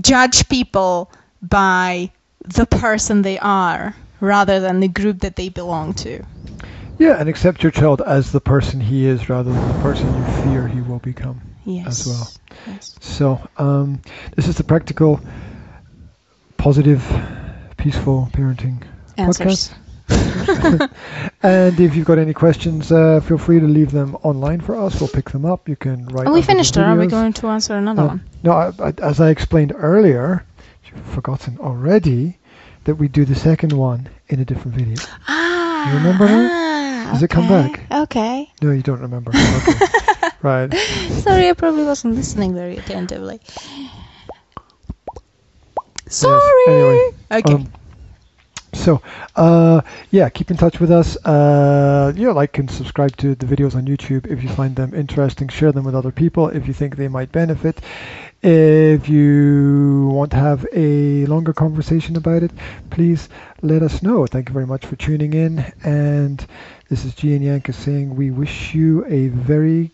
judge 0.00 0.48
people 0.48 1.10
by 1.42 2.10
the 2.44 2.66
person 2.66 3.22
they 3.22 3.38
are 3.38 3.94
rather 4.20 4.60
than 4.60 4.80
the 4.80 4.88
group 4.88 5.20
that 5.20 5.36
they 5.36 5.48
belong 5.48 5.94
to. 5.94 6.22
Yeah, 7.00 7.18
and 7.18 7.28
accept 7.28 7.62
your 7.62 7.72
child 7.72 8.02
as 8.06 8.30
the 8.30 8.40
person 8.40 8.80
he 8.80 9.06
is 9.06 9.28
rather 9.28 9.50
than 9.52 9.68
the 9.68 9.82
person 9.82 10.06
you 10.06 10.24
fear 10.44 10.68
he 10.68 10.80
will 10.82 10.98
become. 11.00 11.40
Yes. 11.64 12.06
well. 12.06 12.30
Yes. 12.66 12.96
So, 13.00 13.40
um, 13.56 14.00
this 14.36 14.46
is 14.48 14.56
the 14.56 14.64
practical, 14.64 15.20
positive, 16.56 17.02
peaceful 17.76 18.28
parenting 18.32 18.82
Answers. 19.16 19.72
And 21.42 21.80
if 21.80 21.96
you've 21.96 22.06
got 22.06 22.18
any 22.18 22.34
questions, 22.34 22.92
uh, 22.92 23.20
feel 23.20 23.38
free 23.38 23.60
to 23.60 23.66
leave 23.66 23.92
them 23.92 24.16
online 24.22 24.60
for 24.60 24.76
us. 24.76 25.00
We'll 25.00 25.08
pick 25.08 25.30
them 25.30 25.44
up. 25.44 25.68
You 25.68 25.76
can 25.76 26.06
write. 26.06 26.26
Are 26.26 26.32
we 26.32 26.42
finished 26.42 26.76
or 26.76 26.82
are 26.84 26.96
we 26.96 27.06
going 27.06 27.32
to 27.34 27.46
answer 27.46 27.76
another 27.76 28.02
Uh, 28.02 28.06
one? 28.08 28.24
No, 28.42 28.52
I, 28.52 28.72
I, 28.78 28.94
as 29.02 29.20
I 29.20 29.30
explained 29.30 29.72
earlier, 29.74 30.44
you've 30.84 31.04
forgotten 31.06 31.58
already 31.58 32.38
that 32.84 32.96
we 32.96 33.08
do 33.08 33.24
the 33.24 33.34
second 33.34 33.72
one 33.72 34.08
in 34.28 34.40
a 34.40 34.44
different 34.44 34.76
video. 34.76 34.96
Ah. 35.28 35.88
You 35.88 35.96
remember 35.98 36.26
that? 36.26 36.79
Ah, 37.06 37.12
Does 37.12 37.22
it 37.22 37.28
come 37.28 37.48
back? 37.48 37.86
Okay. 37.90 38.50
No, 38.62 38.72
you 38.72 38.82
don't 38.82 39.00
remember. 39.00 39.30
Okay. 39.30 40.28
right. 40.42 40.72
Sorry, 41.24 41.48
I 41.48 41.52
probably 41.54 41.84
wasn't 41.84 42.14
listening 42.14 42.54
very 42.54 42.76
attentively. 42.76 43.40
Sorry. 46.08 46.64
anyway, 46.66 47.10
okay. 47.30 47.54
Um, 47.54 47.72
so, 48.80 49.02
uh, 49.36 49.82
yeah, 50.10 50.30
keep 50.30 50.50
in 50.50 50.56
touch 50.56 50.80
with 50.80 50.90
us. 50.90 51.16
Uh, 51.24 52.12
you 52.16 52.26
know, 52.26 52.32
like 52.32 52.56
and 52.58 52.70
subscribe 52.70 53.14
to 53.18 53.34
the 53.34 53.44
videos 53.44 53.74
on 53.74 53.84
YouTube 53.84 54.26
if 54.26 54.42
you 54.42 54.48
find 54.48 54.74
them 54.74 54.94
interesting. 54.94 55.48
Share 55.48 55.70
them 55.70 55.84
with 55.84 55.94
other 55.94 56.10
people 56.10 56.48
if 56.48 56.66
you 56.66 56.72
think 56.72 56.96
they 56.96 57.08
might 57.08 57.30
benefit. 57.30 57.80
If 58.42 59.06
you 59.08 60.08
want 60.12 60.30
to 60.30 60.38
have 60.38 60.66
a 60.72 61.26
longer 61.26 61.52
conversation 61.52 62.16
about 62.16 62.42
it, 62.42 62.52
please 62.88 63.28
let 63.60 63.82
us 63.82 64.02
know. 64.02 64.26
Thank 64.26 64.48
you 64.48 64.54
very 64.54 64.66
much 64.66 64.86
for 64.86 64.96
tuning 64.96 65.34
in. 65.34 65.58
And 65.84 66.44
this 66.88 67.04
is 67.04 67.14
Gian 67.14 67.42
Yanka 67.42 67.74
saying 67.74 68.16
we 68.16 68.30
wish 68.30 68.74
you 68.74 69.04
a 69.06 69.28
very 69.28 69.90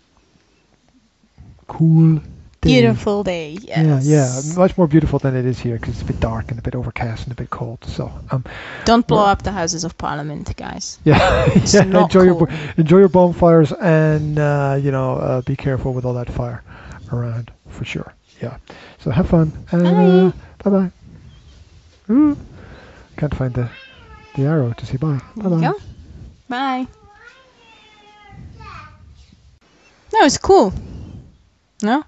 cool. 1.67 2.21
Beautiful 2.67 3.23
day. 3.25 3.57
Yes. 3.63 4.07
Yeah, 4.07 4.43
yeah, 4.47 4.55
much 4.57 4.77
more 4.79 4.87
beautiful 4.87 5.19
than 5.19 5.37
it 5.37 5.45
is 5.45 5.59
here 5.59 5.77
because 5.77 5.95
it's 5.95 6.03
a 6.03 6.05
bit 6.05 6.21
dark 6.21 6.51
and 6.51 6.59
a 6.59 6.63
bit 6.63 6.75
overcast 6.75 7.25
and 7.25 7.33
a 7.33 7.35
bit 7.35 7.51
cold. 7.51 7.85
So, 7.85 8.11
um, 8.31 8.45
Don't 8.85 9.07
blow 9.07 9.25
up 9.25 9.43
the 9.43 9.53
Houses 9.53 9.85
of 9.85 9.97
Parliament, 9.99 10.55
guys. 10.57 10.99
yeah, 11.05 11.47
yeah 11.73 11.83
enjoy 11.83 12.23
your 12.23 12.35
cool. 12.37 12.47
bo- 12.47 12.53
enjoy 12.77 12.99
your 12.99 13.09
bonfires 13.09 13.73
and 13.73 14.39
uh, 14.39 14.79
you 14.81 14.91
know 14.91 15.17
uh, 15.17 15.41
be 15.43 15.57
careful 15.57 15.93
with 15.93 16.05
all 16.05 16.15
that 16.15 16.31
fire 16.33 16.63
around 17.13 17.53
for 17.69 17.85
sure. 17.85 18.15
Yeah, 18.43 18.59
so 18.99 19.11
have 19.11 19.29
fun 19.29 19.53
and 19.71 20.31
uh, 20.31 20.33
bye 20.65 20.71
bye. 20.71 20.91
Ooh, 22.13 22.37
can't 23.17 23.35
find 23.35 23.55
the 23.55 23.71
the 24.35 24.43
arrow 24.43 24.73
to 24.73 24.87
say 24.87 24.97
bye. 24.97 25.21
Bye 25.37 25.49
bye. 25.49 25.73
Bye. 26.49 26.87
No, 30.13 30.25
it's 30.25 30.39
cool. 30.39 30.73
No? 31.83 32.05